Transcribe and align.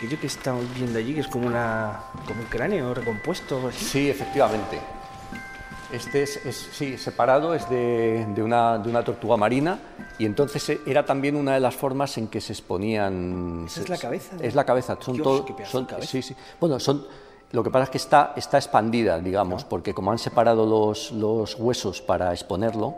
aquello 0.00 0.18
que 0.18 0.26
estamos 0.28 0.64
viendo 0.74 0.98
allí, 0.98 1.12
que 1.14 1.20
es 1.20 1.28
como, 1.28 1.46
una, 1.46 2.00
como 2.26 2.40
un 2.40 2.46
cráneo 2.46 2.94
recompuesto 2.94 3.68
así. 3.68 3.84
Sí, 3.84 4.10
efectivamente. 4.10 4.78
Este 5.92 6.22
es, 6.22 6.46
es- 6.46 6.68
sí, 6.72 6.96
separado, 6.96 7.52
es 7.54 7.68
de, 7.68 8.24
de 8.34 8.42
una, 8.42 8.78
de 8.78 8.88
una 8.88 9.02
tortuga 9.04 9.36
marina 9.36 9.78
y 10.18 10.24
entonces 10.24 10.68
eh, 10.70 10.80
era 10.86 11.04
también 11.04 11.34
una 11.36 11.54
de 11.54 11.60
las 11.60 11.74
formas 11.74 12.16
en 12.16 12.28
que 12.28 12.40
se 12.40 12.52
exponían... 12.52 13.64
Esa 13.66 13.80
es 13.82 13.88
la 13.88 13.98
cabeza, 13.98 14.36
¿no? 14.36 14.42
Es 14.42 14.54
la 14.54 14.64
cabeza. 14.64 14.96
Son 15.00 15.14
Dios, 15.14 15.24
todo- 15.24 15.44
qué 15.44 15.52
pedazo 15.52 15.72
son- 15.72 15.86
de 15.86 15.90
cabeza. 15.90 16.10
Sí, 16.10 16.22
sí. 16.22 16.34
Bueno, 16.60 16.78
son... 16.80 17.04
Lo 17.52 17.64
que 17.64 17.70
pasa 17.70 17.84
es 17.84 17.90
que 17.90 17.98
está, 17.98 18.32
está 18.36 18.58
expandida, 18.58 19.18
digamos, 19.18 19.64
porque 19.64 19.92
como 19.92 20.12
han 20.12 20.18
separado 20.18 20.64
los, 20.64 21.10
los 21.10 21.56
huesos 21.56 22.00
para 22.00 22.32
exponerlo, 22.32 22.94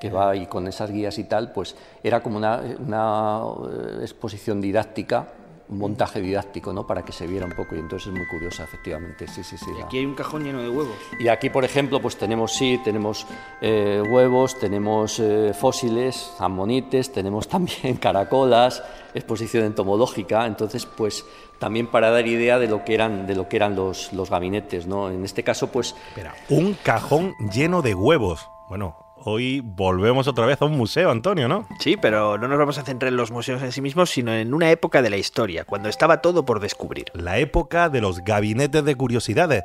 que 0.00 0.10
va 0.10 0.30
ahí 0.30 0.46
con 0.46 0.68
esas 0.68 0.92
guías 0.92 1.18
y 1.18 1.24
tal, 1.24 1.50
pues 1.50 1.74
era 2.04 2.22
como 2.22 2.36
una, 2.36 2.60
una 2.78 3.40
eh, 3.68 3.98
exposición 4.02 4.60
didáctica, 4.60 5.26
un 5.68 5.78
montaje 5.78 6.20
didáctico, 6.20 6.72
¿no? 6.72 6.86
Para 6.86 7.04
que 7.04 7.12
se 7.12 7.26
viera 7.26 7.44
un 7.46 7.52
poco 7.52 7.74
y 7.74 7.78
entonces 7.80 8.08
es 8.08 8.14
muy 8.14 8.26
curiosa, 8.28 8.64
efectivamente, 8.64 9.26
sí, 9.26 9.42
sí, 9.42 9.56
sí. 9.58 9.66
Y 9.74 9.78
la- 9.78 9.86
aquí 9.86 9.98
hay 9.98 10.06
un 10.06 10.14
cajón 10.14 10.44
lleno 10.44 10.62
de 10.62 10.68
huevos. 10.68 10.94
y 11.18 11.28
aquí, 11.28 11.50
por 11.50 11.64
ejemplo, 11.64 12.00
pues 12.00 12.16
tenemos, 12.16 12.52
sí, 12.54 12.80
tenemos 12.84 13.26
eh, 13.60 14.02
huevos, 14.08 14.58
tenemos 14.58 15.18
eh, 15.18 15.52
fósiles, 15.58 16.32
ammonites, 16.38 17.12
tenemos 17.12 17.48
también 17.56 17.96
caracolas, 17.96 18.82
exposición 19.14 19.64
entomológica, 19.64 20.46
entonces, 20.46 20.86
pues 20.86 21.24
también 21.58 21.86
para 21.86 22.10
dar 22.10 22.26
idea 22.26 22.58
de 22.58 22.68
lo 22.68 22.84
que 22.84 22.94
eran, 22.94 23.26
de 23.26 23.34
lo 23.34 23.48
que 23.48 23.56
eran 23.56 23.74
los, 23.74 24.12
los 24.12 24.28
gabinetes, 24.30 24.86
¿no? 24.86 25.10
En 25.10 25.24
este 25.24 25.42
caso, 25.42 25.68
pues 25.72 25.94
Espera, 26.10 26.34
un 26.50 26.74
cajón 26.74 27.34
lleno 27.52 27.80
de 27.82 27.94
huevos. 27.94 28.46
Bueno, 28.68 28.96
hoy 29.24 29.60
volvemos 29.60 30.28
otra 30.28 30.46
vez 30.46 30.60
a 30.62 30.64
un 30.64 30.76
museo, 30.76 31.10
Antonio, 31.10 31.48
¿no? 31.48 31.66
Sí, 31.80 31.96
pero 31.96 32.38
no 32.38 32.48
nos 32.48 32.58
vamos 32.58 32.78
a 32.78 32.82
centrar 32.82 33.12
en 33.12 33.16
los 33.16 33.30
museos 33.30 33.62
en 33.62 33.72
sí 33.72 33.80
mismos, 33.80 34.10
sino 34.10 34.32
en 34.32 34.54
una 34.54 34.70
época 34.70 35.02
de 35.02 35.10
la 35.10 35.16
historia, 35.16 35.64
cuando 35.64 35.88
estaba 35.88 36.20
todo 36.20 36.44
por 36.44 36.60
descubrir. 36.60 37.06
La 37.14 37.38
época 37.38 37.88
de 37.88 38.00
los 38.00 38.22
gabinetes 38.22 38.84
de 38.84 38.94
curiosidades. 38.94 39.64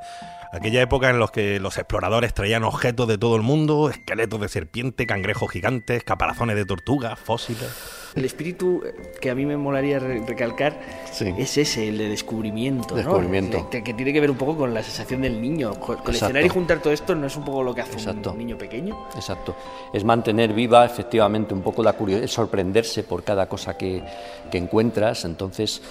Aquella 0.53 0.81
época 0.81 1.09
en 1.09 1.19
la 1.19 1.27
que 1.29 1.59
los 1.61 1.77
exploradores 1.77 2.33
traían 2.33 2.63
objetos 2.65 3.07
de 3.07 3.17
todo 3.17 3.37
el 3.37 3.41
mundo, 3.41 3.89
esqueletos 3.89 4.41
de 4.41 4.49
serpiente, 4.49 5.07
cangrejos 5.07 5.49
gigantes, 5.49 6.03
caparazones 6.03 6.57
de 6.57 6.65
tortuga, 6.65 7.15
fósiles. 7.15 7.69
El 8.15 8.25
espíritu 8.25 8.83
que 9.21 9.29
a 9.29 9.35
mí 9.35 9.45
me 9.45 9.55
molaría 9.55 9.97
re- 9.99 10.21
recalcar 10.27 10.77
Sí. 11.09 11.33
es 11.37 11.57
ese, 11.57 11.87
el 11.87 11.97
de 11.97 12.09
descubrimiento. 12.09 12.93
Que, 13.69 13.81
que 13.81 13.93
tiene 13.93 14.11
que 14.11 14.19
ver 14.19 14.29
un 14.29 14.35
poco 14.35 14.57
con 14.57 14.73
la 14.73 14.83
sensación 14.83 15.21
del 15.21 15.41
niño. 15.41 15.73
Co- 15.79 15.95
Coleccionar 15.97 16.43
y 16.43 16.49
juntar 16.49 16.79
todo 16.79 16.91
esto 16.91 17.15
no 17.15 17.27
es 17.27 17.37
un 17.37 17.45
poco 17.45 17.63
lo 17.63 17.73
que 17.73 17.79
hace 17.81 17.93
Exacto. 17.93 18.33
un 18.33 18.37
niño 18.39 18.57
pequeño. 18.57 19.07
Exacto. 19.15 19.55
Es 19.93 20.03
mantener 20.03 20.51
viva 20.51 20.85
efectivamente 20.85 21.53
un 21.53 21.61
poco 21.61 21.81
la 21.81 21.93
curiosidad, 21.93 22.27
sorprenderse 22.27 23.03
por 23.03 23.23
cada 23.23 23.47
cosa 23.47 23.77
que, 23.77 24.03
que 24.51 24.57
encuentras. 24.57 25.23
Entonces, 25.23 25.81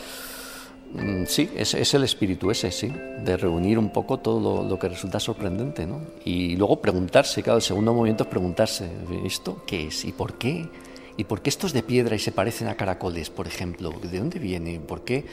sí, 1.27 1.49
es, 1.57 1.75
el 1.95 2.05
espíritu 2.05 2.51
ese, 2.51 2.71
sí, 2.71 2.93
de 3.25 3.37
reunir 3.37 3.79
un 3.79 3.91
poco 3.91 4.19
todo 4.19 4.65
lo, 4.65 4.79
que 4.79 4.89
resulta 4.89 5.21
sorprendente, 5.21 5.87
¿no? 5.87 6.01
Y 6.25 6.57
luego 6.57 6.81
preguntarse, 6.81 7.43
claro, 7.43 7.59
el 7.59 7.63
segundo 7.63 7.93
movimiento 7.95 8.25
es 8.25 8.31
preguntarse, 8.31 8.91
¿esto 9.25 9.63
qué 9.67 9.87
es? 9.89 10.05
¿Y 10.05 10.13
por 10.13 10.35
qué? 10.35 10.69
¿Y 11.17 11.25
por 11.25 11.43
qué 11.43 11.51
esto 11.51 11.67
es 11.67 11.73
de 11.73 11.83
piedra 11.83 12.17
y 12.17 12.19
se 12.19 12.33
parecen 12.33 12.69
a 12.69 12.77
caracoles, 12.77 13.31
por 13.31 13.47
ejemplo? 13.47 13.91
¿De 13.91 14.19
dónde 14.19 14.39
viene? 14.39 14.81
¿Por 14.81 15.03
qué? 15.03 15.25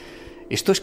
¿Esto 0.50 0.72
es, 0.72 0.82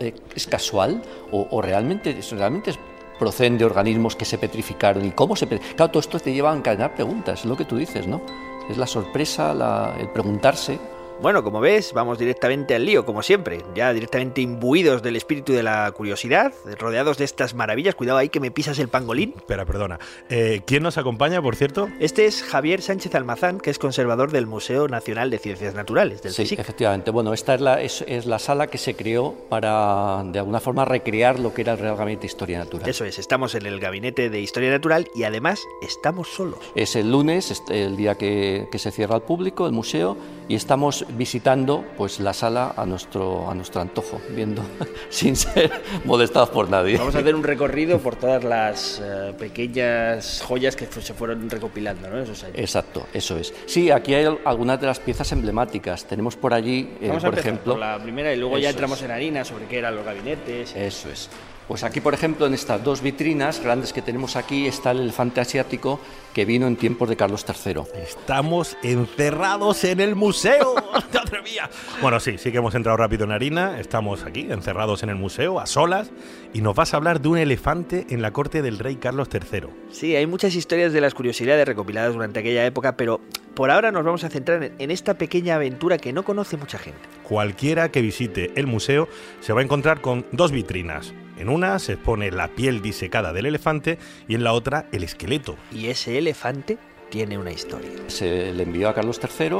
eh, 0.00 0.14
casual 0.48 1.02
o, 1.30 1.46
o 1.50 1.62
realmente, 1.62 2.18
realmente 2.32 2.70
es- 2.70 2.78
proceden 3.18 3.56
de 3.56 3.64
organismos 3.64 4.16
que 4.16 4.24
se 4.24 4.38
petrificaron? 4.38 5.04
¿Y 5.04 5.10
cómo 5.12 5.36
se? 5.36 5.46
Claro, 5.46 5.90
todo 5.90 6.00
esto 6.00 6.18
te 6.18 6.32
lleva 6.32 6.52
a 6.52 6.56
encadenar 6.56 6.94
preguntas, 6.94 7.40
es 7.40 7.46
lo 7.46 7.56
que 7.56 7.64
tú 7.64 7.76
dices, 7.76 8.06
¿no? 8.06 8.20
Es 8.68 8.76
la 8.78 8.86
sorpresa, 8.86 9.94
el 9.98 10.08
preguntarse. 10.08 10.78
Bueno, 11.22 11.44
como 11.44 11.60
ves, 11.60 11.92
vamos 11.94 12.18
directamente 12.18 12.74
al 12.74 12.84
lío, 12.84 13.04
como 13.06 13.22
siempre, 13.22 13.62
ya 13.76 13.92
directamente 13.92 14.40
imbuidos 14.40 15.04
del 15.04 15.14
espíritu 15.14 15.52
de 15.52 15.62
la 15.62 15.88
curiosidad, 15.92 16.52
rodeados 16.80 17.16
de 17.16 17.24
estas 17.24 17.54
maravillas. 17.54 17.94
Cuidado 17.94 18.18
ahí 18.18 18.28
que 18.28 18.40
me 18.40 18.50
pisas 18.50 18.76
el 18.80 18.88
pangolín. 18.88 19.32
Espera, 19.36 19.64
perdona. 19.64 20.00
Eh, 20.28 20.62
¿Quién 20.66 20.82
nos 20.82 20.98
acompaña, 20.98 21.40
por 21.40 21.54
cierto? 21.54 21.88
Este 22.00 22.26
es 22.26 22.42
Javier 22.42 22.82
Sánchez 22.82 23.14
Almazán, 23.14 23.60
que 23.60 23.70
es 23.70 23.78
conservador 23.78 24.32
del 24.32 24.48
Museo 24.48 24.88
Nacional 24.88 25.30
de 25.30 25.38
Ciencias 25.38 25.76
Naturales, 25.76 26.22
del 26.22 26.32
Sí, 26.32 26.42
CSIC. 26.42 26.58
efectivamente. 26.58 27.12
Bueno, 27.12 27.32
esta 27.32 27.54
es 27.54 27.60
la, 27.60 27.80
es, 27.80 28.04
es 28.08 28.26
la 28.26 28.40
sala 28.40 28.66
que 28.66 28.78
se 28.78 28.96
creó 28.96 29.32
para, 29.48 30.24
de 30.24 30.40
alguna 30.40 30.58
forma, 30.58 30.84
recrear 30.84 31.38
lo 31.38 31.54
que 31.54 31.62
era 31.62 31.74
el 31.74 31.78
Real 31.78 31.94
Gabinete 31.96 32.22
de 32.22 32.26
Historia 32.26 32.58
Natural. 32.58 32.88
Eso 32.90 33.04
es, 33.04 33.20
estamos 33.20 33.54
en 33.54 33.66
el 33.66 33.78
gabinete 33.78 34.28
de 34.28 34.40
Historia 34.40 34.70
Natural 34.72 35.08
y 35.14 35.22
además 35.22 35.62
estamos 35.82 36.30
solos. 36.34 36.58
Es 36.74 36.96
el 36.96 37.12
lunes, 37.12 37.52
es 37.52 37.62
el 37.70 37.96
día 37.96 38.16
que, 38.16 38.66
que 38.72 38.78
se 38.80 38.90
cierra 38.90 39.14
al 39.14 39.22
público, 39.22 39.68
el 39.68 39.72
museo, 39.72 40.16
y 40.48 40.56
estamos 40.56 41.06
visitando 41.16 41.84
pues 41.96 42.20
la 42.20 42.32
sala 42.32 42.74
a 42.76 42.86
nuestro, 42.86 43.48
a 43.50 43.54
nuestro 43.54 43.80
antojo, 43.80 44.20
viendo 44.34 44.62
sin 45.10 45.36
ser 45.36 45.70
molestados 46.04 46.50
por 46.50 46.68
nadie. 46.70 46.96
Vamos 46.98 47.14
a 47.14 47.18
hacer 47.18 47.34
un 47.34 47.42
recorrido 47.42 47.98
por 47.98 48.16
todas 48.16 48.42
las 48.44 49.00
eh, 49.04 49.32
pequeñas 49.38 50.42
joyas 50.46 50.76
que 50.76 50.86
se 50.86 51.14
fueron 51.14 51.48
recopilando, 51.50 52.08
¿no? 52.08 52.18
Esos 52.18 52.42
años. 52.44 52.56
Exacto, 52.58 53.06
eso 53.12 53.36
es. 53.38 53.52
Sí, 53.66 53.90
aquí 53.90 54.14
hay 54.14 54.24
al- 54.24 54.38
algunas 54.44 54.80
de 54.80 54.86
las 54.86 55.00
piezas 55.00 55.30
emblemáticas. 55.32 56.04
Tenemos 56.04 56.36
por 56.36 56.54
allí, 56.54 56.90
eh, 57.00 57.08
Vamos 57.08 57.24
por 57.24 57.38
ejemplo, 57.38 57.72
por 57.74 57.80
la 57.80 57.98
primera 58.02 58.32
y 58.32 58.36
luego 58.36 58.58
ya 58.58 58.70
entramos 58.70 58.98
es. 58.98 59.04
en 59.04 59.10
harina 59.10 59.44
sobre 59.44 59.66
qué 59.66 59.78
eran 59.78 59.94
los 59.96 60.04
gabinetes. 60.04 60.74
Eso 60.76 61.10
es. 61.10 61.28
Pues 61.72 61.84
aquí, 61.84 62.02
por 62.02 62.12
ejemplo, 62.12 62.44
en 62.46 62.52
estas 62.52 62.84
dos 62.84 63.00
vitrinas 63.00 63.58
grandes 63.58 63.94
que 63.94 64.02
tenemos 64.02 64.36
aquí 64.36 64.66
está 64.66 64.90
el 64.90 65.00
elefante 65.00 65.40
asiático 65.40 65.98
que 66.34 66.44
vino 66.44 66.66
en 66.66 66.76
tiempos 66.76 67.08
de 67.08 67.16
Carlos 67.16 67.46
III. 67.48 67.80
Estamos 68.02 68.76
encerrados 68.82 69.82
en 69.84 70.00
el 70.00 70.14
museo. 70.14 70.74
¡Madre 71.14 71.40
mía! 71.40 71.70
Bueno, 72.02 72.20
sí, 72.20 72.36
sí 72.36 72.52
que 72.52 72.58
hemos 72.58 72.74
entrado 72.74 72.98
rápido 72.98 73.24
en 73.24 73.32
harina. 73.32 73.80
Estamos 73.80 74.24
aquí, 74.24 74.48
encerrados 74.50 75.02
en 75.02 75.08
el 75.08 75.16
museo, 75.16 75.60
a 75.60 75.64
solas. 75.64 76.10
Y 76.52 76.60
nos 76.60 76.74
vas 76.74 76.92
a 76.92 76.98
hablar 76.98 77.22
de 77.22 77.28
un 77.28 77.38
elefante 77.38 78.04
en 78.10 78.20
la 78.20 78.32
corte 78.32 78.60
del 78.60 78.78
rey 78.78 78.96
Carlos 78.96 79.28
III. 79.32 79.62
Sí, 79.90 80.14
hay 80.14 80.26
muchas 80.26 80.54
historias 80.54 80.92
de 80.92 81.00
las 81.00 81.14
curiosidades 81.14 81.66
recopiladas 81.66 82.12
durante 82.12 82.40
aquella 82.40 82.66
época, 82.66 82.98
pero 82.98 83.22
por 83.54 83.70
ahora 83.70 83.90
nos 83.90 84.04
vamos 84.04 84.24
a 84.24 84.28
centrar 84.28 84.62
en- 84.62 84.74
en 84.78 84.90
esta 84.90 85.14
pequeña 85.14 85.54
aventura 85.54 85.96
que 85.96 86.12
no 86.12 86.22
conoce 86.22 86.58
mucha 86.58 86.76
gente. 86.76 87.00
Cualquiera 87.22 87.90
que 87.90 88.02
visite 88.02 88.52
el 88.56 88.66
museo 88.66 89.08
se 89.40 89.54
va 89.54 89.62
a 89.62 89.64
encontrar 89.64 90.02
con 90.02 90.26
dos 90.32 90.52
vitrinas. 90.52 91.14
En 91.38 91.48
una 91.48 91.78
se 91.78 91.94
expone 91.94 92.30
la 92.30 92.48
piel 92.48 92.82
disecada 92.82 93.32
del 93.32 93.46
elefante 93.46 93.98
y 94.28 94.34
en 94.34 94.44
la 94.44 94.52
otra 94.52 94.86
el 94.92 95.02
esqueleto. 95.02 95.56
Y 95.72 95.86
ese 95.86 96.18
elefante 96.18 96.78
tiene 97.10 97.38
una 97.38 97.50
historia. 97.52 97.90
Se 98.08 98.52
le 98.52 98.62
envió 98.62 98.88
a 98.88 98.94
Carlos 98.94 99.20
III. 99.22 99.58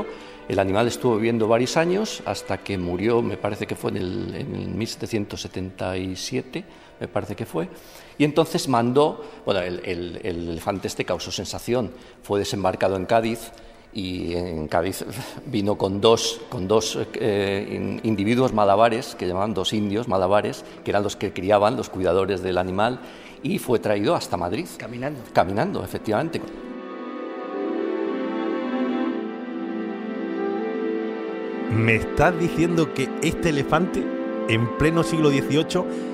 El 0.49 0.59
animal 0.59 0.89
estuvo 0.89 1.17
viviendo 1.17 1.47
varios 1.49 1.77
años 1.77 2.23
hasta 2.27 2.59
que 2.59 2.77
murió, 2.77 3.23
me 3.23 3.37
parece 3.37 3.67
que 3.67 3.77
fue 3.77 3.91
en 3.93 3.97
el, 3.99 4.35
en 4.35 4.55
el 4.57 4.69
1777, 4.69 6.65
me 7.01 7.09
parece 7.09 7.37
que 7.37 7.47
fue. 7.47 7.69
Y 8.19 8.25
entonces 8.25 8.69
mandó, 8.69 9.25
bueno, 9.45 9.61
el, 9.61 9.81
el- 9.85 10.21
el 10.23 10.49
elefante 10.51 10.89
este 10.89 11.05
causó 11.05 11.31
sensación, 11.31 11.93
fue 12.23 12.39
desembarcado 12.39 12.97
en 12.97 13.07
Cádiz 13.07 13.53
y 13.95 14.35
en 14.35 14.69
Cádiz 14.69 15.05
vino 15.47 15.77
con 15.77 16.01
dos, 16.01 16.41
con 16.49 16.67
dos 16.67 16.99
eh, 17.15 17.69
in- 17.75 18.01
individuos 18.05 18.53
malabares, 18.53 19.15
que 19.15 19.27
llamaban 19.27 19.55
dos 19.55 19.73
indios 19.73 20.09
malabares, 20.09 20.65
que 20.85 20.91
eran 20.91 21.03
los 21.03 21.17
que 21.17 21.33
criaban, 21.33 21.77
los 21.77 21.91
cuidadores 21.91 22.43
del 22.43 22.59
animal, 22.59 23.01
y 23.43 23.59
fue 23.59 23.79
traído 23.81 24.15
hasta 24.15 24.37
Madrid. 24.37 24.67
Caminando. 24.79 25.21
Caminando, 25.33 25.85
efectivamente. 25.85 26.41
¿Me 31.71 31.97
estás 31.97 32.39
diciendo 32.39 32.93
que 32.93 33.09
este 33.23 33.49
elefante, 33.49 34.05
en 34.49 34.77
pleno 34.77 35.03
siglo 35.03 35.31
XVIII, 35.31 36.12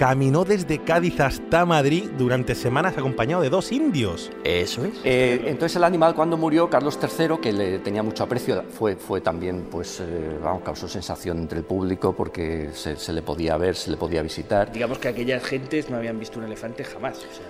caminó 0.00 0.46
desde 0.46 0.82
Cádiz 0.82 1.20
hasta 1.20 1.66
Madrid 1.66 2.08
durante 2.16 2.54
semanas 2.54 2.96
acompañado 2.96 3.42
de 3.42 3.50
dos 3.50 3.70
indios? 3.70 4.30
Eso 4.44 4.82
es. 4.86 4.94
Eh, 5.04 5.42
entonces 5.44 5.76
el 5.76 5.84
animal 5.84 6.14
cuando 6.14 6.38
murió, 6.38 6.70
Carlos 6.70 6.98
III, 7.02 7.36
que 7.36 7.52
le 7.52 7.80
tenía 7.80 8.02
mucho 8.02 8.24
aprecio, 8.24 8.64
fue, 8.70 8.96
fue 8.96 9.20
también, 9.20 9.66
pues, 9.70 10.00
eh, 10.00 10.38
vamos, 10.42 10.62
causó 10.62 10.88
sensación 10.88 11.40
entre 11.40 11.58
el 11.58 11.66
público 11.66 12.16
porque 12.16 12.70
se, 12.72 12.96
se 12.96 13.12
le 13.12 13.20
podía 13.20 13.58
ver, 13.58 13.76
se 13.76 13.90
le 13.90 13.98
podía 13.98 14.22
visitar. 14.22 14.72
Digamos 14.72 14.98
que 14.98 15.08
aquellas 15.08 15.44
gentes 15.44 15.90
no 15.90 15.98
habían 15.98 16.18
visto 16.18 16.38
un 16.38 16.46
elefante 16.46 16.82
jamás. 16.82 17.18
O 17.18 17.34
sea, 17.34 17.46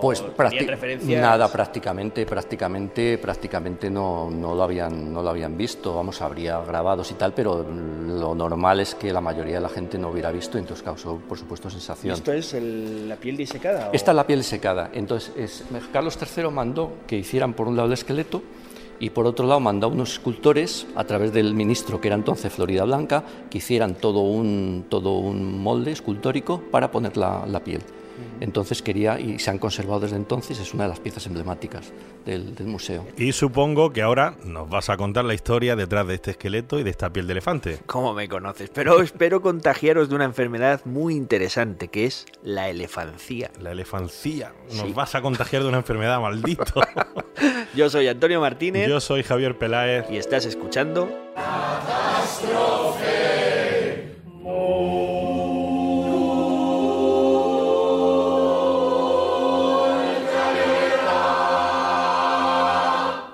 Pues 0.00 0.22
prácti- 0.36 0.66
nada, 1.20 1.48
prácticamente, 1.50 2.24
prácticamente, 2.26 3.18
prácticamente 3.18 3.90
no, 3.90 4.30
no 4.30 4.54
lo 4.54 4.62
habían, 4.62 5.12
no 5.12 5.22
lo 5.22 5.30
habían 5.30 5.56
visto. 5.56 5.94
Vamos, 5.94 6.20
habría 6.22 6.60
grabados 6.60 7.10
y 7.10 7.14
tal, 7.14 7.32
pero 7.34 7.64
lo 7.64 8.34
normal 8.34 8.80
es 8.80 8.94
que 8.94 9.12
la 9.12 9.20
mayoría 9.20 9.56
de 9.56 9.60
la 9.60 9.68
gente 9.68 9.98
no 9.98 10.08
hubiera 10.10 10.30
visto, 10.30 10.58
entonces 10.58 10.82
causó, 10.82 11.16
por 11.16 11.38
supuesto, 11.38 11.68
¿Y 11.68 11.72
sensación. 11.72 12.14
¿Esto 12.14 12.32
es 12.32 12.54
el- 12.54 13.08
la 13.08 13.16
piel 13.16 13.36
disecada? 13.36 13.88
o- 13.90 13.92
Esta 13.92 14.10
es 14.12 14.16
la 14.16 14.26
piel 14.26 14.42
secada. 14.44 14.90
Entonces, 14.92 15.32
es- 15.36 15.64
Carlos 15.92 16.18
III 16.20 16.50
mandó 16.50 16.92
que 17.06 17.16
hicieran 17.16 17.54
por 17.54 17.68
un 17.68 17.76
lado 17.76 17.86
el 17.88 17.94
esqueleto 17.94 18.42
y 19.00 19.10
por 19.10 19.26
otro 19.26 19.46
lado 19.46 19.60
mandó 19.60 19.86
a 19.86 19.90
unos 19.90 20.14
escultores, 20.14 20.86
a 20.96 21.04
través 21.04 21.32
del 21.32 21.54
ministro 21.54 22.00
que 22.00 22.08
era 22.08 22.16
entonces 22.16 22.52
Florida 22.52 22.84
Blanca, 22.84 23.22
que 23.48 23.58
hicieran 23.58 23.94
todo 23.94 24.20
un, 24.22 24.86
todo 24.88 25.18
un 25.18 25.62
molde 25.62 25.92
escultórico 25.92 26.60
para 26.70 26.90
poner 26.90 27.16
la, 27.16 27.44
la 27.46 27.60
piel. 27.60 27.80
Entonces 28.40 28.82
quería, 28.82 29.18
y 29.18 29.38
se 29.38 29.50
han 29.50 29.58
conservado 29.58 30.00
desde 30.00 30.16
entonces, 30.16 30.58
es 30.60 30.72
una 30.74 30.84
de 30.84 30.90
las 30.90 31.00
piezas 31.00 31.26
emblemáticas 31.26 31.92
del, 32.24 32.54
del 32.54 32.66
museo. 32.66 33.06
Y 33.16 33.32
supongo 33.32 33.92
que 33.92 34.02
ahora 34.02 34.34
nos 34.44 34.68
vas 34.68 34.90
a 34.90 34.96
contar 34.96 35.24
la 35.24 35.34
historia 35.34 35.74
detrás 35.76 36.06
de 36.06 36.14
este 36.14 36.30
esqueleto 36.32 36.78
y 36.78 36.82
de 36.84 36.90
esta 36.90 37.10
piel 37.12 37.26
de 37.26 37.32
elefante. 37.32 37.78
¿Cómo 37.86 38.14
me 38.14 38.28
conoces? 38.28 38.70
Pero 38.72 39.00
espero 39.02 39.40
contagiaros 39.42 40.08
de 40.08 40.14
una 40.14 40.24
enfermedad 40.24 40.80
muy 40.84 41.14
interesante 41.14 41.88
que 41.88 42.04
es 42.06 42.26
la 42.42 42.68
elefancía. 42.68 43.50
La 43.60 43.72
elefancía. 43.72 44.52
Nos 44.70 44.86
Sí. 44.86 44.92
vas 44.94 45.14
a 45.14 45.22
contagiar 45.22 45.62
de 45.62 45.68
una 45.68 45.78
enfermedad, 45.78 46.20
maldito. 46.20 46.64
Yo 47.74 47.88
soy 47.90 48.08
Antonio 48.08 48.40
Martínez 48.40 48.88
Yo 48.88 49.00
soy 49.00 49.22
Javier 49.22 49.56
Peláez. 49.58 50.06
y 50.10 50.16
estás 50.16 50.44
escuchando 50.46 51.08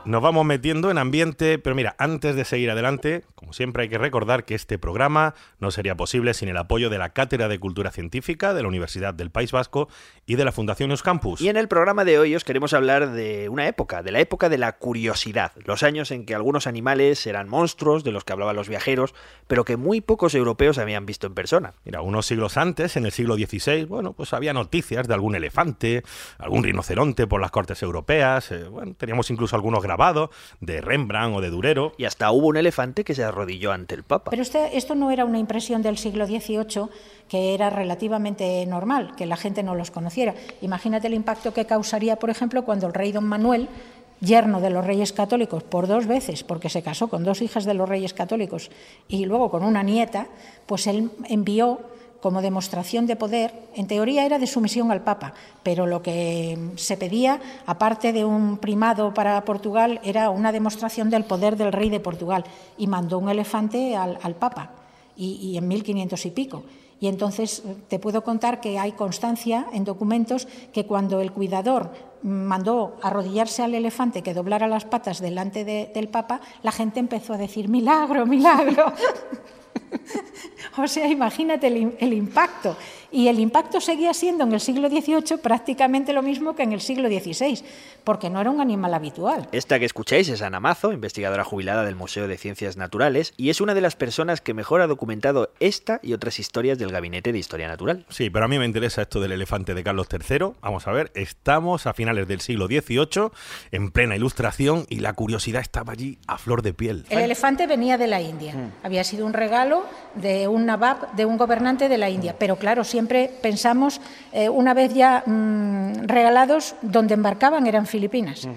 Nos 0.07 0.21
vamos 0.21 0.45
metiendo 0.45 0.91
en 0.91 0.99
ambiente, 0.99 1.59
pero 1.59 1.75
mira, 1.75 1.97
antes 1.99 2.37
de 2.37 2.45
seguir 2.45 2.71
adelante, 2.71 3.25
como 3.35 3.55
siempre 3.55 3.85
hay 3.85 3.89
que 3.89 3.97
recordar 3.97 4.45
que 4.45 4.55
este 4.55 4.79
programa 4.79 5.35
no 5.61 5.71
sería 5.71 5.97
posible 5.97 6.35
sin 6.35 6.51
el 6.51 6.59
apoyo 6.59 6.91
de 6.91 6.99
la 6.99 7.15
Cátedra 7.15 7.49
de 7.49 7.59
Cultura 7.59 7.91
Científica 7.91 8.53
de 8.53 8.61
la 8.61 8.69
Universidad 8.69 9.15
del 9.15 9.31
País 9.31 9.51
Vasco 9.51 9.89
y 10.27 10.35
de 10.35 10.45
la 10.45 10.53
Fundación 10.53 10.91
Euskampus. 10.91 11.41
Y 11.41 11.49
en 11.49 11.57
el 11.57 11.69
programa 11.69 12.05
de 12.05 12.19
hoy 12.19 12.35
os 12.35 12.45
queremos 12.45 12.75
hablar 12.75 13.13
de 13.13 13.49
una 13.49 13.67
época, 13.67 14.03
de 14.03 14.13
la 14.13 14.21
época 14.21 14.51
de 14.51 14.59
la 14.59 14.73
curiosidad, 14.77 15.53
los 15.65 15.83
años 15.83 16.11
en 16.11 16.27
que 16.27 16.35
algunos 16.35 16.67
animales 16.67 17.27
eran 17.27 17.49
monstruos 17.49 18.05
de 18.05 18.13
los 18.13 18.25
que 18.25 18.35
hablaban 18.35 18.57
los 18.57 18.69
viajeros, 18.69 19.15
pero 19.47 19.65
que 19.65 19.79
muy 19.79 20.03
pocos 20.03 20.35
europeos 20.35 20.77
habían 20.77 21.07
visto 21.07 21.27
en 21.27 21.33
persona. 21.33 21.73
Mira, 21.87 22.03
unos 22.03 22.27
siglos 22.27 22.59
antes, 22.59 22.99
en 22.99 23.07
el 23.07 23.13
siglo 23.13 23.37
XVI, 23.37 23.87
bueno, 23.87 24.13
pues 24.13 24.35
había 24.35 24.53
noticias 24.53 25.09
de 25.09 25.15
algún 25.15 25.35
elefante, 25.35 26.03
algún 26.37 26.63
rinoceronte 26.63 27.27
por 27.27 27.41
las 27.41 27.51
cortes 27.51 27.83
europeas, 27.83 28.53
eh, 28.53 28.65
bueno, 28.65 28.95
teníamos 28.99 29.31
incluso 29.31 29.57
algunos 29.57 29.83
grabados 29.83 29.94
de 30.61 30.81
Rembrandt 30.81 31.37
o 31.37 31.41
de 31.41 31.51
Durero. 31.51 31.93
Y 31.99 32.05
hasta 32.05 32.31
hubo 32.31 32.49
un 32.49 32.57
elefante 32.57 33.05
que 33.05 33.15
se 33.15 33.25
arrodilló 33.25 33.73
ante 33.73 33.95
el 33.95 34.03
Papa. 34.03 34.31
Pero 34.31 34.43
este- 34.43 34.77
esto 34.77 34.95
no 34.95 35.11
era 35.11 35.25
una 35.25 35.39
impresión 35.39 35.83
del 35.83 35.99
siglo 35.99 36.27
XVIII 36.27 36.89
que 37.29 37.55
era 37.55 37.71
relativamente 37.71 38.65
normal, 38.67 39.15
que 39.17 39.27
la 39.27 39.37
gente 39.37 39.63
no 39.63 39.75
los 39.75 39.91
conociera. 39.91 40.35
Imagínate 40.61 41.07
el 41.07 41.15
impacto 41.15 41.55
que 41.55 41.65
causaría, 41.65 42.17
por 42.17 42.31
ejemplo, 42.31 42.65
cuando 42.65 42.87
el 42.87 42.95
rey 42.95 43.13
don 43.13 43.25
Manuel, 43.25 43.69
yerno 44.21 44.61
de 44.61 44.71
los 44.71 44.87
reyes 44.87 45.13
católicos 45.13 45.63
por 45.63 45.87
dos 45.87 46.07
veces, 46.07 46.45
porque 46.45 46.69
se 46.69 46.83
casó 46.83 47.09
con 47.09 47.25
dos 47.25 47.43
hijas 47.43 47.65
de 47.65 47.75
los 47.75 47.89
reyes 47.89 48.15
católicos 48.15 48.71
y 49.09 49.25
luego 49.27 49.51
con 49.51 49.65
una 49.65 49.83
nieta, 49.83 50.29
pues 50.67 50.87
él 50.87 51.11
envió 51.29 51.81
como 52.25 52.41
demostración 52.41 53.05
de 53.05 53.17
poder, 53.17 53.53
en 53.77 53.87
teoría 53.87 54.25
era 54.25 54.39
de 54.39 54.47
sumisión 54.47 54.91
al 54.91 55.03
Papa, 55.05 55.35
pero 55.63 55.85
lo 55.85 56.01
que 56.01 56.57
se 56.77 56.97
pedía, 56.97 57.39
aparte 57.67 58.15
de 58.15 58.25
un 58.25 58.57
primado 58.57 59.13
para 59.13 59.45
Portugal, 59.45 60.01
era 60.03 60.31
una 60.31 60.51
demostración 60.51 61.11
del 61.11 61.25
poder 61.25 61.59
del 61.59 61.71
rey 61.71 61.91
de 61.91 62.01
Portugal 62.01 62.43
y 62.79 62.87
mandó 62.87 63.19
un 63.19 63.29
elefante 63.29 63.95
al, 63.95 64.35
Papa, 64.37 64.71
y, 65.15 65.35
y 65.35 65.59
en 65.59 65.69
1500 65.69 66.25
y 66.25 66.31
pico. 66.31 66.63
Y 66.99 67.09
entonces 67.09 67.63
te 67.89 67.99
puedo 67.99 68.25
contar 68.25 68.63
que 68.63 68.79
hay 68.79 68.93
constancia 68.93 69.67
en 69.75 69.85
documentos 69.85 70.49
que 70.73 70.87
cuando 70.87 71.21
el 71.21 71.31
cuidador 71.31 71.91
mandó 72.23 72.97
arrodillarse 73.03 73.63
al 73.63 73.75
elefante 73.75 74.23
que 74.23 74.33
doblara 74.33 74.67
las 74.67 74.87
patas 74.87 75.21
delante 75.21 75.67
de- 75.67 75.91
del 75.95 76.09
Papa, 76.09 76.41
la 76.63 76.73
gente 76.73 77.01
empezó 77.01 77.35
a 77.35 77.37
decir, 77.37 77.69
milagro, 77.69 78.25
milagro. 78.25 78.95
O 80.77 80.89
sea, 80.89 81.07
imagínate 81.07 81.69
el, 81.69 81.77
im- 81.77 81.95
el 82.01 82.13
impacto. 82.13 82.77
Y 83.13 83.29
el 83.29 83.39
impacto 83.39 83.81
seguía 83.81 84.13
siendo 84.13 84.43
en 84.43 84.53
el 84.53 84.61
siglo 84.61 84.89
XVIII 84.89 85.39
prácticamente 85.41 86.13
lo 86.13 86.21
mismo 86.21 86.57
que 86.57 86.65
en 86.65 86.73
el 86.73 86.81
siglo 86.81 87.09
XVI, 87.09 87.63
porque 88.03 88.29
no 88.29 88.41
era 88.41 88.51
un 88.51 88.61
animal 88.61 88.93
habitual. 88.93 89.49
Esta 89.53 89.79
que 89.79 89.85
escucháis 89.85 90.29
es 90.29 90.43
Ana 90.43 90.59
Mazo, 90.59 90.91
investigadora 90.93 91.45
jubilada 91.45 91.85
del 91.85 91.95
Museo 91.95 92.27
de 92.27 92.37
Ciencias 92.37 92.77
Naturales, 92.77 93.33
y 93.37 93.51
es 93.51 93.61
una 93.61 93.73
de 93.75 93.83
las 93.83 93.95
personas 93.95 94.41
que 94.41 94.53
mejor 94.53 94.81
ha 94.81 94.89
documentado 94.89 95.53
esta 95.61 96.01
y 96.03 96.13
otras 96.13 96.41
historias 96.41 96.77
del 96.77 96.91
Gabinete 96.91 97.33
de 97.33 97.39
Historia 97.39 97.69
Natural. 97.69 98.05
Sí, 98.09 98.31
pero 98.31 98.47
a 98.47 98.49
mí 98.49 98.59
me 98.59 98.65
interesa 98.65 99.03
esto 99.03 99.21
del 99.21 99.31
elefante 99.31 99.75
de 99.75 99.85
Carlos 99.85 100.09
III. 100.11 100.47
Vamos 100.61 100.89
a 100.89 100.93
ver, 100.93 101.13
estamos 101.15 101.87
a 101.87 101.95
finales 101.95 102.27
del 102.27 102.41
siglo 102.41 102.67
XVIII, 102.67 103.31
en 103.71 103.93
plena 103.93 104.17
ilustración, 104.17 104.87
y 104.89 104.99
la 104.99 105.13
curiosidad 105.13 105.61
estaba 105.63 105.93
allí 105.93 106.19
a 106.27 106.37
flor 106.37 106.63
de 106.63 106.75
piel. 106.75 107.05
El 107.11 107.21
elefante 107.21 107.69
venía 107.69 107.97
de 107.97 108.09
la 108.09 108.21
India. 108.21 108.73
Había 108.83 109.05
sido 109.05 109.25
un 109.25 109.35
regalo 109.35 109.84
de 110.15 110.49
un 110.49 110.67
nabab, 110.67 111.13
de 111.15 111.27
un 111.27 111.37
gobernante 111.37 111.89
de 111.89 111.99
la 111.99 112.11
India. 112.11 112.37
Pero 112.39 112.57
claro, 112.57 112.85
siempre 112.85 113.31
pensamos, 113.43 114.01
eh, 114.33 114.49
una 114.49 114.75
vez 114.75 114.95
ya 114.95 115.23
mm, 115.27 116.07
regalados, 116.07 116.75
donde 116.83 117.15
embarcaban 117.15 117.67
eran 117.67 117.87
Filipinas. 117.87 118.49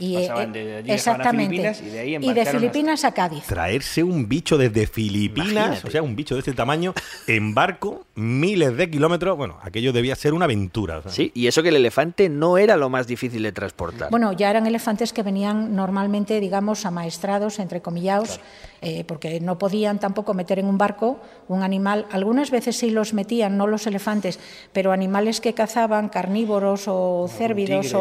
Y, 0.00 0.16
eh, 0.16 0.20
Pasaban 0.20 0.52
de 0.52 0.76
allí, 0.76 0.90
a 0.90 0.94
exactamente. 0.94 1.50
Filipinas 1.50 1.82
y 1.82 1.90
de 1.90 1.98
ahí 2.00 2.16
y 2.16 2.32
de 2.32 2.46
Filipinas 2.46 3.04
a 3.04 3.12
Cádiz. 3.12 3.44
Traerse 3.44 4.02
un 4.02 4.26
bicho 4.30 4.56
desde 4.56 4.86
Filipinas, 4.86 5.50
Imagínate. 5.50 5.88
o 5.88 5.90
sea, 5.90 6.02
un 6.02 6.16
bicho 6.16 6.34
de 6.34 6.38
este 6.38 6.54
tamaño, 6.54 6.94
en 7.26 7.54
barco, 7.54 8.06
miles 8.14 8.78
de 8.78 8.88
kilómetros, 8.88 9.36
bueno, 9.36 9.58
aquello 9.60 9.92
debía 9.92 10.16
ser 10.16 10.32
una 10.32 10.46
aventura. 10.46 10.98
o 10.98 11.02
sea. 11.02 11.12
Sí, 11.12 11.30
y 11.34 11.48
eso 11.48 11.62
que 11.62 11.68
el 11.68 11.76
elefante 11.76 12.30
no 12.30 12.56
era 12.56 12.78
lo 12.78 12.88
más 12.88 13.06
difícil 13.06 13.42
de 13.42 13.52
transportar. 13.52 14.08
Bueno, 14.10 14.32
ya 14.32 14.48
eran 14.48 14.66
elefantes 14.66 15.12
que 15.12 15.22
venían 15.22 15.76
normalmente, 15.76 16.40
digamos, 16.40 16.86
amaestrados, 16.86 17.58
entre 17.58 17.82
comillados, 17.82 18.40
eh, 18.82 19.04
porque 19.04 19.40
no 19.40 19.58
podían 19.58 19.98
tampoco 19.98 20.32
meter 20.34 20.58
en 20.58 20.66
un 20.66 20.78
barco 20.78 21.18
un 21.48 21.62
animal. 21.62 22.06
Algunas 22.10 22.50
veces 22.50 22.76
sí 22.76 22.90
los 22.90 23.12
metían, 23.12 23.56
no 23.56 23.66
los 23.66 23.86
elefantes, 23.86 24.38
pero 24.72 24.92
animales 24.92 25.40
que 25.40 25.52
cazaban, 25.54 26.08
carnívoros 26.08 26.84
o 26.88 27.28
cérvidos, 27.28 27.92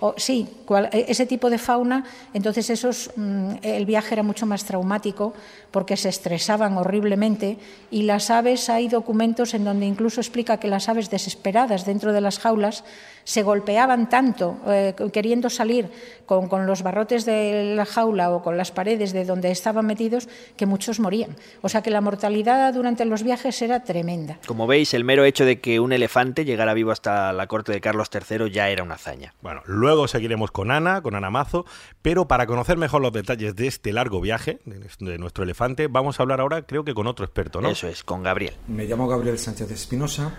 o, 0.00 0.14
sí, 0.18 0.46
cual- 0.66 0.90
e- 0.92 1.06
ese 1.08 1.24
tipo 1.26 1.48
de 1.50 1.58
fauna. 1.58 2.04
Entonces, 2.34 2.68
esos, 2.70 3.10
mm, 3.16 3.50
el 3.62 3.86
viaje 3.86 4.14
era 4.14 4.22
mucho 4.22 4.44
más 4.46 4.64
traumático 4.64 5.32
porque 5.70 5.96
se 5.96 6.08
estresaban 6.10 6.76
horriblemente. 6.76 7.58
Y 7.90 8.02
las 8.02 8.30
aves, 8.30 8.68
hay 8.68 8.88
documentos 8.88 9.54
en 9.54 9.64
donde 9.64 9.86
incluso 9.86 10.20
explica 10.20 10.58
que 10.58 10.68
las 10.68 10.88
aves 10.88 11.10
desesperadas 11.10 11.86
dentro 11.86 12.12
de 12.12 12.20
las 12.20 12.38
jaulas 12.38 12.84
se 13.24 13.42
golpeaban 13.42 14.08
tanto 14.08 14.56
eh, 14.68 14.94
queriendo 15.12 15.50
salir 15.50 15.90
con, 16.26 16.48
con 16.48 16.66
los 16.66 16.82
barrotes 16.82 17.24
de 17.24 17.74
la 17.74 17.84
jaula 17.84 18.30
o 18.30 18.42
con 18.42 18.56
las 18.56 18.70
paredes 18.70 19.12
de 19.12 19.24
donde 19.24 19.50
estaban 19.50 19.84
metidos 19.86 20.25
que 20.56 20.66
muchos 20.66 21.00
morían. 21.00 21.36
O 21.62 21.68
sea 21.68 21.82
que 21.82 21.90
la 21.90 22.00
mortalidad 22.00 22.72
durante 22.74 23.04
los 23.04 23.22
viajes 23.22 23.60
era 23.62 23.84
tremenda. 23.84 24.38
Como 24.46 24.66
veis, 24.66 24.94
el 24.94 25.04
mero 25.04 25.24
hecho 25.24 25.44
de 25.44 25.60
que 25.60 25.80
un 25.80 25.92
elefante 25.92 26.44
llegara 26.44 26.74
vivo 26.74 26.90
hasta 26.90 27.32
la 27.32 27.46
corte 27.46 27.72
de 27.72 27.80
Carlos 27.80 28.10
III 28.12 28.50
ya 28.50 28.68
era 28.68 28.82
una 28.82 28.94
hazaña. 28.94 29.34
Bueno, 29.42 29.62
luego 29.66 30.08
seguiremos 30.08 30.50
con 30.50 30.70
Ana, 30.70 31.02
con 31.02 31.14
Ana 31.14 31.30
Mazo, 31.30 31.66
pero 32.02 32.28
para 32.28 32.46
conocer 32.46 32.76
mejor 32.76 33.02
los 33.02 33.12
detalles 33.12 33.56
de 33.56 33.66
este 33.66 33.92
largo 33.92 34.20
viaje 34.20 34.60
de, 34.64 34.88
de 35.00 35.18
nuestro 35.18 35.44
elefante, 35.44 35.88
vamos 35.88 36.18
a 36.18 36.22
hablar 36.22 36.40
ahora, 36.40 36.62
creo 36.62 36.84
que 36.84 36.94
con 36.94 37.06
otro 37.06 37.24
experto, 37.24 37.60
¿no? 37.60 37.70
Eso 37.70 37.88
es, 37.88 38.04
con 38.04 38.22
Gabriel. 38.22 38.54
Me 38.68 38.84
llamo 38.84 39.08
Gabriel 39.08 39.38
Sánchez 39.38 39.70
Espinosa 39.70 40.32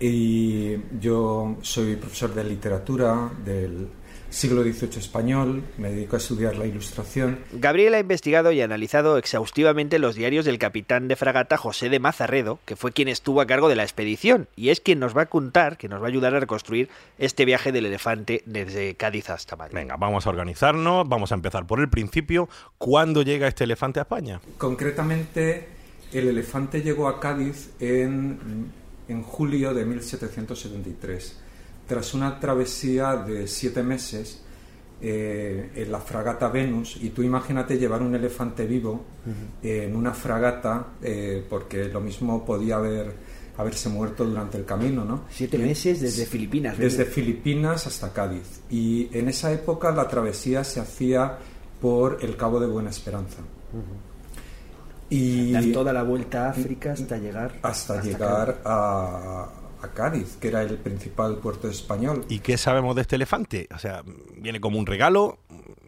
y 0.00 0.76
yo 1.00 1.56
soy 1.62 1.96
profesor 1.96 2.34
de 2.34 2.44
literatura 2.44 3.30
del 3.44 3.88
siglo 4.30 4.62
XVIII 4.62 4.98
español, 4.98 5.64
me 5.78 5.90
dedico 5.90 6.16
a 6.16 6.18
estudiar 6.18 6.56
la 6.56 6.66
ilustración. 6.66 7.40
Gabriel 7.52 7.94
ha 7.94 8.00
investigado 8.00 8.52
y 8.52 8.60
analizado 8.60 9.18
exhaustivamente 9.18 9.98
los 9.98 10.14
diarios 10.14 10.44
del 10.44 10.58
capitán 10.58 11.08
de 11.08 11.16
fragata 11.16 11.56
José 11.56 11.88
de 11.88 11.98
Mazarredo, 11.98 12.58
que 12.64 12.76
fue 12.76 12.92
quien 12.92 13.08
estuvo 13.08 13.40
a 13.40 13.46
cargo 13.46 13.68
de 13.68 13.76
la 13.76 13.82
expedición, 13.82 14.48
y 14.56 14.68
es 14.68 14.80
quien 14.80 14.98
nos 14.98 15.16
va 15.16 15.22
a 15.22 15.26
contar, 15.26 15.78
que 15.78 15.88
nos 15.88 16.00
va 16.00 16.06
a 16.06 16.08
ayudar 16.08 16.34
a 16.34 16.40
reconstruir 16.40 16.88
este 17.18 17.44
viaje 17.44 17.72
del 17.72 17.86
elefante 17.86 18.42
desde 18.46 18.94
Cádiz 18.94 19.30
hasta 19.30 19.56
Madrid. 19.56 19.74
Venga, 19.74 19.96
vamos 19.96 20.26
a 20.26 20.30
organizarnos, 20.30 21.08
vamos 21.08 21.32
a 21.32 21.34
empezar 21.34 21.66
por 21.66 21.80
el 21.80 21.88
principio. 21.88 22.48
¿Cuándo 22.76 23.22
llega 23.22 23.48
este 23.48 23.64
elefante 23.64 24.00
a 24.00 24.02
España? 24.02 24.40
Concretamente, 24.58 25.68
el 26.12 26.28
elefante 26.28 26.82
llegó 26.82 27.08
a 27.08 27.20
Cádiz 27.20 27.70
en, 27.80 28.70
en 29.08 29.22
julio 29.22 29.74
de 29.74 29.84
1773, 29.84 31.40
tras 31.88 32.14
una 32.14 32.38
travesía 32.38 33.16
de 33.16 33.48
siete 33.48 33.82
meses 33.82 34.42
eh, 35.00 35.70
en 35.74 35.90
la 35.90 36.00
fragata 36.00 36.48
Venus. 36.48 36.98
Y 37.00 37.10
tú 37.10 37.22
imagínate 37.22 37.78
llevar 37.78 38.02
un 38.02 38.14
elefante 38.14 38.66
vivo 38.66 39.04
en 39.62 39.96
una 39.96 40.12
fragata, 40.12 40.88
eh, 41.02 41.44
porque 41.48 41.84
lo 41.84 42.00
mismo 42.00 42.44
podía 42.44 42.76
haber, 42.76 43.14
haberse 43.56 43.88
muerto 43.88 44.24
durante 44.24 44.58
el 44.58 44.64
camino, 44.64 45.04
¿no? 45.04 45.24
Siete 45.30 45.56
meses 45.56 46.00
desde 46.00 46.26
Filipinas. 46.26 46.76
Desde 46.76 47.04
Filipinas 47.06 47.86
hasta 47.86 48.12
Cádiz. 48.12 48.60
Y 48.70 49.08
en 49.16 49.28
esa 49.28 49.50
época 49.50 49.90
la 49.90 50.06
travesía 50.06 50.64
se 50.64 50.80
hacía 50.80 51.38
por 51.80 52.18
el 52.20 52.36
Cabo 52.36 52.60
de 52.60 52.66
Buena 52.66 52.90
Esperanza. 52.90 53.38
Y 55.10 55.72
toda 55.72 55.92
la 55.92 56.02
vuelta 56.02 56.46
a 56.46 56.50
África 56.50 56.92
hasta 56.92 57.16
llegar 57.16 57.58
hasta 57.62 58.02
llegar 58.02 58.60
a, 58.64 59.48
a 59.82 59.88
Cádiz, 59.88 60.36
que 60.40 60.48
era 60.48 60.62
el 60.62 60.76
principal 60.76 61.36
puerto 61.36 61.68
español. 61.68 62.24
¿Y 62.28 62.40
qué 62.40 62.56
sabemos 62.56 62.94
de 62.96 63.02
este 63.02 63.16
elefante? 63.16 63.68
O 63.74 63.78
sea, 63.78 64.02
¿viene 64.36 64.60
como 64.60 64.78
un 64.78 64.86
regalo? 64.86 65.38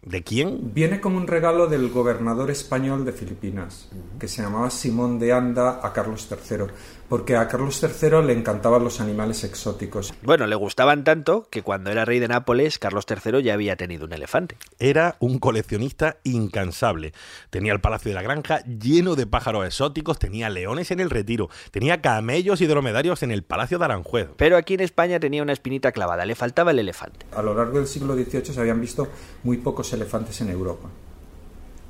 ¿De 0.03 0.23
quién? 0.23 0.73
Viene 0.73 0.99
como 0.99 1.17
un 1.17 1.27
regalo 1.27 1.67
del 1.67 1.89
gobernador 1.89 2.49
español 2.49 3.05
de 3.05 3.13
Filipinas, 3.13 3.89
que 4.19 4.27
se 4.27 4.41
llamaba 4.41 4.69
Simón 4.71 5.19
de 5.19 5.31
Anda 5.31 5.79
a 5.83 5.93
Carlos 5.93 6.27
III, 6.29 6.65
porque 7.11 7.35
a 7.35 7.45
Carlos 7.49 7.83
III 7.83 8.25
le 8.25 8.31
encantaban 8.31 8.85
los 8.85 9.01
animales 9.01 9.43
exóticos. 9.43 10.13
Bueno, 10.23 10.47
le 10.47 10.55
gustaban 10.55 11.03
tanto 11.03 11.45
que 11.51 11.61
cuando 11.61 11.91
era 11.91 12.05
rey 12.05 12.19
de 12.19 12.29
Nápoles, 12.29 12.79
Carlos 12.79 13.05
III 13.05 13.43
ya 13.43 13.53
había 13.53 13.75
tenido 13.75 14.05
un 14.05 14.13
elefante. 14.13 14.55
Era 14.79 15.17
un 15.19 15.37
coleccionista 15.37 16.19
incansable. 16.23 17.11
Tenía 17.49 17.73
el 17.73 17.81
Palacio 17.81 18.11
de 18.11 18.15
la 18.15 18.21
Granja 18.21 18.63
lleno 18.63 19.17
de 19.17 19.27
pájaros 19.27 19.65
exóticos, 19.65 20.19
tenía 20.19 20.49
leones 20.49 20.89
en 20.91 21.01
el 21.01 21.09
retiro, 21.09 21.49
tenía 21.71 22.01
camellos 22.01 22.61
y 22.61 22.65
dromedarios 22.65 23.23
en 23.23 23.31
el 23.31 23.43
Palacio 23.43 23.77
de 23.77 23.83
Aranjuez. 23.83 24.29
Pero 24.37 24.55
aquí 24.55 24.75
en 24.75 24.79
España 24.79 25.19
tenía 25.19 25.43
una 25.43 25.51
espinita 25.51 25.91
clavada, 25.91 26.25
le 26.25 26.35
faltaba 26.35 26.71
el 26.71 26.79
elefante. 26.79 27.25
A 27.35 27.41
lo 27.41 27.53
largo 27.53 27.77
del 27.79 27.87
siglo 27.87 28.15
XVIII 28.15 28.53
se 28.53 28.59
habían 28.61 28.79
visto 28.79 29.09
muy 29.43 29.57
pocos 29.57 29.91
elefantes 29.91 30.39
en 30.39 30.49
Europa. 30.49 30.87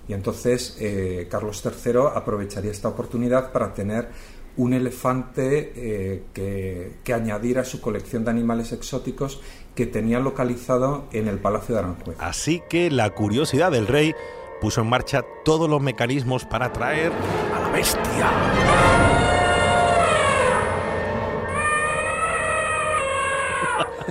Y 0.08 0.14
entonces 0.14 0.76
eh, 0.80 1.28
Carlos 1.30 1.64
III 1.64 2.02
aprovecharía 2.16 2.72
esta 2.72 2.88
oportunidad 2.88 3.52
para 3.52 3.74
tener 3.74 4.10
un 4.58 4.74
elefante 4.74 5.74
eh, 5.76 6.24
que, 6.34 6.94
que 7.04 7.14
añadir 7.14 7.60
a 7.60 7.64
su 7.64 7.82
colección 7.82 8.26
de 8.26 8.32
animales 8.32 8.72
exóticos 8.72 9.42
que 9.76 9.86
tenía 9.86 10.20
localizado 10.20 11.06
en 11.14 11.28
el 11.28 11.40
Palacio 11.40 11.76
de 11.76 11.80
Aranjuez. 11.82 12.18
Así 12.20 12.62
que 12.70 12.92
la 12.92 13.10
curiosidad 13.12 13.72
del 13.72 13.88
rey 13.88 14.14
puso 14.60 14.82
en 14.82 14.90
marcha 14.90 15.24
todos 15.44 15.70
los 15.70 15.82
mecanismos 15.82 16.46
para 16.46 16.72
traer 16.72 17.12
a 17.56 17.60
la 17.62 17.70
bestia. 17.70 19.41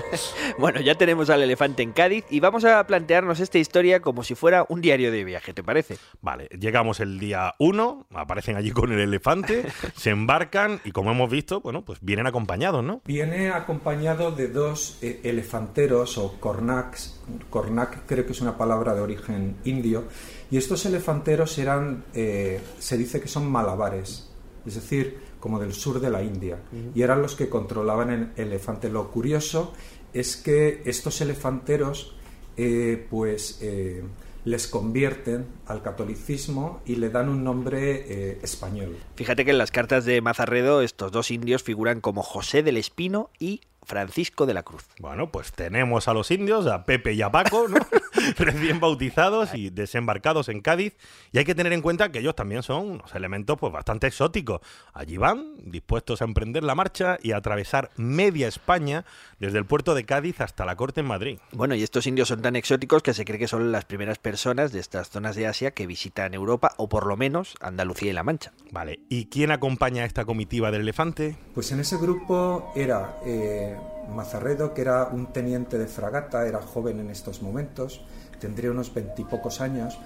Bueno, 0.58 0.80
ya 0.80 0.94
tenemos 0.94 1.30
al 1.30 1.42
elefante 1.42 1.82
en 1.82 1.92
Cádiz 1.92 2.24
y 2.30 2.40
vamos 2.40 2.64
a 2.64 2.86
plantearnos 2.86 3.40
esta 3.40 3.58
historia 3.58 4.00
como 4.00 4.22
si 4.22 4.34
fuera 4.34 4.66
un 4.68 4.80
diario 4.80 5.10
de 5.10 5.24
viaje, 5.24 5.54
¿te 5.54 5.62
parece? 5.62 5.96
Vale, 6.20 6.48
llegamos 6.58 7.00
el 7.00 7.18
día 7.18 7.54
1, 7.58 8.08
aparecen 8.14 8.56
allí 8.56 8.70
con 8.70 8.92
el 8.92 9.00
elefante, 9.00 9.66
se 9.96 10.10
embarcan 10.10 10.80
y 10.84 10.92
como 10.92 11.12
hemos 11.12 11.30
visto, 11.30 11.60
bueno, 11.60 11.84
pues 11.84 11.98
vienen 12.02 12.26
acompañados, 12.26 12.84
¿no? 12.84 13.00
Viene 13.04 13.50
acompañado 13.50 14.32
de 14.32 14.48
dos 14.48 14.98
eh, 15.02 15.20
elefanteros 15.24 16.18
o 16.18 16.38
cornacs. 16.40 17.20
Cornac 17.48 18.06
creo 18.06 18.26
que 18.26 18.32
es 18.32 18.40
una 18.40 18.56
palabra 18.58 18.94
de 18.94 19.00
origen 19.00 19.56
indio. 19.64 20.04
Y 20.50 20.56
estos 20.56 20.84
elefanteros 20.84 21.56
eran, 21.58 22.04
eh, 22.12 22.60
se 22.78 22.98
dice 22.98 23.20
que 23.20 23.28
son 23.28 23.50
malabares, 23.50 24.30
es 24.66 24.74
decir, 24.74 25.29
como 25.40 25.58
del 25.58 25.72
sur 25.72 26.00
de 26.00 26.10
la 26.10 26.22
India. 26.22 26.58
Y 26.94 27.02
eran 27.02 27.22
los 27.22 27.34
que 27.34 27.48
controlaban 27.48 28.10
el 28.36 28.46
elefante. 28.46 28.90
Lo 28.90 29.10
curioso 29.10 29.72
es 30.12 30.36
que 30.36 30.82
estos 30.84 31.20
elefanteros, 31.20 32.14
eh, 32.56 33.06
pues, 33.10 33.58
eh, 33.62 34.02
les 34.44 34.66
convierten 34.66 35.46
al 35.66 35.82
catolicismo 35.82 36.80
y 36.86 36.96
le 36.96 37.10
dan 37.10 37.28
un 37.28 37.44
nombre 37.44 38.04
eh, 38.08 38.38
español. 38.42 38.96
Fíjate 39.16 39.44
que 39.44 39.50
en 39.50 39.58
las 39.58 39.70
cartas 39.70 40.04
de 40.04 40.20
Mazarredo 40.20 40.82
estos 40.82 41.12
dos 41.12 41.30
indios 41.30 41.62
figuran 41.62 42.00
como 42.00 42.22
José 42.22 42.62
del 42.62 42.76
Espino 42.76 43.30
y 43.38 43.60
Francisco 43.90 44.46
de 44.46 44.54
la 44.54 44.62
Cruz. 44.62 44.84
Bueno, 45.00 45.32
pues 45.32 45.52
tenemos 45.52 46.06
a 46.06 46.14
los 46.14 46.30
indios, 46.30 46.68
a 46.68 46.86
Pepe 46.86 47.12
y 47.12 47.22
a 47.22 47.30
Paco, 47.32 47.66
¿no? 47.68 47.78
recién 48.38 48.78
bautizados 48.78 49.52
y 49.52 49.70
desembarcados 49.70 50.48
en 50.48 50.60
Cádiz. 50.60 50.96
Y 51.32 51.38
hay 51.38 51.44
que 51.44 51.56
tener 51.56 51.72
en 51.72 51.82
cuenta 51.82 52.12
que 52.12 52.20
ellos 52.20 52.36
también 52.36 52.62
son 52.62 52.88
unos 52.88 53.12
elementos 53.16 53.58
pues, 53.58 53.72
bastante 53.72 54.06
exóticos. 54.06 54.60
Allí 54.94 55.16
van, 55.16 55.56
dispuestos 55.64 56.22
a 56.22 56.24
emprender 56.24 56.62
la 56.62 56.76
marcha 56.76 57.18
y 57.20 57.32
a 57.32 57.38
atravesar 57.38 57.90
media 57.96 58.46
España, 58.46 59.04
desde 59.40 59.58
el 59.58 59.64
puerto 59.64 59.96
de 59.96 60.04
Cádiz 60.04 60.40
hasta 60.40 60.64
la 60.64 60.76
corte 60.76 61.00
en 61.00 61.06
Madrid. 61.06 61.38
Bueno, 61.50 61.74
y 61.74 61.82
estos 61.82 62.06
indios 62.06 62.28
son 62.28 62.42
tan 62.42 62.54
exóticos 62.54 63.02
que 63.02 63.12
se 63.12 63.24
cree 63.24 63.40
que 63.40 63.48
son 63.48 63.72
las 63.72 63.86
primeras 63.86 64.18
personas 64.18 64.70
de 64.70 64.78
estas 64.78 65.10
zonas 65.10 65.34
de 65.34 65.48
Asia 65.48 65.72
que 65.72 65.88
visitan 65.88 66.32
Europa, 66.32 66.74
o 66.76 66.88
por 66.88 67.06
lo 67.06 67.16
menos 67.16 67.56
Andalucía 67.60 68.10
y 68.10 68.14
La 68.14 68.22
Mancha. 68.22 68.52
Vale, 68.70 69.00
¿y 69.08 69.26
quién 69.26 69.50
acompaña 69.50 70.04
a 70.04 70.06
esta 70.06 70.24
comitiva 70.24 70.70
del 70.70 70.82
elefante? 70.82 71.36
Pues 71.54 71.72
en 71.72 71.80
ese 71.80 71.96
grupo 71.96 72.72
era... 72.76 73.16
Eh, 73.26 73.79
Mazarredo, 74.14 74.74
que 74.74 74.82
era 74.82 75.08
un 75.12 75.26
teniente 75.26 75.78
de 75.78 75.86
fragata, 75.86 76.46
era 76.46 76.60
joven 76.60 77.00
en 77.00 77.10
estos 77.10 77.42
momentos, 77.42 78.02
tendría 78.40 78.70
unos 78.70 78.92
veintipocos 78.92 79.60
años, 79.60 79.98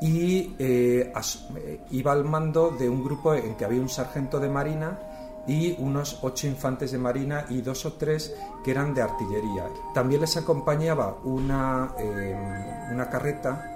y 0.00 0.56
eh, 0.58 1.12
eh, 1.56 1.80
iba 1.92 2.12
al 2.12 2.24
mando 2.24 2.70
de 2.70 2.88
un 2.88 3.04
grupo 3.04 3.34
en 3.34 3.54
que 3.54 3.64
había 3.64 3.80
un 3.80 3.88
sargento 3.88 4.40
de 4.40 4.48
marina 4.48 4.98
y 5.46 5.76
unos 5.78 6.18
ocho 6.22 6.48
infantes 6.48 6.90
de 6.90 6.98
marina 6.98 7.46
y 7.48 7.62
dos 7.62 7.86
o 7.86 7.92
tres 7.92 8.34
que 8.64 8.72
eran 8.72 8.94
de 8.94 9.02
artillería. 9.02 9.68
También 9.94 10.20
les 10.20 10.36
acompañaba 10.36 11.18
una, 11.24 11.94
eh, 11.98 12.88
una 12.92 13.08
carreta 13.08 13.68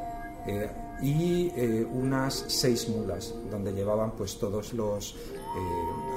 y 1.02 1.52
unas 1.92 2.44
seis 2.46 2.88
mulas, 2.88 3.34
donde 3.50 3.72
llevaban 3.72 4.12
pues 4.12 4.38
todos 4.38 4.72
los 4.74 5.16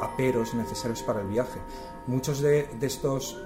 aperos 0.04 0.54
necesarios 0.54 1.02
para 1.02 1.22
el 1.22 1.28
viaje. 1.28 1.60
Muchos 2.08 2.42
de, 2.42 2.68
estos 2.82 3.38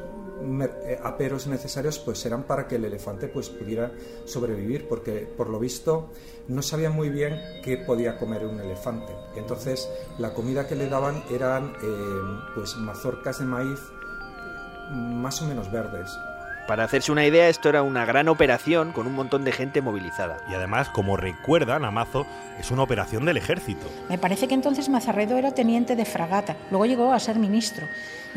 eh, 0.42 1.00
aperos 1.04 1.48
necesarios 1.48 2.00
pues 2.00 2.26
eran 2.26 2.44
para 2.44 2.68
que 2.68 2.76
el 2.76 2.86
elefante 2.86 3.28
pues 3.28 3.50
pudiera 3.50 3.92
sobrevivir 4.26 4.88
porque 4.88 5.28
por 5.38 5.50
lo 5.50 5.60
visto 5.60 6.10
no 6.48 6.62
sabía 6.62 6.90
muy 6.90 7.10
bien 7.10 7.40
qué 7.64 7.78
podía 7.78 8.18
comer 8.18 8.46
un 8.46 8.60
elefante. 8.60 9.14
Entonces 9.36 9.90
la 10.18 10.34
comida 10.34 10.68
que 10.68 10.76
le 10.76 10.88
daban 10.88 11.24
eran 11.32 11.74
eh, 11.82 12.42
pues 12.56 12.76
mazorcas 12.78 13.40
de 13.40 13.46
maíz 13.46 13.80
más 14.92 15.42
o 15.42 15.46
menos 15.46 15.72
verdes 15.72 16.10
para 16.68 16.84
hacerse 16.84 17.12
una 17.12 17.26
idea, 17.26 17.50
esto 17.50 17.70
era 17.70 17.84
una 17.84 18.06
gran 18.06 18.30
operación 18.30 18.92
con 18.92 19.08
un 19.08 19.14
montón 19.14 19.44
de 19.44 19.52
gente 19.52 19.82
movilizada. 19.82 20.38
Y 20.50 20.54
además, 20.54 20.90
como 20.90 21.18
recuerdan, 21.18 21.86
Amazo 21.86 22.26
es 22.60 22.72
una 22.72 22.84
operación 22.84 23.26
del 23.26 23.38
ejército. 23.38 23.88
Me 24.10 24.18
parece 24.18 24.48
que 24.48 24.54
entonces 24.54 24.90
Mazarredo 24.90 25.38
era 25.38 25.52
teniente 25.52 25.96
de 25.96 26.06
fragata, 26.06 26.56
luego 26.70 26.86
llegó 26.86 27.14
a 27.14 27.20
ser 27.20 27.38
ministro 27.38 27.86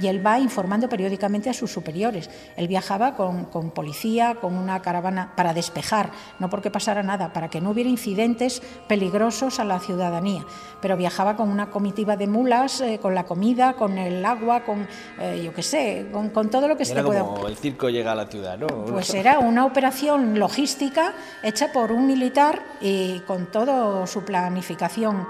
y 0.01 0.09
él 0.09 0.25
va 0.25 0.39
informando 0.39 0.89
periódicamente 0.89 1.51
a 1.51 1.55
sus 1.55 1.73
superiores. 1.73 2.31
Él 2.57 2.69
viajaba 2.69 3.15
con, 3.15 3.47
con, 3.47 3.71
policía, 3.71 4.37
con 4.41 4.55
una 4.55 4.83
caravana 4.83 5.33
para 5.37 5.55
despejar, 5.55 6.11
no 6.39 6.51
porque 6.51 6.71
pasara 6.71 7.03
nada, 7.03 7.33
para 7.33 7.49
que 7.49 7.61
no 7.61 7.71
hubiera 7.71 7.89
incidentes 7.89 8.63
peligrosos 8.89 9.59
a 9.59 9.65
la 9.65 9.81
ciudadanía, 9.81 10.45
pero 10.81 10.97
viajaba 10.97 11.37
con 11.37 11.49
una 11.49 11.71
comitiva 11.71 12.17
de 12.17 12.27
mulas, 12.27 12.81
eh, 12.81 12.99
con 13.01 13.15
la 13.15 13.25
comida, 13.25 13.75
con 13.75 13.99
el 13.99 14.25
agua, 14.25 14.65
con, 14.65 14.87
eh, 15.19 15.43
yo 15.45 15.55
qué 15.55 15.63
sé, 15.63 16.09
con, 16.13 16.31
con, 16.31 16.51
todo 16.51 16.69
lo 16.69 16.77
que 16.77 16.83
era 16.83 16.93
se 16.93 16.95
le 16.95 17.03
como 17.03 17.49
el 17.49 17.57
circo 17.57 17.89
llega 17.89 18.15
la 18.17 18.27
ciudad, 18.27 18.59
¿no? 18.59 18.67
Pues 18.67 19.15
era 19.15 19.39
una 19.39 19.65
operación 19.65 20.39
logística 20.39 21.15
hecha 21.43 21.73
por 21.73 21.93
un 21.93 22.07
militar 22.07 22.63
y 22.81 23.21
con 23.21 23.47
toda 23.47 24.07
su 24.07 24.25
planificación 24.25 25.27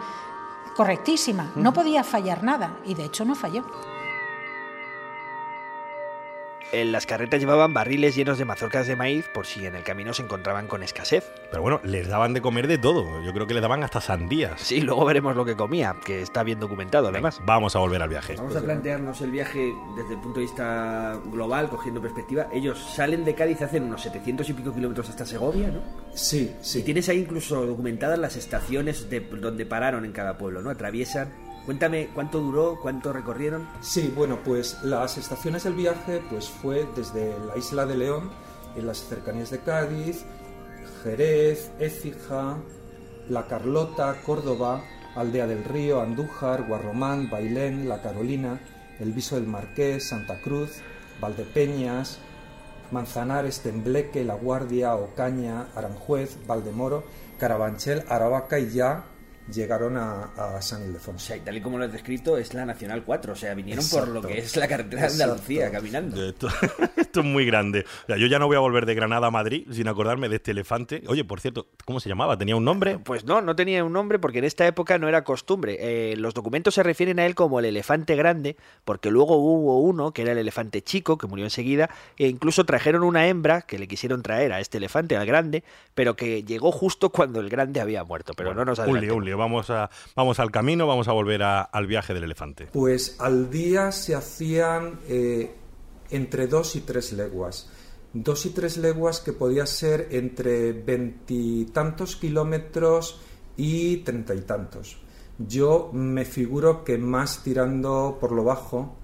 correctísima. 0.77 1.53
No 1.57 1.73
podía 1.73 2.05
fallar 2.05 2.43
nada 2.43 2.77
y 2.85 2.95
de 2.95 3.05
hecho 3.05 3.25
no 3.25 3.35
falló. 3.35 3.65
En 6.73 6.91
las 6.91 7.07
carretas 7.07 7.39
llevaban 7.39 7.73
barriles 7.73 8.17
llenos 8.17 8.39
de 8.39 8.45
mazorcas 8.45 8.89
de 8.89 8.97
maíz 8.97 9.27
por 9.33 9.47
si 9.47 9.67
en 9.67 9.77
el 9.77 9.85
camino 9.85 10.13
se 10.13 10.23
encontraban 10.23 10.67
con 10.67 10.83
escasez. 10.83 11.25
Pero 11.51 11.63
bueno, 11.63 11.81
les 11.85 12.09
daban 12.09 12.35
de 12.35 12.41
comer 12.41 12.67
de 12.67 12.77
todo. 12.77 13.23
Yo 13.23 13.33
creo 13.33 13.47
que 13.47 13.55
les 13.55 13.63
daban 13.63 13.85
hasta 13.85 14.01
sandías. 14.01 14.61
Sí, 14.61 14.81
luego 14.81 15.05
veremos 15.05 15.37
lo 15.37 15.45
que 15.45 15.55
comía, 15.55 15.95
que 16.05 16.23
está 16.23 16.43
bien 16.43 16.59
documentado 16.59 17.09
además. 17.09 17.41
Vamos 17.45 17.77
a 17.77 17.79
volver 17.79 18.03
al 18.03 18.09
viaje. 18.09 18.35
Vamos 18.37 18.57
a 18.57 18.63
plantearnos 18.63 19.21
el 19.21 19.31
viaje 19.31 19.73
desde 19.97 20.15
el 20.15 20.21
punto 20.21 20.41
de 20.41 20.47
vista 20.47 21.21
global, 21.27 21.69
cogiendo 21.69 22.03
perspectiva. 22.03 22.49
Ellos 22.53 22.79
salen 22.95 23.25
de 23.25 23.35
Cádiz, 23.35 23.63
hacen 23.63 23.85
unos 23.85 24.03
700 24.03 24.49
y 24.51 24.53
pico 24.53 24.75
kilómetros 24.75 25.09
hasta 25.09 25.25
Segovia, 25.25 25.69
¿no? 25.69 25.83
Sí, 26.15 26.53
sí. 26.61 26.81
Y 26.81 26.83
tienes 26.83 27.09
ahí 27.09 27.19
incluso 27.19 27.65
documentadas 27.65 28.19
las 28.19 28.37
estaciones 28.37 29.09
de 29.09 29.21
donde 29.21 29.67
pararon 29.67 30.05
en 30.05 30.13
cada 30.13 30.37
pueblo, 30.37 30.63
¿no? 30.63 30.71
Atraviesan 30.71 31.46
Cuéntame 31.67 32.11
cuánto 32.15 32.39
duró, 32.39 32.79
cuánto 32.81 33.13
recorrieron. 33.13 33.69
Sí, 33.81 34.13
bueno, 34.15 34.39
pues 34.45 34.85
las 34.85 35.19
estaciones 35.19 35.65
del 35.65 35.75
viaje 35.75 36.23
pues 36.31 36.49
fue 36.49 36.87
desde 36.95 37.37
la 37.45 37.59
isla 37.59 37.85
de 37.87 37.97
León, 37.97 38.31
en 38.77 38.87
las 38.87 38.99
cercanías 38.99 39.51
de 39.51 39.59
Cádiz, 39.59 40.25
Jerez, 41.03 41.73
Écija, 41.81 42.59
La 43.29 43.49
Carlota, 43.49 44.15
Córdoba, 44.25 44.85
Aldea 45.17 45.49
del 45.49 45.65
Río, 45.65 46.01
Andújar, 46.01 46.69
Guarromán, 46.69 47.29
Bailén, 47.31 47.89
La 47.89 48.01
Carolina, 48.01 48.61
El 49.01 49.13
Viso 49.13 49.35
del 49.35 49.49
Marqués, 49.49 50.09
Santa 50.09 50.41
Cruz, 50.43 50.71
Valdepeñas, 51.21 52.21
Manzanares, 52.93 53.59
Tembleque, 53.59 54.23
La 54.23 54.35
Guardia, 54.35 54.95
Ocaña, 54.95 55.67
Aranjuez, 55.75 56.39
Valdemoro, 56.47 57.03
Carabanchel, 57.41 58.05
Aravaca 58.09 58.61
y 58.61 58.71
ya 58.71 59.07
llegaron 59.53 59.97
a, 59.97 60.61
San 60.61 60.85
Ildefonso. 60.85 61.17
O 61.17 61.27
sea, 61.27 61.37
y 61.37 61.41
tal 61.41 61.57
y 61.57 61.61
como 61.61 61.79
lo 61.79 61.85
has 61.85 61.93
descrito, 61.93 62.37
es 62.37 62.55
la 62.55 62.65
Nacional 62.65 63.03
4, 63.05 63.33
o 63.33 63.37
sea, 63.37 63.55
vinieron 63.55 63.85
por 63.89 64.09
lo 64.09 64.23
que 64.23 64.39
es 64.39 64.57
la 64.57 64.69
carretera 64.69 65.03
de 65.03 65.09
Andalucía 65.09 65.71
caminando. 65.71 66.23
Esto, 66.29 66.49
es 67.21 67.25
muy 67.25 67.47
grande. 67.47 67.85
O 68.05 68.07
sea, 68.07 68.17
yo 68.17 68.27
ya 68.27 68.39
no 68.39 68.47
voy 68.47 68.57
a 68.57 68.61
volver 68.61 68.87
de 68.87 68.95
Granada 68.95 69.29
a 69.29 69.31
Madrid 69.31 69.67
sin 69.73 69.89
acordarme 69.89 70.29
de 70.29 70.37
este 70.37 70.51
elefante. 70.51 71.03
Oye, 71.07 71.25
por 71.25 71.41
cierto, 71.41 71.67
¿cómo 71.85 72.01
se 72.01 72.09
llamaba? 72.09 72.37
¿Tenía 72.37 72.57
un 72.57 72.65
nombre? 72.65 72.99
Pues 72.99 73.25
no, 73.25 73.41
no 73.41 73.57
tenía 73.57 73.85
un 73.85 73.93
nombre 73.93 74.19
porque 74.19 74.39
en 74.39 74.45
esta 74.45 74.67
época 74.67 74.99
no 74.99 75.09
era 75.09 75.25
costumbre. 75.25 75.77
Eh, 75.81 76.17
los 76.17 76.35
documentos 76.35 76.75
se 76.75 76.83
refieren 76.83 77.19
a 77.19 77.27
él 77.27 77.35
como 77.35 77.59
el 77.59 77.65
elefante 77.65 78.17
grande, 78.17 78.57
porque 78.85 79.11
luego 79.11 79.37
hubo 79.37 79.81
uno 79.81 80.13
que 80.13 80.23
era 80.23 80.33
el 80.33 80.39
elefante 80.39 80.83
chico, 80.83 81.19
que 81.19 81.27
murió 81.27 81.45
enseguida, 81.45 81.91
e 82.19 82.29
incluso 82.29 82.65
trajeron 82.65 83.03
una 83.03 83.27
hembra 83.29 83.63
que 83.63 83.79
le 83.79 83.89
quisieron 83.89 84.23
traer 84.23 84.53
a 84.53 84.61
este 84.61 84.79
elefante, 84.79 85.17
al 85.17 85.27
grande, 85.27 85.65
pero 85.95 86.17
que 86.17 86.43
llegó 86.43 86.73
justo 86.73 87.11
cuando 87.11 87.41
el 87.41 87.49
grande 87.49 87.81
había 87.81 88.05
muerto. 88.05 88.33
Pero 88.37 88.55
no 88.55 88.65
nos 88.65 88.79
adelantemos. 88.79 89.36
Vamos, 89.37 89.71
a, 89.71 89.91
vamos 90.15 90.39
al 90.41 90.51
camino, 90.51 90.87
vamos 90.87 91.09
a 91.09 91.13
volver 91.13 91.43
al 91.43 91.87
viaje 91.87 92.15
del 92.15 92.25
elefante. 92.25 92.69
Pues 92.73 93.17
al 93.19 93.51
día 93.51 93.93
se 93.93 94.15
hacían 94.15 95.01
eh, 95.09 95.55
entre 96.11 96.47
dos 96.47 96.77
y 96.77 96.81
tres 96.81 97.13
leguas. 97.13 97.71
Dos 98.13 98.47
y 98.47 98.51
tres 98.51 98.79
leguas 98.79 99.21
que 99.21 99.33
podía 99.33 99.67
ser 99.67 100.09
entre 100.11 100.73
veintitantos 100.73 102.17
kilómetros 102.17 103.21
y 103.57 103.99
treinta 103.99 104.35
y 104.35 104.41
tantos. 104.41 104.99
Yo 105.39 105.91
me 105.93 106.25
figuro 106.25 106.83
que 106.83 106.97
más 106.97 107.43
tirando 107.43 108.17
por 108.21 108.33
lo 108.33 108.45
bajo 108.45 108.97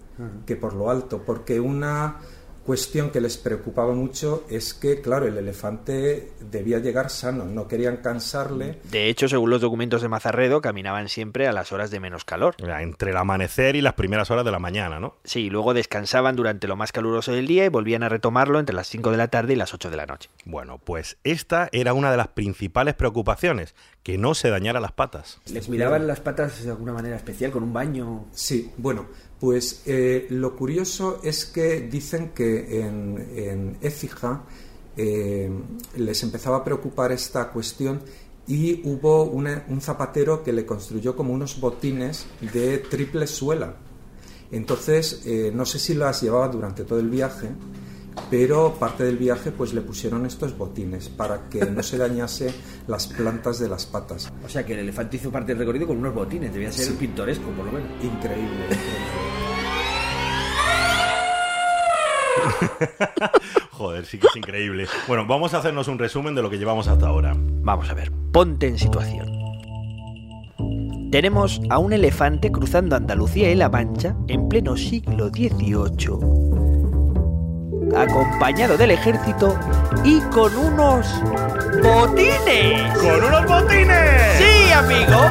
que 0.46 0.56
por 0.56 0.74
lo 0.74 0.88
alto, 0.88 1.22
porque 1.24 1.58
una 1.58 2.20
cuestión 2.64 3.10
que 3.10 3.20
les 3.20 3.36
preocupaba 3.36 3.92
mucho 3.94 4.44
es 4.48 4.74
que, 4.74 5.00
claro, 5.00 5.26
el 5.26 5.36
elefante 5.36 6.32
debía 6.50 6.78
llegar 6.78 7.10
sano, 7.10 7.44
no 7.44 7.68
querían 7.68 7.98
cansarle. 7.98 8.78
De 8.90 9.08
hecho, 9.08 9.28
según 9.28 9.50
los 9.50 9.60
documentos 9.60 10.02
de 10.02 10.08
Mazarredo, 10.08 10.60
caminaban 10.60 11.08
siempre 11.08 11.48
a 11.48 11.52
las 11.52 11.72
horas 11.72 11.90
de 11.90 12.00
menos 12.00 12.24
calor. 12.24 12.54
Entre 12.58 13.10
el 13.10 13.16
amanecer 13.16 13.76
y 13.76 13.80
las 13.80 13.94
primeras 13.94 14.30
horas 14.30 14.44
de 14.44 14.50
la 14.50 14.58
mañana, 14.58 15.00
¿no? 15.00 15.16
Sí, 15.24 15.50
luego 15.50 15.74
descansaban 15.74 16.36
durante 16.36 16.68
lo 16.68 16.76
más 16.76 16.92
caluroso 16.92 17.32
del 17.32 17.46
día 17.46 17.64
y 17.64 17.68
volvían 17.68 18.02
a 18.02 18.08
retomarlo 18.08 18.58
entre 18.58 18.74
las 18.74 18.88
5 18.88 19.10
de 19.10 19.16
la 19.16 19.28
tarde 19.28 19.52
y 19.52 19.56
las 19.56 19.74
8 19.74 19.90
de 19.90 19.96
la 19.96 20.06
noche. 20.06 20.30
Bueno, 20.44 20.78
pues 20.78 21.18
esta 21.24 21.68
era 21.72 21.94
una 21.94 22.10
de 22.10 22.16
las 22.16 22.28
principales 22.28 22.94
preocupaciones, 22.94 23.74
que 24.02 24.18
no 24.18 24.34
se 24.34 24.50
dañara 24.50 24.80
las 24.80 24.92
patas. 24.92 25.40
¿Les 25.46 25.68
miraban 25.68 26.06
las 26.06 26.20
patas 26.20 26.64
de 26.64 26.70
alguna 26.70 26.92
manera 26.92 27.16
especial, 27.16 27.52
con 27.52 27.62
un 27.62 27.72
baño? 27.72 28.26
Sí, 28.32 28.72
bueno, 28.76 29.06
pues 29.42 29.82
eh, 29.86 30.28
lo 30.30 30.54
curioso 30.54 31.18
es 31.24 31.46
que 31.46 31.80
dicen 31.80 32.28
que 32.28 32.80
en, 32.80 33.76
Écija 33.80 34.44
eh, 34.96 35.50
les 35.96 36.22
empezaba 36.22 36.58
a 36.58 36.64
preocupar 36.64 37.10
esta 37.10 37.50
cuestión 37.50 38.02
y 38.46 38.88
hubo 38.88 39.24
un 39.24 39.80
zapatero 39.80 40.44
que 40.44 40.52
le 40.52 40.64
construyó 40.64 41.16
como 41.16 41.32
unos 41.32 41.58
botines 41.58 42.24
de 42.52 42.78
triple 42.78 43.26
suela. 43.26 43.74
Entonces, 44.52 45.22
eh, 45.26 45.50
no 45.52 45.66
sé 45.66 45.80
si 45.80 45.94
las 45.94 46.22
llevaba 46.22 46.46
durante 46.46 46.84
todo 46.84 47.00
el 47.00 47.10
viaje, 47.10 47.48
pero 48.30 48.74
parte 48.74 49.02
del 49.02 49.16
viaje 49.16 49.50
pues 49.50 49.74
le 49.74 49.80
pusieron 49.80 50.24
estos 50.24 50.56
botines 50.56 51.08
para 51.08 51.48
que 51.48 51.64
no 51.64 51.82
se 51.82 51.98
dañase 51.98 52.54
las 52.86 53.08
plantas 53.08 53.58
de 53.58 53.68
las 53.68 53.86
patas. 53.86 54.32
O 54.44 54.48
sea 54.48 54.64
que 54.64 54.74
el 54.74 54.80
elefante 54.80 55.16
hizo 55.16 55.32
parte 55.32 55.52
del 55.52 55.58
recorrido 55.58 55.88
con 55.88 55.98
unos 55.98 56.14
botines, 56.14 56.52
debía 56.52 56.70
ser 56.70 56.94
pintoresco 56.94 57.50
por 57.50 57.66
lo 57.66 57.72
menos. 57.72 57.88
Increíble. 58.04 59.31
Joder, 63.70 64.06
sí 64.06 64.18
que 64.18 64.26
es 64.26 64.36
increíble. 64.36 64.86
Bueno, 65.08 65.26
vamos 65.26 65.54
a 65.54 65.58
hacernos 65.58 65.88
un 65.88 65.98
resumen 65.98 66.34
de 66.34 66.42
lo 66.42 66.50
que 66.50 66.58
llevamos 66.58 66.88
hasta 66.88 67.06
ahora. 67.06 67.34
Vamos 67.36 67.88
a 67.90 67.94
ver, 67.94 68.12
ponte 68.32 68.68
en 68.68 68.78
situación. 68.78 69.42
Tenemos 71.10 71.60
a 71.68 71.78
un 71.78 71.92
elefante 71.92 72.50
cruzando 72.50 72.96
Andalucía 72.96 73.50
y 73.50 73.54
La 73.54 73.68
Mancha 73.68 74.16
en 74.28 74.48
pleno 74.48 74.78
siglo 74.78 75.28
XVIII, 75.28 76.16
acompañado 77.94 78.78
del 78.78 78.92
ejército 78.92 79.54
y 80.04 80.20
con 80.30 80.56
unos 80.56 81.06
botines. 81.82 82.98
¡Con 82.98 83.24
unos 83.24 83.46
botines! 83.46 84.38
¡Sí, 84.38 84.72
amigo! 84.72 85.30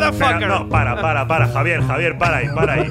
No, 0.00 0.68
para, 0.68 1.00
para, 1.00 1.26
para, 1.26 1.48
Javier, 1.48 1.82
Javier, 1.82 2.18
para 2.18 2.38
ahí, 2.38 2.48
para 2.54 2.74
ahí, 2.74 2.88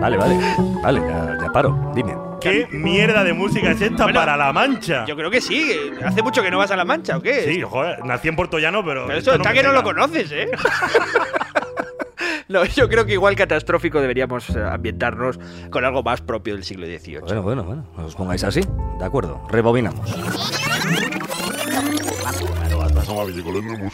Vale, 0.00 0.16
vale, 0.16 0.38
vale, 0.82 1.02
ya, 1.40 1.52
paro, 1.52 1.92
dime. 1.94 2.14
¿Qué 2.40 2.66
mierda 2.70 3.24
de 3.24 3.32
música 3.32 3.70
es 3.70 3.80
esta 3.80 4.06
para 4.08 4.36
La 4.36 4.52
Mancha? 4.52 5.04
Yo 5.06 5.16
creo 5.16 5.30
que 5.30 5.40
sí. 5.40 5.72
¿Hace 6.04 6.22
mucho 6.22 6.42
que 6.42 6.50
no 6.50 6.58
vas 6.58 6.70
a 6.70 6.76
La 6.76 6.84
Mancha 6.84 7.16
o 7.16 7.22
qué? 7.22 7.44
Sí, 7.44 7.62
joder, 7.62 8.04
nací 8.04 8.28
en 8.28 8.36
Puerto 8.36 8.58
Llano, 8.58 8.84
pero. 8.84 9.06
Pero 9.06 9.18
eso 9.18 9.34
está 9.34 9.52
que 9.52 9.62
no 9.62 9.72
lo 9.72 9.82
conoces, 9.82 10.30
¿eh? 10.32 10.50
No, 12.48 12.64
yo 12.64 12.88
creo 12.90 13.06
que 13.06 13.14
igual 13.14 13.36
catastrófico 13.36 14.00
deberíamos 14.00 14.50
eh, 14.50 14.62
ambientarnos 14.62 15.40
con 15.70 15.84
algo 15.84 16.02
más 16.02 16.20
propio 16.20 16.54
del 16.54 16.64
siglo 16.64 16.86
XVIII. 16.86 17.20
Bueno, 17.20 17.42
bueno, 17.42 17.64
bueno. 17.64 17.86
No 17.96 18.04
os 18.04 18.14
pongáis 18.14 18.44
así. 18.44 18.60
De 18.98 19.04
acuerdo. 19.04 19.40
Rebobinamos. 19.50 20.14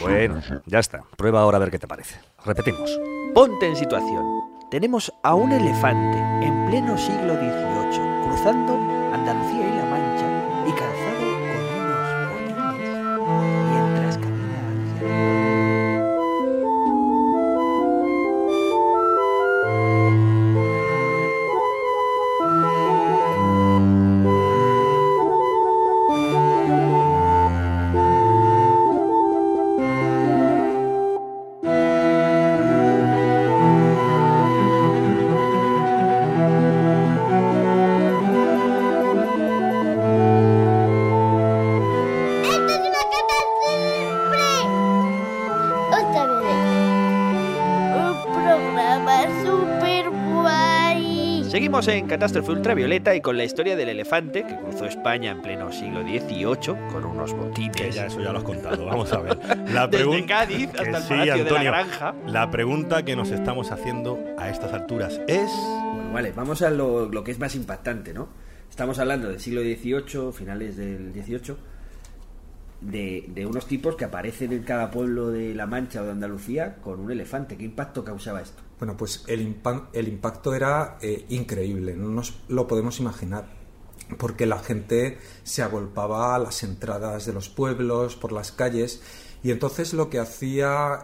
Bueno, 0.01 0.41
ya 0.67 0.79
está. 0.79 1.03
Prueba 1.17 1.41
ahora 1.41 1.57
a 1.57 1.61
ver 1.61 1.71
qué 1.71 1.79
te 1.79 1.87
parece. 1.87 2.21
Repetimos. 2.45 2.99
Ponte 3.35 3.67
en 3.67 3.77
situación. 3.77 4.25
Tenemos 4.71 5.13
a 5.23 5.35
un 5.35 5.53
elefante 5.53 6.19
en 6.47 6.67
pleno 6.69 6.97
siglo 6.97 7.35
XVIII 7.35 8.25
cruzando 8.25 8.75
Andalucía 9.13 9.60
en 51.97 52.07
Catástrofe 52.07 52.53
Ultravioleta 52.53 53.17
y 53.17 53.21
con 53.21 53.37
la 53.37 53.43
historia 53.43 53.75
del 53.75 53.89
elefante 53.89 54.45
que 54.45 54.57
cruzó 54.57 54.85
España 54.85 55.33
en 55.33 55.43
pleno 55.43 55.73
siglo 55.73 56.03
XVIII 56.03 56.89
con 56.93 57.05
unos 57.05 57.33
botines. 57.33 57.95
ya 57.95 58.07
eso 58.07 58.21
ya 58.21 58.31
lo 58.33 58.39
has 58.39 58.45
contado. 58.45 58.87
Vamos 58.87 59.13
a 59.13 59.19
ver. 59.19 59.39
La 59.73 59.89
Desde 59.89 60.25
Cádiz 60.25 60.69
hasta 60.69 60.99
el 60.99 61.05
Palacio 61.09 61.45
de 61.45 61.51
la 61.51 61.63
Granja. 61.63 62.15
La 62.27 62.51
pregunta 62.51 63.05
que 63.05 63.17
nos 63.17 63.31
estamos 63.31 63.73
haciendo 63.73 64.21
a 64.39 64.49
estas 64.51 64.73
alturas 64.73 65.21
es... 65.27 65.51
Bueno, 65.95 66.13
vale, 66.13 66.33
vamos 66.33 66.63
a 66.63 66.71
lo, 66.71 67.09
lo 67.09 67.25
que 67.25 67.33
es 67.33 67.41
más 67.41 67.55
impactante, 67.57 68.15
¿no? 68.15 68.29
Estamos 68.71 68.99
hablando 69.01 69.29
del 69.29 69.41
siglo 69.41 69.63
XVIII, 69.63 70.33
finales 70.33 70.77
del 70.77 71.13
XVIII, 71.13 71.57
de, 72.83 73.25
de, 73.29 73.47
unos 73.47 73.67
tipos 73.67 73.97
que 73.97 74.05
aparecen 74.05 74.53
en 74.53 74.63
cada 74.63 74.91
pueblo 74.93 75.31
de 75.31 75.55
La 75.55 75.67
Mancha 75.67 76.03
o 76.03 76.05
de 76.05 76.13
Andalucía 76.13 76.77
con 76.77 77.01
un 77.01 77.11
elefante. 77.11 77.57
¿Qué 77.57 77.65
impacto 77.65 78.05
causaba 78.05 78.41
esto? 78.41 78.63
Bueno, 78.81 78.97
pues 78.97 79.25
el, 79.27 79.61
el 79.93 80.09
impacto 80.09 80.55
era 80.55 80.97
eh, 81.03 81.27
increíble, 81.29 81.95
no 81.95 82.09
nos 82.09 82.41
lo 82.49 82.67
podemos 82.67 82.99
imaginar, 82.99 83.45
porque 84.17 84.47
la 84.47 84.59
gente 84.59 85.19
se 85.43 85.63
agolpaba 85.63 86.35
a 86.35 86.39
las 86.39 86.63
entradas 86.63 87.27
de 87.27 87.35
los 87.35 87.51
pueblos, 87.51 88.17
por 88.17 88.33
las 88.33 88.53
calles, 88.53 89.03
y 89.43 89.51
entonces 89.51 89.93
lo 89.93 90.09
que 90.09 90.19
hacía 90.19 91.01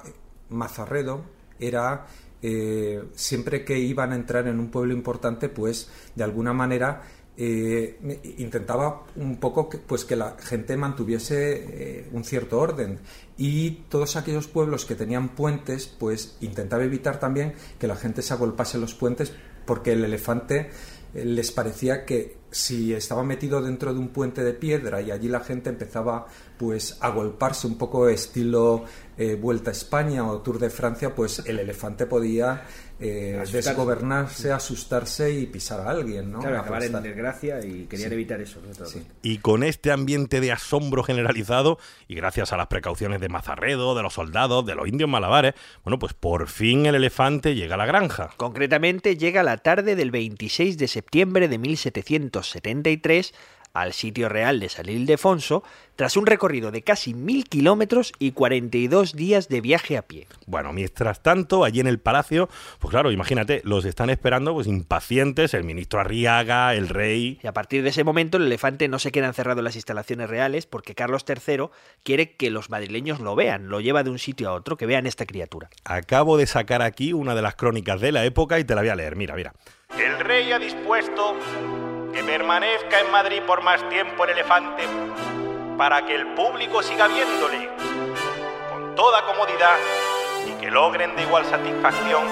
Mazarredo 0.48 1.20
era 1.60 2.06
eh, 2.40 3.04
siempre 3.14 3.66
que 3.66 3.78
iban 3.78 4.12
a 4.12 4.16
entrar 4.16 4.48
en 4.48 4.58
un 4.58 4.70
pueblo 4.70 4.94
importante, 4.94 5.50
pues 5.50 5.90
de 6.14 6.24
alguna 6.24 6.54
manera 6.54 7.02
eh, 7.38 7.98
intentaba 8.38 9.04
un 9.16 9.36
poco 9.36 9.68
que, 9.68 9.78
pues 9.78 10.04
que 10.04 10.16
la 10.16 10.36
gente 10.38 10.76
mantuviese 10.76 11.98
eh, 12.00 12.08
un 12.12 12.24
cierto 12.24 12.58
orden. 12.58 12.98
Y 13.36 13.82
todos 13.90 14.16
aquellos 14.16 14.46
pueblos 14.48 14.86
que 14.86 14.94
tenían 14.94 15.30
puentes 15.30 15.86
pues 15.86 16.36
intentaba 16.40 16.84
evitar 16.84 17.20
también 17.20 17.54
que 17.78 17.86
la 17.86 17.96
gente 17.96 18.22
se 18.22 18.32
agolpase 18.32 18.78
los 18.78 18.94
puentes 18.94 19.32
porque 19.66 19.92
el 19.92 20.04
elefante 20.04 20.70
eh, 21.14 21.24
les 21.24 21.50
parecía 21.50 22.04
que 22.04 22.38
si 22.50 22.94
estaba 22.94 23.22
metido 23.22 23.60
dentro 23.60 23.92
de 23.92 23.98
un 24.00 24.08
puente 24.08 24.42
de 24.42 24.54
piedra 24.54 25.02
y 25.02 25.10
allí 25.10 25.28
la 25.28 25.40
gente 25.40 25.68
empezaba 25.68 26.26
pues 26.58 26.96
a 27.00 27.10
golparse 27.10 27.66
un 27.66 27.76
poco 27.76 28.08
estilo 28.08 28.84
eh, 29.18 29.34
Vuelta 29.34 29.70
a 29.70 29.72
España 29.72 30.26
o 30.26 30.40
Tour 30.40 30.58
de 30.58 30.70
Francia, 30.70 31.14
pues 31.14 31.42
el 31.46 31.58
elefante 31.58 32.06
podía 32.06 32.64
eh, 32.98 33.42
desgobernarse, 33.52 34.52
asustarse 34.52 35.30
y 35.30 35.46
pisar 35.46 35.80
a 35.80 35.90
alguien, 35.90 36.32
¿no? 36.32 36.40
Claro, 36.40 36.60
acabar 36.60 36.82
en 36.82 37.02
desgracia 37.02 37.64
y 37.64 37.86
querían 37.86 38.12
evitar 38.12 38.40
eso. 38.40 38.60
Y 39.22 39.38
con 39.38 39.62
este 39.62 39.92
ambiente 39.92 40.40
de 40.40 40.52
asombro 40.52 41.02
generalizado, 41.02 41.78
y 42.08 42.14
gracias 42.14 42.52
a 42.52 42.56
las 42.56 42.68
precauciones 42.68 43.20
de 43.20 43.28
Mazarredo, 43.28 43.94
de 43.94 44.02
los 44.02 44.14
soldados, 44.14 44.64
de 44.64 44.74
los 44.74 44.88
indios 44.88 45.10
malabares, 45.10 45.54
bueno, 45.84 45.98
pues 45.98 46.14
por 46.14 46.48
fin 46.48 46.86
el 46.86 46.94
elefante 46.94 47.54
llega 47.54 47.74
a 47.74 47.78
la 47.78 47.86
granja. 47.86 48.30
Concretamente 48.36 49.16
llega 49.16 49.42
la 49.42 49.58
tarde 49.58 49.94
del 49.94 50.10
26 50.10 50.78
de 50.78 50.88
septiembre 50.88 51.48
de 51.48 51.58
1773 51.58 53.34
al 53.80 53.92
sitio 53.92 54.28
real 54.28 54.60
de 54.60 54.68
San 54.68 54.88
Ildefonso 54.88 55.62
tras 55.96 56.16
un 56.16 56.26
recorrido 56.26 56.70
de 56.70 56.82
casi 56.82 57.14
mil 57.14 57.44
kilómetros 57.44 58.12
y 58.18 58.32
42 58.32 59.14
días 59.14 59.48
de 59.48 59.60
viaje 59.60 59.96
a 59.96 60.02
pie. 60.02 60.26
Bueno, 60.46 60.72
mientras 60.72 61.22
tanto, 61.22 61.64
allí 61.64 61.80
en 61.80 61.86
el 61.86 61.98
palacio, 61.98 62.48
pues 62.78 62.90
claro, 62.90 63.10
imagínate, 63.10 63.62
los 63.64 63.84
están 63.84 64.10
esperando 64.10 64.52
pues 64.52 64.66
impacientes 64.66 65.54
el 65.54 65.64
ministro 65.64 66.00
Arriaga, 66.00 66.74
el 66.74 66.88
rey. 66.88 67.38
Y 67.42 67.46
a 67.46 67.52
partir 67.52 67.82
de 67.82 67.88
ese 67.88 68.04
momento 68.04 68.36
el 68.36 68.44
elefante 68.44 68.88
no 68.88 68.98
se 68.98 69.10
queda 69.10 69.26
encerrado 69.26 69.60
en 69.60 69.64
las 69.64 69.76
instalaciones 69.76 70.28
reales 70.28 70.66
porque 70.66 70.94
Carlos 70.94 71.24
III 71.26 71.68
quiere 72.02 72.36
que 72.36 72.50
los 72.50 72.70
madrileños 72.70 73.20
lo 73.20 73.34
vean, 73.34 73.68
lo 73.68 73.80
lleva 73.80 74.02
de 74.02 74.10
un 74.10 74.18
sitio 74.18 74.50
a 74.50 74.52
otro, 74.52 74.76
que 74.76 74.86
vean 74.86 75.06
esta 75.06 75.26
criatura. 75.26 75.70
Acabo 75.84 76.36
de 76.36 76.46
sacar 76.46 76.82
aquí 76.82 77.12
una 77.12 77.34
de 77.34 77.42
las 77.42 77.56
crónicas 77.56 78.00
de 78.00 78.12
la 78.12 78.24
época 78.24 78.58
y 78.58 78.64
te 78.64 78.74
la 78.74 78.82
voy 78.82 78.90
a 78.90 78.96
leer, 78.96 79.16
mira, 79.16 79.34
mira. 79.34 79.54
El 79.98 80.18
rey 80.20 80.52
ha 80.52 80.58
dispuesto 80.58 81.36
que 82.16 82.24
permanezca 82.24 83.00
en 83.00 83.10
Madrid 83.10 83.42
por 83.42 83.62
más 83.62 83.86
tiempo 83.90 84.24
el 84.24 84.30
elefante 84.30 84.84
para 85.76 86.06
que 86.06 86.14
el 86.14 86.28
público 86.28 86.82
siga 86.82 87.08
viéndole 87.08 87.68
con 88.70 88.94
toda 88.94 89.26
comodidad 89.26 89.76
y 90.46 90.52
que 90.52 90.70
logren 90.70 91.14
de 91.14 91.24
igual 91.24 91.44
satisfacción 91.44 92.24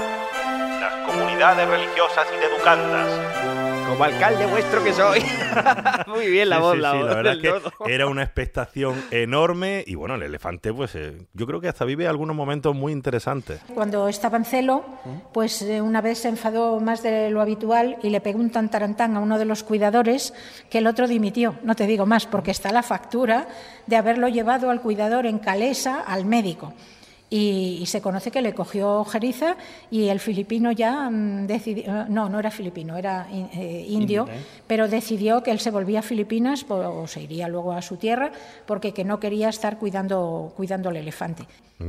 las 0.81 0.95
comunidades 1.05 1.69
religiosas 1.69 2.27
y 2.35 2.39
de 2.39 2.47
educandas 2.47 3.64
como 3.89 4.05
alcalde 4.05 4.47
vuestro 4.47 4.83
que 4.83 4.93
soy. 4.93 5.21
Muy 6.07 6.31
bien 6.31 6.49
la 6.49 6.59
voz, 6.59 6.75
sí, 6.75 6.81
la 6.81 6.93
sí, 6.93 6.99
voz. 6.99 7.07
la 7.07 7.15
verdad 7.15 7.35
es 7.35 7.43
que 7.43 7.53
era 7.93 8.07
una 8.07 8.23
expectación 8.23 9.03
enorme 9.11 9.85
y 9.87 9.95
bueno, 9.95 10.15
el 10.15 10.23
elefante 10.23 10.73
pues 10.73 10.95
eh, 10.95 11.17
yo 11.33 11.47
creo 11.47 11.61
que 11.61 11.69
hasta 11.69 11.85
vive 11.85 12.07
algunos 12.09 12.35
momentos 12.37 12.75
muy 12.75 12.93
interesantes. 12.93 13.61
Cuando 13.75 14.09
estaba 14.09 14.37
en 14.37 14.45
celo, 14.45 14.85
pues 15.33 15.63
eh, 15.63 15.81
una 15.81 16.01
vez 16.01 16.19
se 16.19 16.29
enfadó 16.29 16.81
más 16.81 17.03
de 17.03 17.31
lo 17.31 17.41
habitual 17.41 17.97
y 18.03 18.11
le 18.11 18.21
pegó 18.21 18.39
un 18.39 18.51
tantarantán 18.51 19.17
a 19.17 19.21
uno 19.21 19.39
de 19.39 19.45
los 19.45 19.63
cuidadores 19.63 20.35
que 20.71 20.79
el 20.79 20.87
otro 20.87 21.07
dimitió. 21.07 21.57
No 21.63 21.75
te 21.75 21.87
digo 21.87 22.07
más, 22.07 22.27
porque 22.27 22.51
está 22.51 22.73
la 22.73 22.83
factura 22.83 23.49
de 23.87 23.97
haberlo 23.97 24.29
llevado 24.29 24.71
al 24.71 24.81
cuidador 24.81 25.27
en 25.27 25.39
Calesa 25.39 26.01
al 26.01 26.25
médico. 26.25 26.73
Y, 27.31 27.79
y 27.81 27.87
se 27.87 28.01
conoce 28.01 28.31
que 28.31 28.43
le 28.43 28.55
cogió 28.55 29.05
jeriza 29.05 29.57
y 29.91 30.09
el 30.09 30.21
filipino 30.21 30.71
ya 30.71 31.11
mm, 31.11 31.47
decidió, 31.47 32.05
no, 32.09 32.29
no 32.29 32.39
era 32.39 32.51
filipino, 32.51 32.97
era 32.97 33.27
eh, 33.33 33.87
indio, 33.89 34.29
pero 34.67 34.89
decidió 34.89 35.43
que 35.43 35.51
él 35.51 35.59
se 35.59 35.71
volvía 35.71 36.01
a 36.01 36.03
Filipinas 36.03 36.65
o 36.69 37.07
se 37.09 37.23
iría 37.23 37.49
luego 37.49 37.73
a 37.73 37.83
su 37.83 37.97
tierra 37.97 38.31
porque 38.67 38.93
que 38.93 39.05
no 39.05 39.19
quería 39.21 39.49
estar 39.49 39.79
cuidando, 39.79 40.53
cuidando 40.57 40.91
al 40.91 40.97
elefante. 40.97 41.47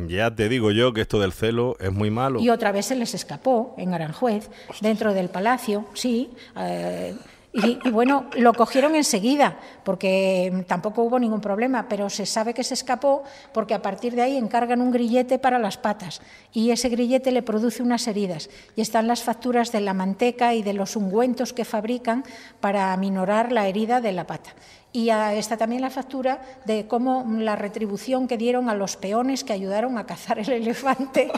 Ya 0.07 0.33
te 0.33 0.49
digo 0.49 0.71
yo 0.71 0.93
que 0.93 1.01
esto 1.01 1.19
del 1.19 1.31
celo 1.31 1.77
es 1.79 1.91
muy 1.91 2.09
malo. 2.09 2.39
Y 2.39 2.49
otra 2.49 2.71
vez 2.71 2.87
se 2.87 2.95
les 2.95 3.13
escapó 3.13 3.75
en 3.77 3.93
Aranjuez, 3.93 4.49
dentro 4.81 5.13
del 5.13 5.29
palacio, 5.29 5.85
sí. 5.93 6.31
eh, 6.57 7.13
y, 7.55 7.89
bueno, 7.89 8.25
lo 8.35 8.53
cogieron 8.53 8.95
enseguida, 8.95 9.57
porque 9.85 10.65
tampoco 10.67 11.03
hubo 11.03 11.17
ningún 11.19 11.39
problema, 11.39 11.87
pero 11.87 12.09
se 12.09 12.25
sabe 12.25 12.53
que 12.53 12.65
se 12.65 12.73
escapó 12.73 13.23
porque 13.53 13.73
a 13.73 13.81
partir 13.81 14.13
de 14.13 14.23
ahí 14.23 14.35
encargan 14.35 14.81
un 14.81 14.91
grillete 14.91 15.39
para 15.39 15.57
las 15.57 15.77
patas 15.77 16.21
y 16.51 16.71
ese 16.71 16.89
grillete 16.89 17.31
le 17.31 17.43
produce 17.43 17.81
unas 17.81 18.07
heridas. 18.07 18.49
Y 18.75 18.81
están 18.81 19.07
las 19.07 19.23
facturas 19.23 19.71
de 19.71 19.79
la 19.79 19.93
manteca 19.93 20.53
y 20.53 20.63
de 20.63 20.73
los 20.73 20.97
ungüentos 20.97 21.53
que 21.53 21.63
fabrican 21.63 22.25
para 22.59 22.91
aminorar 22.91 23.53
la 23.53 23.69
herida 23.69 24.01
de 24.01 24.11
la 24.11 24.27
pata. 24.27 24.53
Y 24.95 25.09
está 25.09 25.57
también 25.57 25.81
la 25.81 25.89
factura 25.89 26.39
de 26.63 26.87
cómo 26.87 27.25
la 27.39 27.57
retribución 27.57 28.29
que 28.29 28.37
dieron 28.37 28.69
a 28.69 28.73
los 28.75 28.95
peones 28.95 29.43
que 29.43 29.51
ayudaron 29.51 29.97
a 29.97 30.05
cazar 30.05 30.39
el 30.39 30.49
elefante 30.49 31.29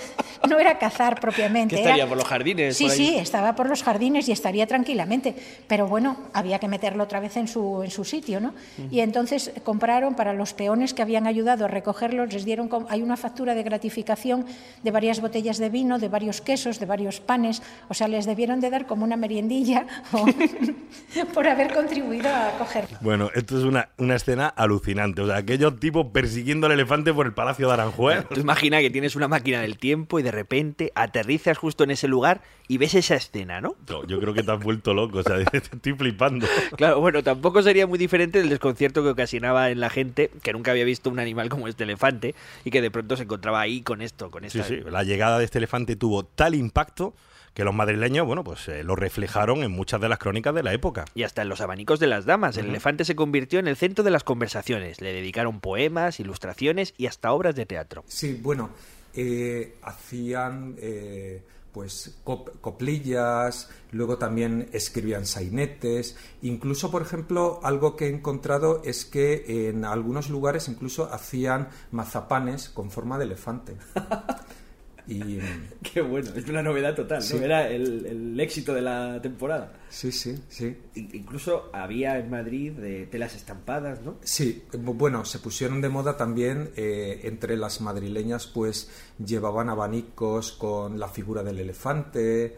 no 0.48 0.60
era 0.60 0.78
cazar 0.78 1.20
propiamente. 1.20 1.74
¿Qué 1.74 1.82
estaría 1.82 2.04
era- 2.04 2.08
por 2.10 2.20
los 2.20 2.28
jardines, 2.28 2.78
Sí, 2.78 2.84
por 2.84 2.92
ahí? 2.92 2.98
sí, 2.98 3.16
estaba 3.18 3.56
por 3.56 3.68
los 3.68 3.82
jardines 3.82 4.30
y 4.30 4.32
estaría 4.32 4.68
tranquilamente. 4.68 5.34
Pero 5.68 5.88
bueno, 5.88 6.18
había 6.34 6.60
que 6.60 6.68
meterlo 6.68 7.04
otra 7.06 7.20
vez 7.20 7.36
en 7.36 7.48
su, 7.48 7.82
en 7.82 7.90
su 7.90 8.06
sitio, 8.06 8.40
¿no? 8.40 8.54
Y 8.92 9.00
entonces 9.00 9.52
compraron 9.64 10.14
para 10.14 10.34
los 10.34 10.54
peones 10.54 10.94
que 10.94 11.02
habían 11.02 11.26
ayudado 11.26 11.66
a 11.66 11.68
recogerlos, 11.68 12.32
les 12.32 12.46
dieron, 12.46 12.70
hay 12.90 13.02
una 13.02 13.18
factura 13.18 13.56
de 13.56 13.64
gratificación 13.64 14.46
de 14.84 14.92
varias 14.92 15.20
botellas 15.20 15.58
de 15.58 15.70
vino, 15.70 15.98
de 15.98 16.10
varios 16.10 16.42
quesos, 16.42 16.78
de 16.80 16.86
varios 16.86 17.20
panes. 17.22 17.64
O 17.90 17.96
sea, 17.96 18.08
les 18.08 18.28
debieron 18.28 18.60
de 18.60 18.70
dar 18.70 18.86
como 18.86 19.04
una 19.04 19.18
meriendilla 19.18 19.88
o- 20.14 20.28
por 21.34 21.48
haber 21.48 21.74
contribuido 21.74 22.30
a 22.30 22.52
coger. 22.60 22.86
Bueno, 23.02 23.32
esto 23.48 23.60
es 23.60 23.64
una, 23.64 23.88
una 23.98 24.16
escena 24.16 24.48
alucinante. 24.48 25.22
O 25.22 25.26
sea, 25.26 25.38
aquellos 25.38 25.80
tipos 25.80 26.08
persiguiendo 26.08 26.68
al 26.68 26.74
elefante 26.74 27.14
por 27.14 27.26
el 27.26 27.32
Palacio 27.32 27.68
de 27.68 27.74
Aranjuez. 27.74 28.28
Tú 28.28 28.42
imagina 28.42 28.82
que 28.82 28.90
tienes 28.90 29.16
una 29.16 29.30
máquina 29.30 29.62
del 29.62 29.78
tiempo 29.78 30.20
y 30.20 30.24
de 30.24 30.32
repente 30.32 30.92
aterrizas 30.96 31.58
justo 31.58 31.86
en 31.86 31.92
ese 31.92 32.10
lugar 32.10 32.42
y 32.68 32.78
ves 32.78 32.94
esa 32.94 33.16
escena, 33.16 33.62
¿no? 33.62 33.76
No, 33.88 34.06
yo 34.06 34.20
creo 34.20 34.34
que 34.34 34.44
te 34.44 34.52
has 34.52 34.62
vuelto 34.62 34.94
loco. 34.94 35.20
O 35.20 35.24
sea, 35.24 35.38
estoy 35.54 35.94
flipando. 35.94 36.46
Claro, 36.76 37.00
bueno, 37.00 37.24
tampoco 37.24 37.64
sería 37.64 37.88
muy 37.88 37.98
diferente 37.98 38.40
del 38.40 38.50
desconcierto 38.50 39.02
que 39.02 39.10
ocasionaba 39.12 39.70
en 39.70 39.80
la 39.80 39.90
gente 39.90 40.30
que 40.44 40.52
nunca 40.52 40.72
había 40.72 40.84
visto 40.84 41.10
un 41.10 41.20
animal 41.20 41.48
como 41.48 41.70
este 41.70 41.86
elefante 41.86 42.36
y 42.66 42.72
que 42.72 42.82
de 42.82 42.92
pronto 42.92 43.16
se 43.16 43.24
encontraba 43.24 43.62
ahí 43.62 43.82
con 43.82 44.02
esto, 44.02 44.30
con 44.30 44.42
Sí, 44.50 44.60
esta... 44.60 44.68
sí. 44.68 44.82
La 44.92 45.04
llegada 45.04 45.40
de 45.40 45.46
este 45.46 45.60
elefante 45.60 45.96
tuvo 45.96 46.26
tal 46.26 46.54
impacto 46.54 47.14
que 47.58 47.64
los 47.64 47.74
madrileños, 47.74 48.28
bueno, 48.28 48.44
pues 48.44 48.68
eh, 48.68 48.84
lo 48.84 48.96
reflejaron 48.96 49.64
en 49.64 49.72
muchas 49.72 50.00
de 50.00 50.08
las 50.08 50.20
crónicas 50.20 50.54
de 50.54 50.62
la 50.62 50.74
época. 50.76 51.06
Y 51.16 51.24
hasta 51.24 51.42
en 51.42 51.50
los 51.50 51.60
abanicos 51.60 52.00
de 52.00 52.06
las 52.06 52.26
damas. 52.26 52.56
El 52.58 52.68
elefante 52.68 53.04
se 53.04 53.16
convirtió 53.16 53.58
en 53.58 53.68
el 53.68 53.76
centro 53.76 54.04
de 54.04 54.12
las 54.12 54.24
conversaciones. 54.24 55.02
Le 55.02 55.12
dedicaron 55.12 55.60
poemas, 55.60 56.20
ilustraciones 56.20 56.94
y 57.00 57.08
hasta 57.08 57.32
obras 57.34 57.56
de 57.56 57.66
teatro. 57.66 58.04
Sí, 58.06 58.40
bueno, 58.44 58.70
eh, 59.16 59.76
hacían 59.82 60.76
eh, 60.78 61.42
pues 61.72 62.20
cop- 62.24 62.52
coplillas, 62.62 63.72
luego 63.92 64.20
también 64.20 64.70
escribían 64.72 65.26
sainetes, 65.26 66.16
incluso, 66.44 66.92
por 66.92 67.02
ejemplo, 67.02 67.60
algo 67.64 67.96
que 67.96 68.06
he 68.06 68.10
encontrado 68.10 68.84
es 68.86 69.04
que 69.04 69.70
en 69.70 69.84
algunos 69.84 70.30
lugares 70.30 70.68
incluso 70.70 71.12
hacían 71.12 71.70
mazapanes 71.90 72.70
con 72.70 72.92
forma 72.92 73.18
de 73.18 73.26
elefante. 73.26 73.78
Y 75.08 75.40
Qué 75.94 76.02
bueno, 76.02 76.30
es 76.36 76.48
una 76.50 76.62
novedad 76.62 76.94
total, 76.96 77.22
Sí. 77.24 77.38
Era 77.38 77.70
el, 77.70 78.06
el 78.06 78.40
éxito 78.40 78.74
de 78.74 78.82
la 78.82 79.22
temporada. 79.22 79.74
sí, 79.90 80.12
sí, 80.12 80.38
sí. 80.50 80.76
Incluso 80.96 81.70
había 81.74 82.18
en 82.20 82.30
Madrid 82.30 82.74
de 82.74 83.06
telas 83.08 83.34
estampadas, 83.36 84.02
¿no? 84.02 84.18
Sí, 84.22 84.64
bu- 84.74 84.98
bueno, 84.98 85.24
se 85.24 85.40
pusieron 85.40 85.80
de 85.82 85.90
moda 85.90 86.18
también 86.18 86.72
eh, 86.76 87.22
entre 87.24 87.56
las 87.56 87.80
madrileñas, 87.82 88.48
pues 88.48 88.90
llevaban 89.24 89.70
abanicos 89.70 90.52
con 90.52 91.00
la 91.00 91.08
figura 91.08 91.42
del 91.44 91.60
elefante 91.60 92.58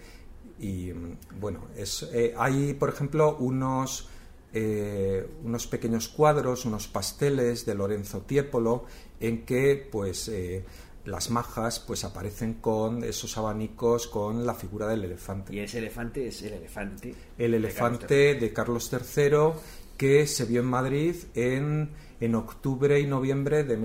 y 0.59 0.91
mm, 0.91 1.39
bueno, 1.39 1.67
es, 1.77 2.03
eh, 2.13 2.33
hay 2.37 2.73
por 2.73 2.89
ejemplo 2.89 3.37
unos 3.37 4.09
eh, 4.53 5.27
unos 5.43 5.67
pequeños 5.67 6.07
cuadros, 6.09 6.65
unos 6.65 6.87
pasteles 6.87 7.65
de 7.67 7.75
Lorenzo 7.75 8.21
Tiepolo 8.21 8.85
en 9.19 9.45
que 9.45 9.87
pues 9.91 10.27
eh, 10.29 10.65
las 11.05 11.29
majas 11.29 11.79
pues 11.79 12.03
aparecen 12.03 12.55
con 12.55 13.03
esos 13.03 13.37
abanicos 13.37 14.07
con 14.07 14.45
la 14.45 14.53
figura 14.53 14.87
del 14.87 15.03
elefante 15.05 15.55
Y 15.55 15.59
ese 15.59 15.79
elefante 15.79 16.27
es 16.27 16.41
el 16.43 16.53
elefante. 16.53 17.15
el 17.37 17.53
elefante 17.53 18.35
de 18.35 18.53
Carlos 18.53 18.91
III 18.91 19.53
que 19.97 20.27
se 20.27 20.45
vio 20.45 20.61
en 20.61 20.67
Madrid 20.67 21.15
en, 21.35 21.89
en 22.19 22.35
octubre 22.35 22.99
y 22.99 23.05
noviembre 23.07 23.63
de 23.63 23.77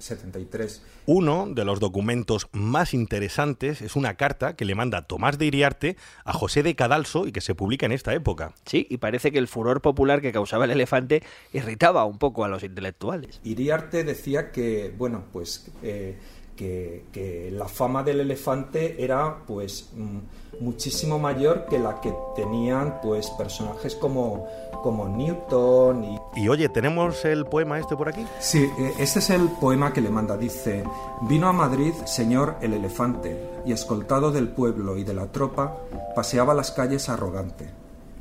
1773. 0.00 0.82
Uno 1.06 1.46
de 1.48 1.64
los 1.64 1.80
documentos 1.80 2.48
más 2.52 2.94
interesantes 2.94 3.82
es 3.82 3.96
una 3.96 4.14
carta 4.14 4.56
que 4.56 4.64
le 4.64 4.74
manda 4.74 5.06
Tomás 5.06 5.38
de 5.38 5.46
Iriarte 5.46 5.96
a 6.24 6.32
José 6.32 6.62
de 6.62 6.74
Cadalso 6.74 7.26
y 7.26 7.32
que 7.32 7.40
se 7.40 7.54
publica 7.54 7.86
en 7.86 7.92
esta 7.92 8.14
época. 8.14 8.54
Sí, 8.64 8.86
y 8.88 8.96
parece 8.96 9.30
que 9.30 9.38
el 9.38 9.48
furor 9.48 9.80
popular 9.80 10.20
que 10.20 10.32
causaba 10.32 10.64
el 10.64 10.70
elefante 10.70 11.22
irritaba 11.52 12.04
un 12.04 12.18
poco 12.18 12.44
a 12.44 12.48
los 12.48 12.62
intelectuales. 12.62 13.40
Iriarte 13.44 14.04
decía 14.04 14.50
que, 14.50 14.92
bueno, 14.96 15.24
pues 15.32 15.70
eh, 15.82 16.16
que, 16.60 17.04
que 17.10 17.50
la 17.50 17.68
fama 17.68 18.02
del 18.02 18.20
elefante 18.20 19.02
era 19.02 19.38
pues 19.46 19.88
mm, 19.96 20.62
muchísimo 20.62 21.18
mayor 21.18 21.64
que 21.64 21.78
la 21.78 22.02
que 22.02 22.12
tenían 22.36 23.00
pues 23.00 23.30
personajes 23.30 23.94
como, 23.94 24.46
como 24.82 25.08
Newton 25.08 26.04
y 26.04 26.18
Y 26.36 26.50
oye, 26.50 26.68
¿tenemos 26.68 27.24
el 27.24 27.46
poema 27.46 27.78
este 27.78 27.96
por 27.96 28.10
aquí? 28.10 28.26
Sí, 28.40 28.68
eh, 28.78 28.92
este 28.98 29.20
es 29.20 29.30
el 29.30 29.48
poema 29.58 29.94
que 29.94 30.02
le 30.02 30.10
manda. 30.10 30.36
Dice, 30.36 30.84
vino 31.22 31.48
a 31.48 31.54
Madrid, 31.54 31.94
señor, 32.04 32.56
el 32.60 32.74
elefante, 32.74 33.40
y 33.64 33.72
escoltado 33.72 34.30
del 34.30 34.48
pueblo 34.48 34.98
y 34.98 35.04
de 35.04 35.14
la 35.14 35.28
tropa, 35.28 35.78
paseaba 36.14 36.52
las 36.52 36.72
calles 36.72 37.08
arrogante. 37.08 37.70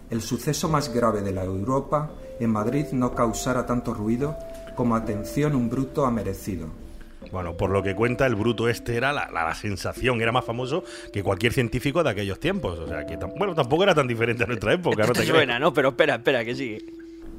el 0.10 0.22
suceso 0.22 0.70
más 0.70 0.94
grave 0.94 1.22
de 1.22 1.34
la 1.34 1.44
Europa, 1.44 2.10
en 2.40 2.52
Madrid 2.52 2.86
no 2.94 3.14
causara 3.14 3.66
tanto 3.66 3.94
ruido 3.94 4.38
como 4.78 4.96
atención 4.96 5.56
un 5.56 5.70
bruto 5.70 6.06
ha 6.06 6.10
merecido. 6.10 6.68
Bueno, 7.32 7.56
por 7.56 7.70
lo 7.70 7.84
que 7.84 7.96
cuenta, 7.96 8.26
el 8.26 8.36
bruto 8.36 8.68
este 8.68 8.96
era 8.96 9.14
la, 9.14 9.30
la, 9.32 9.44
la 9.44 9.56
sensación, 9.56 10.22
era 10.22 10.32
más 10.32 10.46
famoso 10.46 10.84
que 11.14 11.24
cualquier 11.24 11.54
científico 11.54 12.04
de 12.04 12.10
aquellos 12.10 12.40
tiempos. 12.40 12.80
O 12.80 12.88
sea, 12.88 13.06
que 13.06 13.18
bueno, 13.38 13.54
tampoco 13.54 13.84
era 13.84 13.94
tan 13.94 14.08
diferente 14.08 14.44
a 14.44 14.48
nuestra 14.48 14.74
época, 14.74 15.04
Esto 15.04 15.14
no 15.14 15.20
te 15.20 15.26
te 15.26 15.32
suena, 15.32 15.60
¿no? 15.60 15.74
Pero 15.74 15.90
espera, 15.90 16.16
espera, 16.16 16.44
que 16.44 16.56
sigue. 16.56 16.86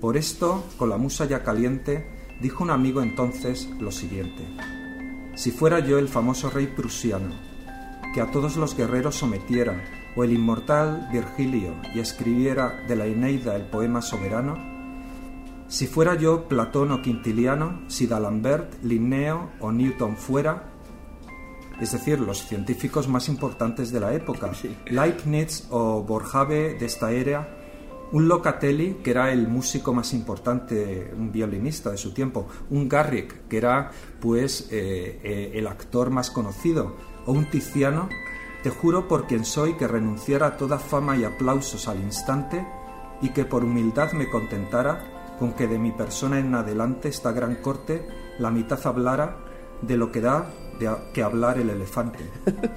Por 0.01 0.17
esto, 0.17 0.65
con 0.77 0.89
la 0.89 0.97
musa 0.97 1.25
ya 1.27 1.43
caliente, 1.43 2.07
dijo 2.41 2.65
un 2.65 2.71
amigo 2.71 3.03
entonces 3.03 3.69
lo 3.81 3.91
siguiente. 3.91 4.45
Si 5.35 5.51
fuera 5.51 5.81
yo 5.81 5.99
el 5.99 6.09
famoso 6.09 6.51
rey 6.51 6.67
prusiano, 6.67 7.35
que 8.15 8.21
a 8.21 8.31
todos 8.31 8.57
los 8.57 8.77
guerreros 8.77 9.17
sometiera, 9.17 9.83
o 10.17 10.25
el 10.25 10.33
inmortal 10.33 11.09
Virgilio 11.13 11.77
y 11.95 12.01
escribiera 12.01 12.83
de 12.89 12.97
la 12.97 13.07
Eneida 13.07 13.55
el 13.57 13.63
poema 13.63 14.03
soberano, 14.03 14.70
si 15.71 15.87
fuera 15.87 16.17
yo 16.17 16.49
Platón 16.49 16.91
o 16.91 17.01
Quintiliano, 17.01 17.83
si 17.87 18.09
D'Alembert, 18.09 18.83
Linneo 18.83 19.53
o 19.61 19.71
Newton 19.71 20.17
fuera, 20.17 20.65
es 21.81 21.93
decir, 21.93 22.19
los 22.19 22.45
científicos 22.45 23.07
más 23.07 23.29
importantes 23.29 23.93
de 23.93 24.01
la 24.01 24.13
época, 24.13 24.51
Leibniz 24.87 25.69
o 25.71 26.03
Borjave 26.03 26.75
de 26.75 26.87
esta 26.87 27.13
era, 27.13 27.57
un 28.11 28.27
Locatelli, 28.27 28.95
que 28.95 29.13
era 29.13 29.31
el 29.31 29.47
músico 29.47 29.95
más 29.95 30.13
importante, 30.13 31.15
un 31.17 31.31
violinista 31.31 31.93
de 31.93 31.99
su 31.99 32.13
tiempo, 32.13 32.49
un 32.71 32.89
Garrick, 32.89 33.47
que 33.47 33.57
era 33.57 33.93
pues 34.19 34.67
eh, 34.73 35.21
eh, 35.23 35.53
el 35.55 35.69
actor 35.69 36.11
más 36.11 36.33
conocido, 36.33 36.97
o 37.27 37.33
un 37.33 37.49
Tiziano, 37.49 38.09
te 38.65 38.71
juro 38.71 39.07
por 39.07 39.29
quien 39.29 39.45
soy 39.45 39.75
que 39.75 39.87
renunciara 39.87 40.49
a 40.49 40.57
toda 40.57 40.81
fama 40.81 41.17
y 41.17 41.23
aplausos 41.23 41.87
al 41.87 42.01
instante 42.01 42.67
y 43.23 43.29
que 43.29 43.45
por 43.45 43.63
humildad 43.63 44.13
me 44.13 44.29
contentara 44.29 45.20
con 45.41 45.55
que 45.55 45.67
de 45.67 45.79
mi 45.81 45.91
persona 45.91 46.39
en 46.39 46.55
adelante 46.55 47.09
esta 47.09 47.33
gran 47.33 47.57
corte 47.57 48.07
la 48.39 48.51
mitad 48.51 48.79
hablara 48.87 49.39
de 49.83 49.97
lo 49.97 50.13
que 50.13 50.21
da 50.21 50.47
de 50.79 50.87
a- 50.89 50.99
que 51.13 51.23
hablar 51.25 51.59
el 51.59 51.71
elefante. 51.71 52.21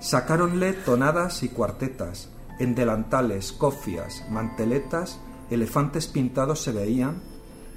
Sacáronle 0.00 0.74
tonadas 0.74 1.42
y 1.42 1.48
cuartetas, 1.48 2.28
en 2.58 2.74
delantales, 2.74 3.52
cofias, 3.52 4.24
manteletas, 4.30 5.18
elefantes 5.50 6.06
pintados 6.06 6.60
se 6.62 6.72
veían, 6.72 7.22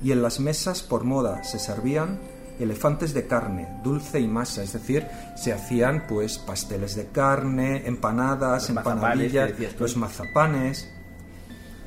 y 0.04 0.12
en 0.12 0.22
las 0.22 0.40
mesas 0.40 0.82
por 0.84 1.04
moda 1.04 1.44
se 1.44 1.60
servían 1.60 2.20
elefantes 2.60 3.14
de 3.16 3.26
carne, 3.28 3.80
dulce 3.84 4.20
y 4.20 4.28
masa, 4.28 4.62
es 4.62 4.74
decir, 4.74 5.08
se 5.36 5.52
hacían 5.54 6.06
pues 6.08 6.38
pasteles 6.38 6.96
de 6.96 7.08
carne, 7.08 7.88
empanadas, 7.88 8.70
Los 8.70 8.70
empanadillas, 8.70 9.52
los 9.80 9.98
mazapanes. 9.98 10.92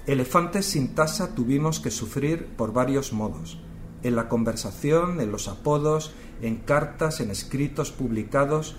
Elefantes 0.07 0.67
sin 0.67 0.95
tasa 0.95 1.35
tuvimos 1.35 1.81
que 1.81 1.91
sufrir 1.91 2.47
por 2.57 2.75
varios 2.75 3.15
modos. 3.15 3.59
En 4.03 4.17
la 4.17 4.29
conversación, 4.29 5.19
en 5.21 5.33
los 5.33 5.49
apodos, 5.49 6.13
en 6.43 6.57
cartas, 6.57 7.21
en 7.21 7.31
escritos 7.31 7.91
publicados, 7.91 8.77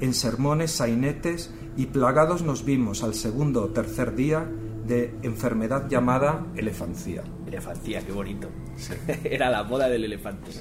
en 0.00 0.14
sermones, 0.14 0.70
sainetes 0.70 1.52
y 1.76 1.86
plagados 1.86 2.42
nos 2.42 2.64
vimos 2.64 3.02
al 3.02 3.14
segundo 3.14 3.64
o 3.64 3.68
tercer 3.70 4.14
día 4.14 4.48
de 4.86 5.14
enfermedad 5.22 5.88
llamada 5.88 6.46
elefancía. 6.54 7.24
Elefantía, 7.46 8.06
qué 8.06 8.12
bonito. 8.12 8.48
Era 9.24 9.50
la 9.50 9.64
moda 9.64 9.88
del 9.88 10.04
elefante. 10.04 10.52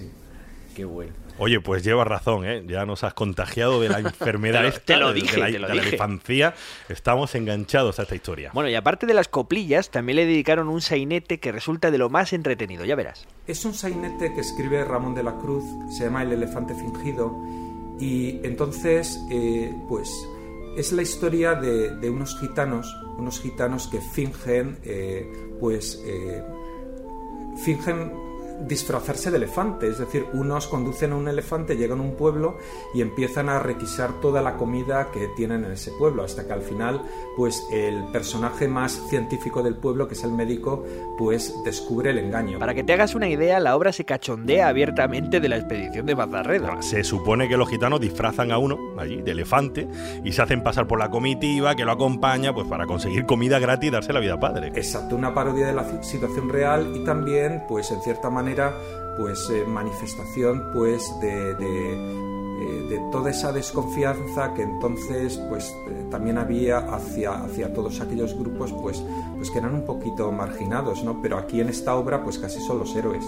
Qué 0.77 0.85
bueno. 0.85 1.11
Oye, 1.39 1.59
pues 1.59 1.83
llevas 1.83 2.05
razón, 2.07 2.45
¿eh? 2.45 2.63
Ya 2.67 2.85
nos 2.85 3.03
has 3.03 3.15
contagiado 3.15 3.81
de 3.81 3.89
la 3.89 3.97
enfermedad 3.99 4.59
Te 4.59 4.63
lo- 4.63 4.69
esta, 4.69 4.85
te 4.85 4.97
lo 4.97 5.07
de- 5.09 5.13
dije, 5.21 5.35
de 5.35 5.39
la, 5.41 5.47
te 5.47 5.57
lo 5.59 5.67
de 5.69 5.73
la 5.75 5.81
dije. 5.81 5.95
infancia. 5.95 6.53
Estamos 6.87 7.33
enganchados 7.33 7.97
a 7.97 8.03
esta 8.03 8.13
historia. 8.13 8.51
Bueno, 8.53 8.69
y 8.69 8.75
aparte 8.75 9.07
de 9.07 9.15
las 9.15 9.27
coplillas, 9.27 9.89
también 9.89 10.17
le 10.17 10.25
dedicaron 10.27 10.69
un 10.69 10.81
sainete 10.81 11.39
que 11.39 11.51
resulta 11.51 11.89
de 11.89 11.97
lo 11.97 12.11
más 12.11 12.31
entretenido, 12.31 12.85
ya 12.85 12.95
verás. 12.95 13.25
Es 13.47 13.65
un 13.65 13.73
sainete 13.73 14.31
que 14.35 14.41
escribe 14.41 14.85
Ramón 14.85 15.15
de 15.15 15.23
la 15.23 15.35
Cruz, 15.37 15.63
se 15.97 16.03
llama 16.03 16.21
El 16.21 16.31
elefante 16.33 16.75
fingido, 16.75 17.35
y 17.99 18.39
entonces, 18.43 19.19
eh, 19.31 19.73
pues, 19.89 20.11
es 20.77 20.91
la 20.91 21.01
historia 21.01 21.55
de, 21.55 21.95
de 21.95 22.09
unos 22.11 22.39
gitanos, 22.39 22.95
unos 23.17 23.41
gitanos 23.41 23.87
que 23.87 23.99
fingen, 23.99 24.77
eh, 24.83 25.25
pues, 25.59 25.99
eh, 26.05 26.43
fingen 27.63 28.11
disfrazarse 28.61 29.31
de 29.31 29.37
elefante, 29.37 29.87
es 29.87 29.97
decir, 29.97 30.25
unos 30.33 30.67
conducen 30.67 31.11
a 31.11 31.15
un 31.15 31.27
elefante, 31.27 31.77
llegan 31.77 31.99
a 31.99 32.03
un 32.03 32.15
pueblo 32.15 32.57
y 32.93 33.01
empiezan 33.01 33.49
a 33.49 33.59
requisar 33.59 34.19
toda 34.21 34.41
la 34.41 34.57
comida 34.57 35.09
que 35.11 35.27
tienen 35.35 35.65
en 35.65 35.71
ese 35.71 35.91
pueblo, 35.91 36.23
hasta 36.23 36.45
que 36.45 36.53
al 36.53 36.61
final, 36.61 37.01
pues 37.35 37.63
el 37.71 38.05
personaje 38.11 38.67
más 38.67 39.01
científico 39.09 39.63
del 39.63 39.75
pueblo, 39.75 40.07
que 40.07 40.13
es 40.13 40.23
el 40.23 40.31
médico, 40.31 40.83
pues 41.17 41.53
descubre 41.63 42.11
el 42.11 42.19
engaño. 42.19 42.59
Para 42.59 42.73
que 42.73 42.83
te 42.83 42.93
hagas 42.93 43.15
una 43.15 43.29
idea, 43.29 43.59
la 43.59 43.75
obra 43.75 43.91
se 43.91 44.05
cachondea 44.05 44.67
abiertamente 44.67 45.39
de 45.39 45.49
la 45.49 45.57
expedición 45.57 46.05
de 46.05 46.15
Mazarredo. 46.15 46.81
Se 46.81 47.03
supone 47.03 47.47
que 47.47 47.57
los 47.57 47.69
gitanos 47.69 47.99
disfrazan 47.99 48.51
a 48.51 48.57
uno 48.57 48.77
allí 48.97 49.21
de 49.21 49.31
elefante 49.31 49.87
y 50.23 50.31
se 50.31 50.41
hacen 50.41 50.63
pasar 50.63 50.87
por 50.87 50.99
la 50.99 51.09
comitiva 51.09 51.75
que 51.75 51.85
lo 51.85 51.91
acompaña 51.91 52.53
pues 52.53 52.67
para 52.67 52.85
conseguir 52.85 53.25
comida 53.25 53.59
gratis 53.59 53.89
y 53.89 53.91
darse 53.91 54.13
la 54.13 54.19
vida 54.19 54.39
padre. 54.39 54.67
Exacto, 54.75 55.15
una 55.15 55.33
parodia 55.33 55.67
de 55.67 55.73
la 55.73 56.03
situación 56.03 56.49
real 56.49 56.95
y 56.95 57.03
también, 57.03 57.63
pues 57.67 57.91
en 57.91 58.01
cierta 58.01 58.29
manera, 58.29 58.46
pues 59.17 59.49
eh, 59.49 59.65
manifestación, 59.65 60.71
pues 60.73 61.03
de, 61.21 61.55
de, 61.55 61.93
eh, 62.59 62.87
de 62.89 62.99
toda 63.11 63.31
esa 63.31 63.51
desconfianza 63.51 64.53
que 64.53 64.63
entonces, 64.63 65.39
pues 65.49 65.75
eh, 65.89 66.05
también 66.09 66.37
había 66.37 66.79
hacia, 66.79 67.43
hacia 67.43 67.73
todos 67.73 67.99
aquellos 68.01 68.37
grupos, 68.37 68.73
pues, 68.73 69.03
pues 69.35 69.51
que 69.51 69.59
eran 69.59 69.75
un 69.75 69.85
poquito 69.85 70.31
marginados, 70.31 71.03
¿no? 71.03 71.21
Pero 71.21 71.37
aquí 71.37 71.61
en 71.61 71.69
esta 71.69 71.95
obra, 71.95 72.23
pues 72.23 72.39
casi 72.39 72.59
son 72.59 72.79
los 72.79 72.95
héroes. 72.95 73.25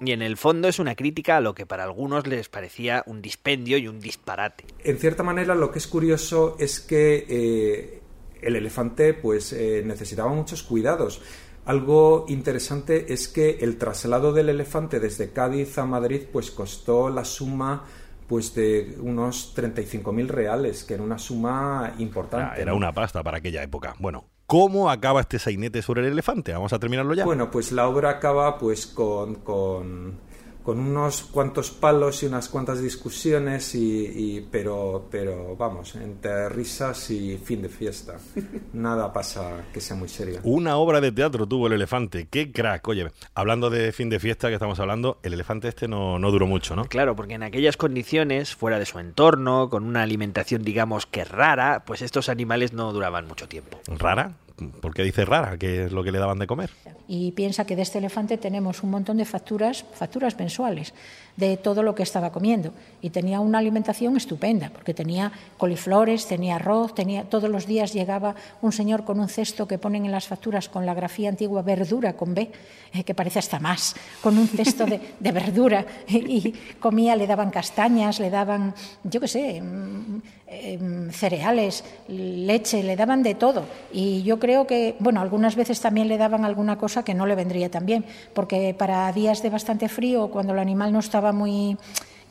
Y 0.00 0.12
en 0.12 0.22
el 0.22 0.36
fondo 0.36 0.68
es 0.68 0.78
una 0.78 0.94
crítica 0.94 1.36
a 1.36 1.40
lo 1.40 1.54
que 1.54 1.66
para 1.66 1.84
algunos 1.84 2.26
les 2.26 2.48
parecía 2.48 3.02
un 3.06 3.22
dispendio 3.22 3.78
y 3.78 3.88
un 3.88 4.00
disparate. 4.00 4.64
En 4.82 4.98
cierta 4.98 5.22
manera, 5.22 5.54
lo 5.54 5.70
que 5.70 5.78
es 5.78 5.86
curioso 5.86 6.56
es 6.58 6.80
que 6.80 7.26
eh, 7.28 8.00
el 8.42 8.56
elefante 8.56 9.14
pues 9.14 9.52
eh, 9.52 9.82
necesitaba 9.84 10.30
muchos 10.32 10.62
cuidados. 10.62 11.22
Algo 11.66 12.26
interesante 12.28 13.12
es 13.12 13.28
que 13.28 13.58
el 13.60 13.78
traslado 13.78 14.32
del 14.32 14.50
elefante 14.50 15.00
desde 15.00 15.32
Cádiz 15.32 15.78
a 15.78 15.86
Madrid 15.86 16.22
pues 16.30 16.50
costó 16.50 17.08
la 17.08 17.24
suma 17.24 17.84
pues 18.28 18.54
de 18.54 18.96
unos 19.00 19.54
35.000 19.56 20.26
reales, 20.28 20.84
que 20.84 20.94
era 20.94 21.02
una 21.02 21.18
suma 21.18 21.94
importante. 21.98 22.52
Ah, 22.52 22.60
era 22.60 22.72
¿no? 22.72 22.76
una 22.76 22.92
pasta 22.92 23.22
para 23.22 23.38
aquella 23.38 23.62
época. 23.62 23.94
Bueno, 23.98 24.24
¿cómo 24.46 24.90
acaba 24.90 25.20
este 25.20 25.38
sainete 25.38 25.82
sobre 25.82 26.02
el 26.02 26.12
elefante? 26.12 26.52
Vamos 26.52 26.72
a 26.72 26.78
terminarlo 26.78 27.14
ya. 27.14 27.24
Bueno, 27.24 27.50
pues 27.50 27.72
la 27.72 27.88
obra 27.88 28.10
acaba 28.10 28.58
pues 28.58 28.86
con, 28.86 29.36
con, 29.36 30.18
con 30.64 30.78
unos 30.80 31.22
cuantos 31.24 31.70
palos 31.70 32.22
y 32.22 32.26
unas 32.26 32.48
cuantas 32.48 32.80
discusiones, 32.80 33.74
y, 33.74 34.06
y- 34.38 34.48
pero, 34.50 35.06
pero 35.10 35.54
vamos, 35.56 35.94
entre 35.96 36.48
risas 36.48 37.10
y 37.10 37.36
fin 37.36 37.60
de 37.62 37.68
fiesta. 37.68 38.14
Nada 38.72 39.12
pasa 39.12 39.66
que 39.72 39.80
sea 39.80 39.94
muy 39.96 40.08
serio. 40.08 40.40
Una 40.42 40.76
obra 40.76 41.00
de 41.00 41.12
teatro 41.12 41.46
tuvo 41.46 41.66
el 41.66 41.74
elefante. 41.74 42.26
¡Qué 42.30 42.50
crack! 42.50 42.88
Oye, 42.88 43.10
hablando 43.34 43.68
de 43.70 43.92
fin 43.92 44.08
de 44.08 44.18
fiesta 44.18 44.48
que 44.48 44.54
estamos 44.54 44.80
hablando, 44.80 45.18
el 45.22 45.34
elefante 45.34 45.68
este 45.68 45.86
no, 45.86 46.18
no 46.18 46.30
duró 46.30 46.46
mucho, 46.46 46.74
¿no? 46.74 46.86
Claro, 46.86 47.14
porque 47.14 47.34
en 47.34 47.42
aquellas 47.42 47.76
condiciones, 47.76 48.54
fuera 48.54 48.78
de 48.78 48.86
su 48.86 48.98
entorno, 48.98 49.68
con 49.68 49.84
una 49.84 50.02
alimentación 50.02 50.62
digamos 50.62 51.04
que 51.06 51.24
rara, 51.24 51.84
pues 51.86 52.00
estos 52.02 52.28
animales 52.30 52.72
no 52.72 52.92
duraban 52.92 53.26
mucho 53.28 53.46
tiempo. 53.48 53.78
¿Rara? 53.86 54.32
¿Por 54.80 54.94
qué 54.94 55.02
dice 55.02 55.24
rara? 55.24 55.58
¿Qué 55.58 55.84
es 55.86 55.92
lo 55.92 56.04
que 56.04 56.12
le 56.12 56.18
daban 56.18 56.38
de 56.38 56.46
comer? 56.46 56.70
Y 57.06 57.32
piensa 57.32 57.66
que 57.66 57.76
de 57.76 57.82
este 57.82 57.98
elefante 57.98 58.38
tenemos 58.38 58.82
un 58.82 58.90
montón 58.90 59.18
de 59.18 59.24
facturas, 59.24 59.84
facturas 59.92 60.38
mensuales 60.38 60.94
de 61.36 61.56
todo 61.56 61.82
lo 61.82 61.94
que 61.94 62.02
estaba 62.02 62.30
comiendo. 62.30 62.72
Y 63.02 63.10
tenía 63.10 63.40
una 63.40 63.58
alimentación 63.58 64.16
estupenda, 64.16 64.70
porque 64.70 64.94
tenía 64.94 65.32
coliflores, 65.58 66.26
tenía 66.26 66.56
arroz, 66.56 66.94
tenía 66.94 67.24
todos 67.24 67.50
los 67.50 67.66
días 67.66 67.92
llegaba 67.92 68.34
un 68.62 68.72
señor 68.72 69.04
con 69.04 69.18
un 69.20 69.28
cesto 69.28 69.66
que 69.66 69.78
ponen 69.78 70.04
en 70.04 70.12
las 70.12 70.26
facturas 70.26 70.68
con 70.68 70.86
la 70.86 70.94
grafía 70.94 71.28
antigua 71.28 71.62
verdura 71.62 72.14
con 72.14 72.34
B, 72.34 72.50
eh, 72.92 73.04
que 73.04 73.14
parece 73.14 73.38
hasta 73.38 73.58
más, 73.58 73.94
con 74.22 74.38
un 74.38 74.46
cesto 74.48 74.86
de, 74.86 75.32
verdura. 75.32 75.84
Y 76.08 76.54
comía, 76.78 77.16
le 77.16 77.26
daban 77.26 77.50
castañas, 77.50 78.20
le 78.20 78.30
daban, 78.30 78.74
yo 79.02 79.20
qué 79.20 79.28
sé, 79.28 79.60
mm, 79.60 80.22
em, 80.46 81.10
cereales, 81.10 81.84
leche, 82.08 82.82
le 82.82 82.96
daban 82.96 83.22
de 83.22 83.34
todo. 83.34 83.64
Y 83.92 84.22
yo 84.22 84.38
creo 84.38 84.66
que, 84.66 84.96
bueno, 85.00 85.20
algunas 85.20 85.56
veces 85.56 85.80
también 85.80 86.08
le 86.08 86.18
daban 86.18 86.44
alguna 86.44 86.78
cosa 86.78 86.93
que 87.02 87.14
no 87.14 87.26
le 87.26 87.34
vendría 87.34 87.70
tan 87.70 87.86
bien, 87.86 88.04
porque 88.34 88.74
para 88.78 89.10
días 89.12 89.42
de 89.42 89.50
bastante 89.50 89.88
frío, 89.88 90.28
cuando 90.28 90.52
el 90.52 90.58
animal 90.58 90.92
no 90.92 91.00
estaba 91.00 91.32
muy 91.32 91.76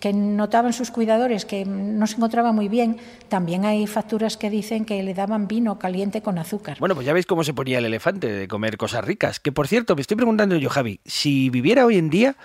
que 0.04 0.12
notaban 0.12 0.74
sus 0.74 0.92
cuidadores 0.92 1.46
que 1.46 1.64
no 1.64 2.06
se 2.08 2.18
encontraba 2.18 2.52
muy 2.52 2.68
bien, 2.68 2.98
también 3.30 3.64
hay 3.64 3.88
facturas 3.88 4.36
que 4.36 4.50
dicen 4.50 4.84
que 4.84 5.02
le 5.02 5.14
daban 5.14 5.48
vino 5.48 5.80
caliente 5.80 6.22
con 6.22 6.38
azúcar. 6.38 6.76
Bueno, 6.82 6.94
pues 6.94 7.08
ya 7.08 7.14
veis 7.14 7.26
cómo 7.26 7.46
se 7.46 7.54
ponía 7.54 7.78
el 7.78 7.86
elefante 7.86 8.28
de 8.28 8.50
comer 8.50 8.76
cosas 8.76 9.06
ricas. 9.06 9.40
Que 9.40 9.54
por 9.54 9.66
cierto, 9.66 9.96
me 9.96 10.02
estoy 10.02 10.18
preguntando 10.18 10.58
yo, 10.58 10.70
Javi, 10.70 11.00
si 11.06 11.50
viviera 11.50 11.86
hoy 11.86 11.98
en 11.98 12.10
día, 12.10 12.36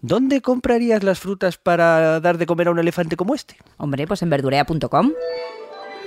¿dónde 0.00 0.40
comprarías 0.40 1.04
las 1.04 1.20
frutas 1.20 1.56
para 1.56 2.18
dar 2.18 2.36
de 2.36 2.46
comer 2.46 2.66
a 2.66 2.72
un 2.72 2.80
elefante 2.80 3.14
como 3.14 3.36
este? 3.36 3.58
Hombre, 3.76 4.08
pues 4.08 4.20
en 4.22 4.30
verdurea.com. 4.30 5.12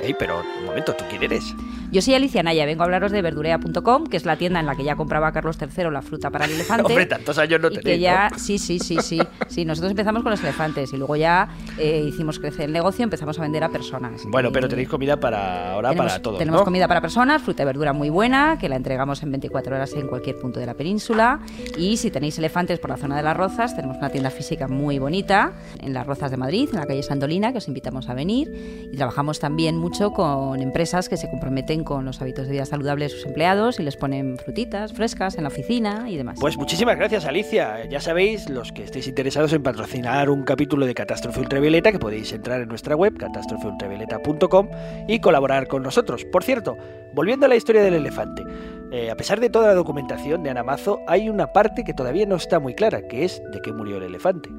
Ey, 0.01 0.15
pero 0.17 0.41
un 0.59 0.65
momento, 0.65 0.93
¿tú 0.93 1.03
quién 1.09 1.23
eres? 1.23 1.55
Yo 1.91 2.01
soy 2.01 2.13
Alicia 2.13 2.43
Naya, 2.43 2.65
vengo 2.65 2.81
a 2.83 2.85
hablaros 2.85 3.11
de 3.11 3.21
verdurea.com, 3.21 4.05
que 4.07 4.17
es 4.17 4.25
la 4.25 4.35
tienda 4.35 4.59
en 4.59 4.65
la 4.65 4.75
que 4.75 4.83
ya 4.83 4.95
compraba 4.95 5.31
Carlos 5.31 5.57
III 5.59 5.89
la 5.89 6.01
fruta 6.01 6.29
para 6.29 6.45
el 6.45 6.51
elefante. 6.55 6.83
Hombre, 6.83 7.05
tantos 7.05 7.37
años 7.37 7.59
no 7.61 7.69
y 7.69 7.75
que 7.75 7.79
tenéis, 7.81 8.01
ya, 8.01 8.29
¿no? 8.29 8.37
sí, 8.37 8.59
sí, 8.59 8.77
sí, 8.79 8.97
sí, 9.01 9.19
sí. 9.47 9.65
Nosotros 9.65 9.91
empezamos 9.91 10.21
con 10.21 10.31
los 10.31 10.43
elefantes 10.43 10.93
y 10.93 10.97
luego 10.97 11.15
ya 11.15 11.47
eh, 11.79 12.03
hicimos 12.07 12.39
crecer 12.39 12.65
el 12.65 12.73
negocio, 12.73 13.03
empezamos 13.03 13.39
a 13.39 13.41
vender 13.41 13.63
a 13.63 13.69
personas. 13.69 14.23
Bueno, 14.27 14.51
pero 14.51 14.67
Eh, 14.67 14.69
tenéis 14.69 14.89
comida 14.89 15.17
para 15.19 15.73
ahora 15.73 15.89
tenemos, 15.89 16.11
para 16.11 16.21
todos, 16.21 16.37
tenemos 16.39 16.61
¿no? 16.61 16.65
comida 16.65 16.87
para 16.87 17.01
personas, 17.01 17.41
fruta 17.41 17.63
y 17.63 17.65
verdura 17.65 17.93
muy 17.93 18.09
buena, 18.09 18.57
que 18.59 18.69
la 18.69 18.75
entregamos 18.75 19.23
en 19.23 19.31
24 19.31 19.75
horas 19.75 19.93
en 19.93 20.07
cualquier 20.07 20.37
punto 20.37 20.59
de 20.59 20.65
la 20.65 20.73
península. 20.75 21.39
Y 21.77 21.97
si 21.97 22.11
tenéis 22.11 22.37
elefantes 22.37 22.79
por 22.79 22.89
la 22.91 22.97
zona 22.97 23.15
de 23.17 23.23
las 23.23 23.35
Rozas, 23.35 23.75
tenemos 23.75 23.97
una 23.97 24.09
tienda 24.09 24.29
física 24.29 24.67
muy 24.67 24.99
bonita 24.99 25.53
en 25.81 25.93
las 25.93 26.05
Rozas 26.05 26.29
de 26.31 26.37
Madrid, 26.37 26.69
en 26.71 26.79
la 26.79 26.85
calle 26.85 27.01
Sandolina, 27.01 27.51
que 27.53 27.57
os 27.59 27.67
invitamos 27.67 28.09
a 28.09 28.13
venir. 28.13 28.89
Y 28.91 28.97
trabajamos 28.97 29.39
también 29.39 29.77
mucho 29.87 30.11
con 30.11 30.61
empresas 30.61 31.07
que 31.07 31.15
se 31.15 31.29
comprometen 31.29 31.85
con 31.85 32.03
los 32.03 32.21
hábitos 32.21 32.47
de 32.47 32.51
vida 32.51 32.65
saludables 32.65 33.09
de 33.09 33.17
sus 33.19 33.25
empleados 33.25 33.79
y 33.79 33.83
les 33.83 33.95
ponen 33.95 34.37
frutitas 34.37 34.91
frescas 34.91 35.37
en 35.37 35.43
la 35.43 35.47
oficina 35.47 36.09
y 36.09 36.17
demás. 36.17 36.37
Pues 36.41 36.57
muchísimas 36.57 36.97
gracias, 36.97 37.23
Alicia. 37.23 37.85
Ya 37.85 38.01
sabéis, 38.01 38.49
los 38.49 38.73
que 38.73 38.83
estéis 38.83 39.07
interesados 39.07 39.53
en 39.53 39.63
patrocinar 39.63 40.29
un 40.29 40.43
capítulo 40.43 40.85
de 40.85 40.93
Catástrofe 40.93 41.39
Ultravioleta, 41.39 41.93
que 41.93 41.99
podéis 41.99 42.33
entrar 42.33 42.59
en 42.59 42.67
nuestra 42.67 42.97
web, 42.97 43.17
catástrofeultravioleta.com, 43.17 44.67
y 45.07 45.21
colaborar 45.21 45.67
con 45.67 45.83
nosotros. 45.83 46.25
Por 46.25 46.43
cierto, 46.43 46.75
volviendo 47.13 47.45
a 47.45 47.49
la 47.49 47.55
historia 47.55 47.81
del 47.81 47.93
elefante, 47.93 48.43
eh, 48.91 49.09
a 49.09 49.15
pesar 49.15 49.39
de 49.39 49.49
toda 49.49 49.67
la 49.67 49.73
documentación 49.73 50.43
de 50.43 50.49
Ana 50.49 50.63
Mazo, 50.63 50.99
hay 51.07 51.29
una 51.29 51.53
parte 51.53 51.85
que 51.85 51.93
todavía 51.93 52.25
no 52.25 52.35
está 52.35 52.59
muy 52.59 52.75
clara, 52.75 53.07
que 53.07 53.23
es 53.23 53.41
de 53.53 53.61
qué 53.61 53.71
murió 53.71 53.95
el 53.97 54.03
elefante. 54.03 54.49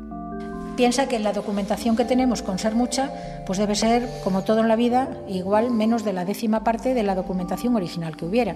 Piensa 0.78 1.08
que 1.08 1.18
la 1.18 1.32
documentación 1.32 1.96
que 1.96 2.04
tenemos, 2.04 2.40
con 2.40 2.60
ser 2.60 2.76
mucha, 2.76 3.10
pues 3.44 3.58
debe 3.58 3.74
ser, 3.74 4.08
como 4.22 4.44
todo 4.44 4.60
en 4.60 4.68
la 4.68 4.76
vida, 4.76 5.08
igual 5.26 5.72
menos 5.72 6.04
de 6.04 6.12
la 6.12 6.24
décima 6.24 6.62
parte 6.62 6.94
de 6.94 7.02
la 7.02 7.16
documentación 7.16 7.74
original 7.74 8.16
que 8.16 8.24
hubiera. 8.24 8.54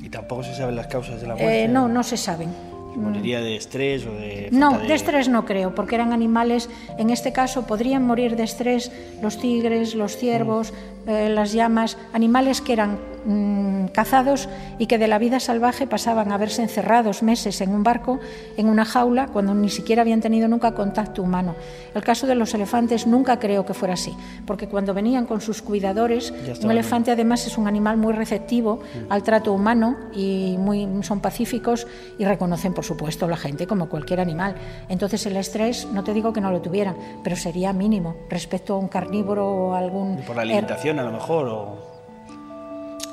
Y 0.00 0.08
tampoco 0.08 0.44
se 0.44 0.54
saben 0.54 0.76
las 0.76 0.86
causas 0.86 1.20
de 1.20 1.26
la 1.26 1.34
Eh, 1.34 1.68
no, 1.68 1.88
no 1.88 2.02
se 2.04 2.16
saben. 2.16 2.48
Moriría 2.96 3.42
de 3.42 3.56
estrés 3.56 4.06
o 4.06 4.12
de... 4.14 4.48
No, 4.50 4.78
de 4.78 4.94
estrés 4.94 5.28
no 5.28 5.44
creo, 5.44 5.74
porque 5.74 5.94
eran 5.94 6.14
animales, 6.14 6.70
en 6.96 7.10
este 7.10 7.32
caso 7.32 7.66
podrían 7.66 8.06
morir 8.06 8.34
de 8.36 8.44
estrés 8.44 8.90
los 9.20 9.38
tigres, 9.38 9.94
los 9.94 10.16
ciervos, 10.16 10.72
eh, 11.06 11.28
las 11.30 11.52
llamas, 11.52 11.96
animales 12.12 12.60
que 12.60 12.72
eran 12.72 12.98
mm, 13.24 13.86
cazados 13.92 14.48
y 14.78 14.86
que 14.86 14.98
de 14.98 15.08
la 15.08 15.18
vida 15.18 15.40
salvaje 15.40 15.86
pasaban 15.86 16.32
a 16.32 16.36
verse 16.38 16.62
encerrados 16.62 17.22
meses 17.22 17.60
en 17.60 17.70
un 17.74 17.82
barco, 17.82 18.20
en 18.56 18.68
una 18.68 18.84
jaula, 18.84 19.26
cuando 19.28 19.54
ni 19.54 19.68
siquiera 19.68 20.02
habían 20.02 20.20
tenido 20.20 20.48
nunca 20.48 20.74
contacto 20.74 21.22
humano. 21.22 21.54
El 21.94 22.02
caso 22.02 22.26
de 22.26 22.34
los 22.34 22.54
elefantes 22.54 23.06
nunca 23.06 23.38
creo 23.38 23.64
que 23.66 23.74
fuera 23.74 23.94
así, 23.94 24.14
porque 24.46 24.66
cuando 24.68 24.94
venían 24.94 25.26
con 25.26 25.40
sus 25.40 25.60
cuidadores, 25.62 26.32
un 26.64 26.70
elefante 26.72 27.10
además 27.10 27.46
es 27.46 27.58
un 27.58 27.66
animal 27.68 27.96
muy 27.96 28.12
receptivo 28.12 28.80
al 29.10 29.22
trato 29.22 29.52
humano 29.52 29.96
y 30.14 30.56
muy, 30.58 30.88
son 31.02 31.20
pacíficos 31.20 31.86
y 32.18 32.24
reconocen, 32.24 32.72
por 32.74 32.84
supuesto, 32.84 33.28
la 33.28 33.36
gente 33.36 33.66
como 33.66 33.88
cualquier 33.88 34.20
animal. 34.20 34.54
Entonces 34.88 35.26
el 35.26 35.36
estrés, 35.36 35.86
no 35.92 36.02
te 36.02 36.12
digo 36.14 36.32
que 36.32 36.40
no 36.40 36.50
lo 36.50 36.60
tuvieran, 36.60 36.96
pero 37.22 37.36
sería 37.36 37.72
mínimo 37.72 38.16
respecto 38.30 38.74
a 38.74 38.78
un 38.78 38.88
carnívoro 38.88 39.46
o 39.48 39.74
algún... 39.74 40.16
Por 40.26 40.36
la 40.36 40.44
her- 40.44 40.66
a 40.98 41.04
lo 41.04 41.12
mejor, 41.12 41.48
o... 41.48 41.76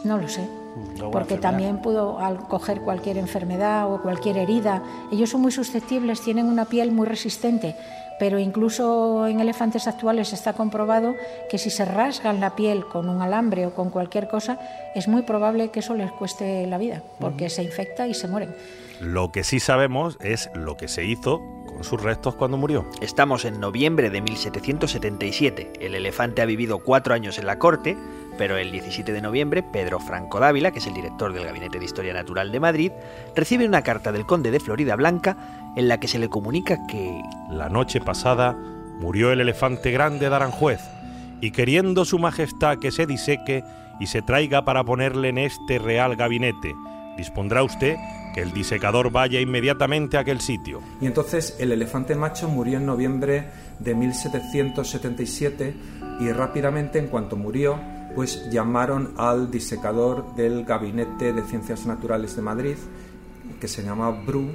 no 0.04 0.18
lo 0.18 0.28
sé. 0.28 0.42
alguna 0.42 1.12
Porque 1.12 1.36
enfermedad. 1.36 1.42
también 1.42 1.82
pudo 1.82 2.20
al 2.20 2.38
coger 2.48 2.82
cualquier 2.82 3.18
enfermedad 3.18 3.92
o 3.92 4.02
cualquier 4.02 4.38
herida. 4.38 4.84
Ellos 5.12 5.30
son 5.30 5.42
muy 5.42 5.52
susceptibles, 5.52 6.22
tienen 6.22 6.46
una 6.46 6.65
piel 6.65 6.92
muy 6.92 7.08
resistente, 7.08 7.76
pero 8.20 8.38
incluso 8.38 9.28
en 9.28 9.39
elefantes 9.39 9.88
actuales 9.88 10.34
está 10.34 10.54
comprobado 10.54 11.15
que 11.50 11.58
si 11.58 11.70
se 11.70 11.86
rasgan 11.86 12.39
la 12.39 12.56
piel 12.56 12.86
con 12.86 13.10
un 13.10 13.22
alambre 13.22 13.65
o 13.65 13.74
con 13.74 13.89
cualquier 13.89 14.28
cosa, 14.28 14.60
es 14.94 15.08
muy 15.08 15.22
probable 15.24 15.70
que 15.70 15.80
eso 15.80 15.96
les 15.96 16.12
cueste 16.12 16.68
la 16.68 16.78
vida, 16.78 17.02
porque 17.20 17.50
se 17.50 17.63
infecta 17.63 18.08
y 18.08 18.13
se 18.13 18.28
mueren. 18.28 18.54
Lo 19.00 19.32
que 19.32 19.46
sí 19.46 19.62
sabemos 19.62 20.18
es 20.20 20.50
lo 20.54 20.76
que 20.76 20.89
se 20.89 21.06
hizo 21.06 21.42
sus 21.84 22.02
restos 22.02 22.36
cuando 22.36 22.58
murió. 22.58 22.86
Estamos 23.02 23.46
en 23.46 23.60
noviembre 23.60 24.10
de 24.10 24.22
1777. 24.22 25.74
El 25.80 25.96
elefante 25.96 26.42
ha 26.42 26.46
vivido 26.46 26.80
cuatro 26.80 27.13
años 27.13 27.38
en 27.38 27.46
la 27.46 27.60
corte, 27.60 27.98
pero 28.38 28.58
el 28.58 28.72
17 28.72 29.12
de 29.12 29.22
noviembre, 29.22 29.63
Pedro 29.63 30.00
Franco 30.00 30.39
Dávila, 30.39 30.72
que 30.72 30.80
es 30.80 30.88
el 30.88 30.94
director 30.94 31.34
del 31.34 31.46
Gabinete 31.46 31.80
de 31.80 31.86
Historia 31.86 32.13
Natural 32.13 32.52
de 32.52 32.60
Madrid, 32.60 32.92
recibe 33.36 33.65
una 33.65 33.84
carta 33.84 34.12
del 34.12 34.26
conde 34.26 34.52
de 34.52 34.60
Florida 34.60 34.96
Blanca 34.96 35.38
en 35.76 35.88
la 35.88 36.00
que 36.00 36.08
se 36.08 36.20
le 36.20 36.30
comunica 36.30 36.78
que 36.88 37.22
La 37.50 37.70
noche 37.70 38.02
pasada 38.02 38.56
murió 39.00 39.32
el 39.32 39.42
elefante 39.42 39.92
grande 39.92 40.30
de 40.30 40.36
Aranjuez, 40.36 40.82
y 41.42 41.52
queriendo 41.52 42.06
su 42.06 42.20
majestad 42.20 42.80
que 42.80 42.92
se 42.92 43.06
diseque 43.06 43.63
y 44.00 44.08
se 44.08 44.22
traiga 44.22 44.65
para 44.65 44.84
ponerle 44.84 45.30
en 45.30 45.38
este 45.38 45.80
real 45.80 46.15
gabinete, 46.15 46.74
dispondrá 47.18 47.63
usted 47.63 47.96
el 48.36 48.54
disecador 48.54 49.12
vaya 49.12 49.39
inmediatamente 49.39 50.18
a 50.18 50.22
aquel 50.22 50.42
sitio. 50.42 50.82
Y 51.02 51.06
entonces 51.06 51.56
el 51.60 51.72
elefante 51.72 52.15
macho 52.15 52.48
murió 52.48 52.78
en 52.78 52.86
noviembre 52.86 53.50
de 53.80 53.96
1777 53.96 55.76
y 56.20 56.32
rápidamente 56.32 57.00
en 57.00 57.08
cuanto 57.08 57.36
murió, 57.36 57.80
pues 58.15 58.50
llamaron 58.52 59.13
al 59.18 59.52
disecador 59.52 60.36
del 60.36 60.65
Gabinete 60.65 61.34
de 61.34 61.42
Ciencias 61.44 61.86
Naturales 61.86 62.36
de 62.36 62.42
Madrid, 62.42 62.76
que 63.60 63.68
se 63.68 63.84
llama 63.84 64.10
Bru, 64.10 64.52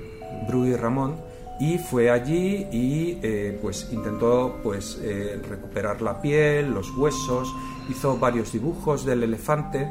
Bru 0.49 0.67
y 0.67 0.77
Ramón, 0.77 1.17
y 1.61 1.79
fue 1.79 2.11
allí 2.11 2.67
y 2.73 3.19
eh, 3.23 3.59
pues 3.63 3.89
intentó 3.93 4.59
pues 4.63 4.99
eh, 5.03 5.41
recuperar 5.49 6.03
la 6.03 6.21
piel, 6.21 6.73
los 6.73 6.91
huesos, 6.97 7.55
hizo 7.89 8.19
varios 8.19 8.53
dibujos 8.53 9.05
del 9.05 9.23
elefante 9.23 9.89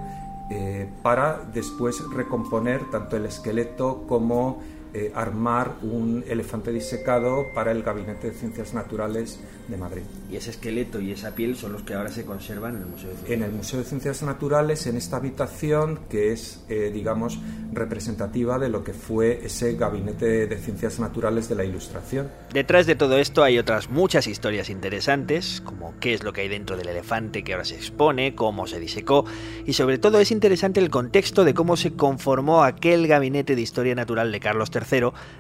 eh, 0.50 0.90
para 1.02 1.42
después 1.54 2.04
recomponer 2.14 2.90
tanto 2.92 3.16
el 3.16 3.26
esqueleto 3.26 4.06
como 4.08 4.62
eh, 4.96 5.12
armar 5.16 5.78
un 5.82 6.24
elefante 6.28 6.72
disecado 6.72 7.48
para 7.56 7.72
el 7.72 7.82
Gabinete 7.82 8.30
de 8.30 8.38
Ciencias 8.38 8.76
Naturales 8.76 9.40
de 9.68 9.78
Madrid. 9.78 10.04
y 10.30 10.36
ese 10.36 10.50
esqueleto 10.50 11.00
y 11.00 11.12
esa 11.12 11.36
piel 11.36 11.56
son 11.56 11.74
los 11.74 11.84
que 11.84 11.94
ahora 11.94 12.10
se 12.10 12.26
conservan 12.26 12.76
en 12.76 12.82
el 12.82 12.88
Museo 12.88 13.10
de 13.10 13.16
Ciencias. 13.16 13.38
En 13.38 13.44
el 13.44 13.52
Museo 13.52 13.80
de 13.80 13.86
Ciencias 13.86 14.24
Naturales, 14.24 14.86
en 14.88 14.98
esta 14.98 15.18
habitación 15.18 16.00
que 16.10 16.32
es, 16.32 16.64
eh, 16.70 16.92
digamos, 16.94 17.40
representativa 17.72 18.60
de 18.60 18.70
lo 18.70 18.84
que 18.84 18.94
fue 18.94 19.46
ese 19.46 19.74
Gabinete 19.74 20.48
de 20.48 20.58
Ciencias 20.58 21.00
Naturales 21.00 21.50
de 21.50 21.56
la 21.56 21.64
Ilustración. 21.64 22.30
Detrás 22.52 22.86
de 22.86 22.96
todo 22.96 23.18
esto 23.18 23.44
hay 23.44 23.58
otras 23.58 23.90
muchas 23.90 24.28
historias 24.28 24.70
interesantes, 24.70 25.62
como 25.62 25.94
qué 26.00 26.14
es 26.14 26.24
lo 26.24 26.34
que 26.34 26.42
hay 26.42 26.50
dentro 26.50 26.78
del 26.78 26.90
elefante 26.90 27.44
que 27.44 27.54
ahora 27.54 27.66
se 27.66 27.76
expone, 27.76 28.36
cómo 28.36 28.68
se 28.68 28.80
disecó, 28.80 29.26
y 29.66 29.74
sobre 29.74 29.98
todo 29.98 30.20
es 30.20 30.32
interesante 30.32 30.80
el 30.80 30.90
contexto 30.90 31.46
de 31.46 31.54
cómo 31.54 31.78
se 31.78 31.94
conformó 31.94 32.64
aquel 32.64 33.08
gabinete 33.08 33.56
de 33.56 33.62
historia 33.62 33.96
natural 33.96 34.32
de 34.32 34.40
Carlos 34.40 34.70
III 34.74 34.83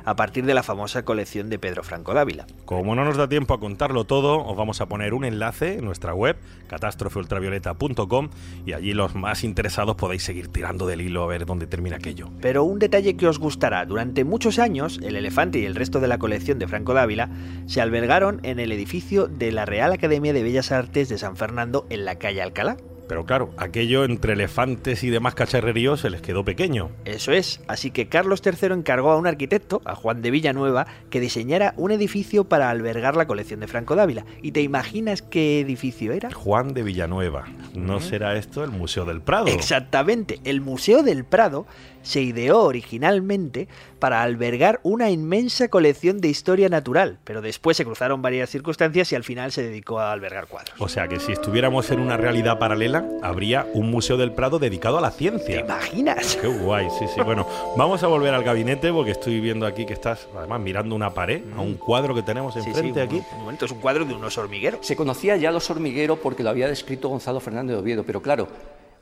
a 0.06 0.16
partir 0.16 0.46
de 0.46 0.54
la 0.54 0.64
famosa 0.64 1.04
colección 1.04 1.50
de 1.50 1.60
Pedro 1.60 1.84
Franco 1.84 2.14
Dávila. 2.14 2.48
Como 2.66 2.96
no 2.96 3.06
nos 3.06 3.18
da 3.18 3.28
tiempo 3.28 3.54
a 3.54 3.60
contarlo 3.60 4.06
todo, 4.06 4.44
os 4.46 4.58
vamos 4.58 4.82
a 4.82 4.88
poner 4.88 5.14
un 5.14 5.26
enlace 5.26 5.78
en 5.78 5.86
nuestra 5.86 6.14
web, 6.14 6.38
catástrofeultravioleta.com, 6.68 8.30
y 8.66 8.74
allí 8.74 8.94
los 8.94 9.16
más 9.16 9.44
interesados 9.44 9.96
podéis 9.96 10.24
seguir 10.24 10.48
tirando 10.48 10.88
del 10.88 11.02
hilo 11.02 11.24
a 11.24 11.28
ver 11.28 11.46
dónde 11.46 11.68
termina 11.68 11.98
aquello. 11.98 12.30
Pero 12.42 12.64
un 12.64 12.80
detalle 12.80 13.16
que 13.16 13.28
os 13.28 13.40
gustará, 13.40 13.86
durante 13.86 14.24
muchos 14.24 14.60
años 14.60 15.00
el 15.04 15.16
elefante 15.16 15.60
y 15.60 15.66
el 15.66 15.76
resto 15.76 16.00
de 16.00 16.08
la 16.08 16.18
colección 16.18 16.60
de 16.60 16.68
Franco 16.68 16.94
Dávila 16.94 17.30
se 17.66 17.82
albergaron 17.82 18.40
en 18.44 18.60
el 18.60 18.72
edificio 18.72 19.28
de 19.28 19.52
la 19.52 19.66
Real 19.66 19.92
Academia 19.92 20.34
de 20.34 20.44
Bellas 20.44 20.72
Artes 20.72 21.10
de 21.10 21.18
San 21.18 21.38
Fernando 21.38 21.86
en 21.90 22.06
la 22.06 22.16
calle 22.16 22.42
Alcalá. 22.42 22.78
Pero 23.08 23.26
claro, 23.26 23.52
aquello 23.58 24.04
entre 24.06 24.34
elefantes 24.34 25.04
y 25.04 25.10
demás 25.10 25.36
cacharreríos 25.36 26.02
se 26.02 26.10
les 26.10 26.22
quedó 26.22 26.44
pequeño. 26.46 26.89
Eso 27.06 27.32
es, 27.32 27.62
así 27.68 27.92
que 27.92 28.08
Carlos 28.08 28.42
III 28.46 28.74
encargó 28.74 29.12
a 29.12 29.18
un 29.18 29.28
arquitecto, 29.28 29.82
a 29.86 29.96
Juan 29.96 30.22
de 30.22 30.32
Villanueva, 30.32 30.88
que 31.10 31.20
diseñara 31.20 31.74
un 31.78 31.92
edificio 31.92 32.46
para 32.46 32.70
albergar 32.70 33.16
la 33.16 33.28
colección 33.28 33.60
de 33.60 33.68
Franco 33.68 33.96
Dávila. 33.96 34.26
¿Y 34.42 34.52
te 34.52 34.62
imaginas 34.62 35.22
qué 35.22 35.60
edificio 35.60 36.13
era? 36.13 36.32
Juan 36.32 36.74
de 36.74 36.84
Villanueva. 36.84 37.46
¿No 37.74 38.00
será 38.00 38.36
esto 38.36 38.63
el 38.63 38.72
Museo 38.72 39.06
del 39.06 39.22
Prado? 39.22 39.48
Exactamente, 39.48 40.39
el 40.44 40.62
Museo 40.62 41.04
del 41.04 41.26
Prado 41.26 41.66
se 42.04 42.22
ideó 42.22 42.62
originalmente 42.63 43.68
para 44.00 44.22
albergar 44.22 44.80
una 44.84 45.10
inmensa 45.10 45.70
colección 45.70 46.20
de 46.22 46.28
historia 46.28 46.70
natural, 46.70 47.18
pero 47.24 47.42
después 47.42 47.76
se 47.78 47.86
cruzaron 47.86 48.22
varias 48.22 48.50
circunstancias 48.50 49.12
y 49.12 49.16
al 49.16 49.24
final 49.24 49.52
se 49.52 49.63
dedicó 49.63 50.00
a 50.00 50.12
albergar 50.12 50.48
cuadros. 50.48 50.76
O 50.80 50.88
sea 50.89 51.08
que 51.08 51.20
si 51.20 51.32
estuviéramos 51.32 51.89
en 51.92 52.00
una 52.02 52.18
realidad 52.18 52.60
paralela, 52.60 53.06
habría 53.22 53.66
un 53.74 53.89
Museo 53.89 54.18
del 54.18 54.32
Prado 54.34 54.60
dedicado 54.60 54.98
a 54.98 55.02
la 55.02 55.12
¿Te 55.12 55.18
ciencia. 55.20 55.62
imaginas? 55.62 56.36
Qué 56.36 56.48
guay, 56.48 56.88
sí, 57.00 57.06
sí. 57.16 57.22
Bueno, 57.22 57.48
vamos 57.78 58.04
a 58.04 58.08
volver 58.08 58.34
al 58.34 58.44
gabinete 58.44 58.92
porque 58.92 59.12
estoy 59.12 59.39
viendo 59.39 59.66
aquí 59.66 59.86
que 59.86 59.94
estás, 59.94 60.28
además, 60.38 60.60
mirando 60.60 60.96
una 60.96 61.13
pared, 61.13 61.42
a 61.58 61.62
un 61.62 61.76
cuadro 61.76 62.13
que 62.13 62.22
tenemos 62.22 62.54
Sí, 62.54 62.62
sí, 62.62 62.70
enfrente 62.70 63.00
un- 63.02 63.06
aquí. 63.08 63.22
Un 63.34 63.39
momento, 63.42 63.66
es 63.66 63.72
un 63.72 63.80
cuadro 63.80 64.04
de 64.06 64.13
unos 64.13 64.38
hormigueros. 64.38 64.86
Se 64.86 64.96
conocía 64.98 65.38
ya 65.38 65.52
los 65.52 65.70
hormigueros 65.70 66.20
porque 66.20 66.44
lo 66.44 66.50
había 66.50 66.68
descrito 66.68 67.08
Gonzalo 67.08 67.39
Fernández 67.39 67.76
de 67.78 67.82
Oviedo, 67.82 68.04
pero 68.04 68.22
claro, 68.22 68.48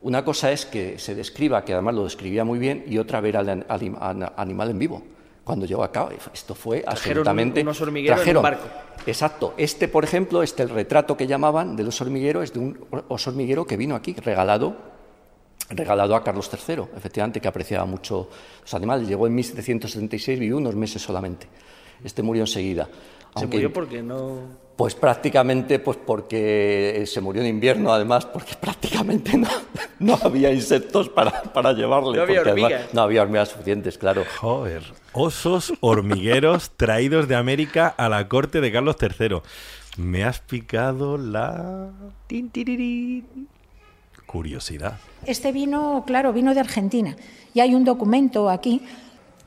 una 0.02 0.24
cosa 0.26 0.52
es 0.52 0.66
que 0.66 0.98
se 1.00 1.14
describa, 1.16 1.64
que 1.64 1.74
además 1.74 1.96
lo 1.96 2.04
describía 2.04 2.44
muy 2.44 2.60
bien, 2.60 2.84
y 2.88 2.98
otra 2.98 3.22
ver 3.22 3.38
al, 3.38 3.50
an- 3.50 3.66
al 3.68 3.82
im- 3.82 3.98
an- 4.00 4.32
animal 4.36 4.70
en 4.72 4.80
vivo. 4.80 5.04
cuando 5.44 5.66
llegó 5.66 5.84
a 5.84 5.92
cabo. 5.92 6.10
Esto 6.34 6.54
fue 6.56 6.82
Trajeron 6.82 7.18
absolutamente... 7.20 7.62
un- 7.62 7.68
unos 7.68 7.82
hormigueros 7.82 8.26
en 8.28 8.38
un 8.38 8.44
barco. 8.44 8.68
Exacto. 9.08 9.54
Este, 9.58 9.88
por 9.88 10.04
ejemplo, 10.04 10.44
este 10.44 10.62
el 10.64 10.70
retrato 10.70 11.18
que 11.18 11.26
llamaban 11.26 11.76
del 11.76 11.88
oso 11.88 12.04
hormiguero 12.04 12.44
es 12.44 12.54
de 12.54 12.60
un 12.60 12.78
oso 13.10 13.32
hormiguero 13.32 13.66
que 13.66 13.76
vino 13.76 13.96
aquí 13.96 14.14
regalado 14.14 14.76
regalado 15.70 16.16
a 16.16 16.24
Carlos 16.24 16.50
III, 16.52 16.84
efectivamente, 16.98 17.40
que 17.42 17.48
apreciaba 17.48 17.86
mucho 17.86 18.30
los 18.62 18.74
animales. 18.74 19.08
Llegó 19.08 19.26
en 19.26 19.34
1776, 19.36 20.40
vivió 20.40 20.58
unos 20.58 20.76
meses 20.76 21.02
solamente. 21.02 21.48
Este 22.04 22.22
murió 22.22 22.44
enseguida. 22.44 22.88
Se 23.36 23.48
murió 23.48 23.72
porque 23.74 24.02
no... 24.04 24.42
pues 24.82 24.96
prácticamente, 24.96 25.78
pues 25.78 25.96
porque 26.04 27.04
se 27.06 27.22
murió 27.22 27.44
en 27.44 27.50
invierno, 27.50 27.94
además, 27.94 28.26
porque 28.26 28.56
prácticamente 28.60 29.38
no, 29.38 29.48
no 30.00 30.18
había 30.24 30.52
insectos 30.52 31.08
para, 31.08 31.44
para 31.44 31.72
llevarle. 31.74 32.18
No 32.18 32.24
había 32.24 32.42
además 32.42 32.64
hormigas. 32.64 32.92
no 32.92 33.02
había 33.04 33.22
hormigas 33.22 33.50
suficientes, 33.50 34.00
claro. 34.00 34.24
Joder. 34.40 34.82
Osos 35.14 35.72
hormigueros 35.82 36.72
traídos 36.78 37.28
de 37.28 37.36
América 37.36 37.94
a 37.96 38.10
la 38.10 38.28
corte 38.28 38.60
de 38.60 38.72
Carlos 38.72 38.96
III. 39.00 39.42
Me 39.98 40.24
has 40.24 40.40
picado 40.40 41.20
la 41.20 41.92
curiosidad. 44.26 44.98
Este 45.28 45.52
vino, 45.52 46.06
claro, 46.08 46.34
vino 46.34 46.56
de 46.56 46.60
Argentina. 46.60 47.16
Y 47.54 47.60
hay 47.60 47.76
un 47.76 47.86
documento 47.86 48.50
aquí, 48.50 48.82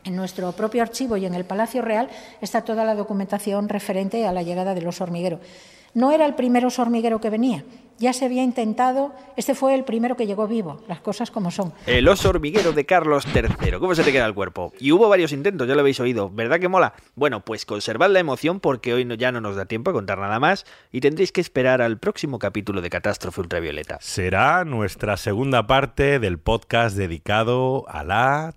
en 0.04 0.16
nuestro 0.16 0.52
propio 0.52 0.82
archivo 0.82 1.16
y 1.16 1.26
en 1.26 1.34
el 1.34 1.44
Palacio 1.44 1.82
Real, 1.82 2.08
está 2.40 2.62
toda 2.62 2.84
la 2.84 2.94
documentación 2.94 3.68
referente 3.68 4.26
a 4.26 4.32
la 4.32 4.42
llegada 4.42 4.74
del 4.74 4.86
oso 4.86 5.04
hormiguero. 5.04 5.40
No 5.94 6.10
era 6.10 6.26
el 6.26 6.34
primer 6.34 6.66
oso 6.66 6.82
hormiguero 6.82 7.20
que 7.20 7.30
venía, 7.30 7.64
ya 7.98 8.12
se 8.12 8.24
había 8.24 8.42
intentado, 8.42 9.12
este 9.36 9.54
fue 9.54 9.76
el 9.76 9.84
primero 9.84 10.16
que 10.16 10.26
llegó 10.26 10.48
vivo, 10.48 10.82
las 10.88 10.98
cosas 10.98 11.30
como 11.30 11.52
son. 11.52 11.72
El 11.86 12.08
oso 12.08 12.30
hormiguero 12.30 12.72
de 12.72 12.84
Carlos 12.84 13.24
III. 13.32 13.78
¿Cómo 13.78 13.94
se 13.94 14.02
te 14.02 14.10
queda 14.10 14.26
el 14.26 14.34
cuerpo? 14.34 14.72
Y 14.80 14.90
hubo 14.90 15.08
varios 15.08 15.30
intentos, 15.30 15.68
ya 15.68 15.74
lo 15.76 15.80
habéis 15.82 16.00
oído. 16.00 16.28
¿Verdad 16.30 16.58
que 16.58 16.66
mola? 16.66 16.94
Bueno, 17.14 17.44
pues 17.44 17.64
conservad 17.64 18.10
la 18.10 18.18
emoción 18.18 18.58
porque 18.58 18.92
hoy 18.92 19.04
no- 19.04 19.14
ya 19.14 19.30
no 19.30 19.40
nos 19.40 19.54
da 19.54 19.66
tiempo 19.66 19.90
a 19.90 19.94
contar 19.94 20.18
nada 20.18 20.40
más 20.40 20.66
y 20.90 21.00
tendréis 21.00 21.30
que 21.30 21.40
esperar 21.40 21.80
al 21.80 21.98
próximo 21.98 22.40
capítulo 22.40 22.80
de 22.80 22.90
Catástrofe 22.90 23.42
Ultravioleta. 23.42 23.98
Será 24.00 24.64
nuestra 24.64 25.16
segunda 25.16 25.68
parte 25.68 26.18
del 26.18 26.40
podcast 26.40 26.96
dedicado 26.96 27.84
a 27.88 28.02
la 28.02 28.54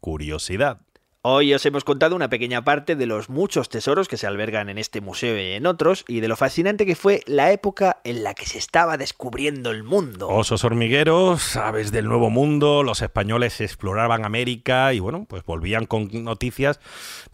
curiosidad. 0.00 0.85
Hoy 1.28 1.52
os 1.54 1.66
hemos 1.66 1.82
contado 1.82 2.14
una 2.14 2.28
pequeña 2.28 2.62
parte 2.62 2.94
de 2.94 3.04
los 3.04 3.28
muchos 3.28 3.68
tesoros 3.68 4.06
que 4.06 4.16
se 4.16 4.28
albergan 4.28 4.68
en 4.68 4.78
este 4.78 5.00
museo 5.00 5.36
y 5.36 5.54
en 5.54 5.66
otros, 5.66 6.04
y 6.06 6.20
de 6.20 6.28
lo 6.28 6.36
fascinante 6.36 6.86
que 6.86 6.94
fue 6.94 7.22
la 7.26 7.50
época 7.50 7.98
en 8.04 8.22
la 8.22 8.32
que 8.32 8.46
se 8.46 8.58
estaba 8.58 8.96
descubriendo 8.96 9.72
el 9.72 9.82
mundo. 9.82 10.28
Osos 10.28 10.62
hormigueros, 10.62 11.56
aves 11.56 11.90
del 11.90 12.04
nuevo 12.04 12.30
mundo, 12.30 12.84
los 12.84 13.02
españoles 13.02 13.60
exploraban 13.60 14.24
América 14.24 14.92
y 14.92 15.00
bueno, 15.00 15.26
pues 15.28 15.42
volvían 15.42 15.86
con 15.86 16.08
noticias 16.22 16.78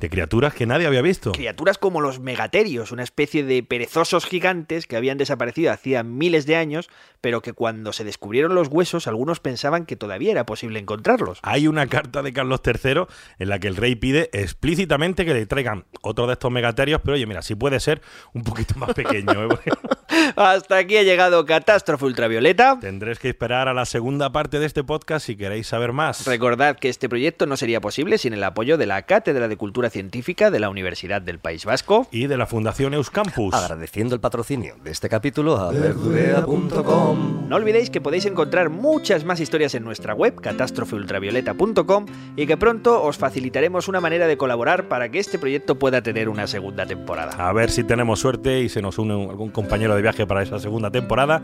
de 0.01 0.09
criaturas 0.09 0.55
que 0.55 0.65
nadie 0.65 0.87
había 0.87 1.03
visto. 1.03 1.33
Criaturas 1.33 1.77
como 1.77 2.01
los 2.01 2.19
megaterios, 2.19 2.93
una 2.93 3.03
especie 3.03 3.45
de 3.45 3.63
perezosos 3.63 4.25
gigantes 4.25 4.87
que 4.87 4.97
habían 4.97 5.19
desaparecido 5.19 5.71
hacía 5.71 6.03
miles 6.03 6.47
de 6.47 6.57
años, 6.57 6.89
pero 7.21 7.43
que 7.43 7.53
cuando 7.53 7.93
se 7.93 8.05
descubrieron 8.05 8.55
los 8.55 8.69
huesos 8.69 9.07
algunos 9.07 9.41
pensaban 9.41 9.85
que 9.85 9.97
todavía 9.97 10.31
era 10.31 10.47
posible 10.47 10.79
encontrarlos. 10.79 11.41
Hay 11.43 11.69
una 11.69 11.89
carta 11.89 12.23
de 12.23 12.33
Carlos 12.33 12.63
III 12.65 13.03
en 13.39 13.49
la 13.51 13.59
que 13.59 13.69
el 13.69 13.82
rey 13.83 13.97
pide 13.97 14.31
explícitamente 14.33 15.25
que 15.25 15.35
le 15.35 15.45
traigan 15.47 15.85
otro 16.03 16.27
de 16.27 16.35
estos 16.35 16.51
megaterios, 16.53 17.01
pero 17.03 17.15
oye, 17.15 17.27
mira, 17.27 17.43
si 17.43 17.57
puede 17.57 17.81
ser 17.81 18.01
un 18.33 18.45
poquito 18.45 18.79
más 18.79 18.95
pequeño. 18.95 19.45
¿eh? 19.45 19.49
Hasta 20.37 20.77
aquí 20.79 20.97
ha 20.97 21.03
llegado 21.03 21.45
Catástrofe 21.47 22.05
Ultravioleta. 22.05 22.79
Tendréis 22.81 23.19
que 23.19 23.29
esperar 23.29 23.69
a 23.69 23.75
la 23.75 23.85
segunda 23.85 24.31
parte 24.33 24.59
de 24.59 24.67
este 24.67 24.85
podcast 24.85 25.27
si 25.27 25.37
queréis 25.37 25.67
saber 25.67 25.93
más. 25.93 26.27
Recordad 26.27 26.77
que 26.77 26.89
este 26.89 27.09
proyecto 27.09 27.47
no 27.47 27.57
sería 27.57 27.81
posible 27.81 28.19
sin 28.19 28.33
el 28.33 28.45
apoyo 28.45 28.79
de 28.79 28.87
la 28.87 29.03
Cátedra 29.03 29.49
de 29.49 29.57
Cultura 29.57 29.91
Científica 29.91 30.51
de 30.51 30.61
la 30.61 30.69
Universidad 30.71 31.23
del 31.23 31.39
País 31.39 31.65
Vasco. 31.65 32.07
Y 32.11 32.27
de 32.27 32.37
la 32.37 32.47
Fundación 32.47 32.95
Euskampus. 32.95 33.55
Agradeciendo 33.55 34.15
el 34.15 34.21
patrocinio 34.21 34.77
de 34.83 34.91
este 34.91 35.09
capítulo 35.09 35.57
a 35.59 35.71
verdurea.com. 35.73 37.49
No 37.49 37.57
olvidéis 37.57 37.91
que 37.91 38.01
podéis 38.01 38.27
encontrar 38.27 38.71
muchas 38.71 39.25
más 39.25 39.41
historias 39.41 39.75
en 39.75 39.85
nuestra 39.85 40.15
web, 40.15 40.41
catástrofeultravioleta.com, 40.41 42.07
y 42.37 42.47
que 42.47 42.57
pronto 42.57 43.03
os 43.03 43.17
facilitaremos 43.19 43.89
una 43.89 44.01
manera 44.01 44.27
de 44.27 44.37
colaborar 44.37 44.89
para 44.89 45.11
que 45.11 45.19
este 45.19 45.39
proyecto 45.39 45.79
pueda 45.79 46.03
tener 46.03 46.29
una 46.29 46.47
segunda 46.47 46.87
temporada. 46.87 47.33
A 47.39 47.53
ver 47.53 47.71
si 47.71 47.85
tenemos 47.85 48.21
suerte 48.21 48.61
y 48.61 48.69
se 48.69 48.83
nos 48.83 48.99
une 48.99 49.15
un- 49.15 49.31
algún 49.31 49.51
compañero 49.51 49.95
de 49.95 50.03
viaje 50.03 50.12
para 50.27 50.43
esa 50.43 50.59
segunda 50.59 50.91
temporada. 50.91 51.43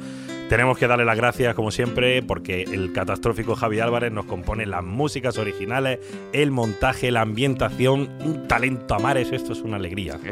Tenemos 0.48 0.78
que 0.78 0.86
darle 0.86 1.04
las 1.04 1.16
gracias, 1.16 1.54
como 1.54 1.70
siempre, 1.70 2.22
porque 2.22 2.62
el 2.62 2.92
catastrófico 2.92 3.54
Javi 3.54 3.80
Álvarez 3.80 4.12
nos 4.12 4.24
compone 4.24 4.64
las 4.64 4.82
músicas 4.82 5.36
originales, 5.36 5.98
el 6.32 6.50
montaje, 6.50 7.10
la 7.10 7.20
ambientación, 7.20 8.08
un 8.24 8.48
talento 8.48 8.94
a 8.94 8.98
mares. 8.98 9.30
Esto 9.30 9.52
es 9.52 9.60
una 9.60 9.76
alegría. 9.76 10.18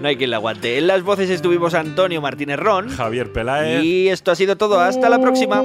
No 0.00 0.08
hay 0.08 0.16
quien 0.16 0.30
la 0.30 0.36
aguante. 0.36 0.78
En 0.78 0.86
las 0.86 1.02
voces 1.02 1.30
estuvimos 1.30 1.74
Antonio 1.74 2.20
Martínez 2.20 2.58
Ron. 2.58 2.88
Javier 2.88 3.32
Peláez. 3.32 3.82
Y 3.84 4.08
esto 4.08 4.30
ha 4.30 4.34
sido 4.34 4.56
todo. 4.56 4.80
Hasta 4.80 5.08
la 5.08 5.20
próxima. 5.20 5.62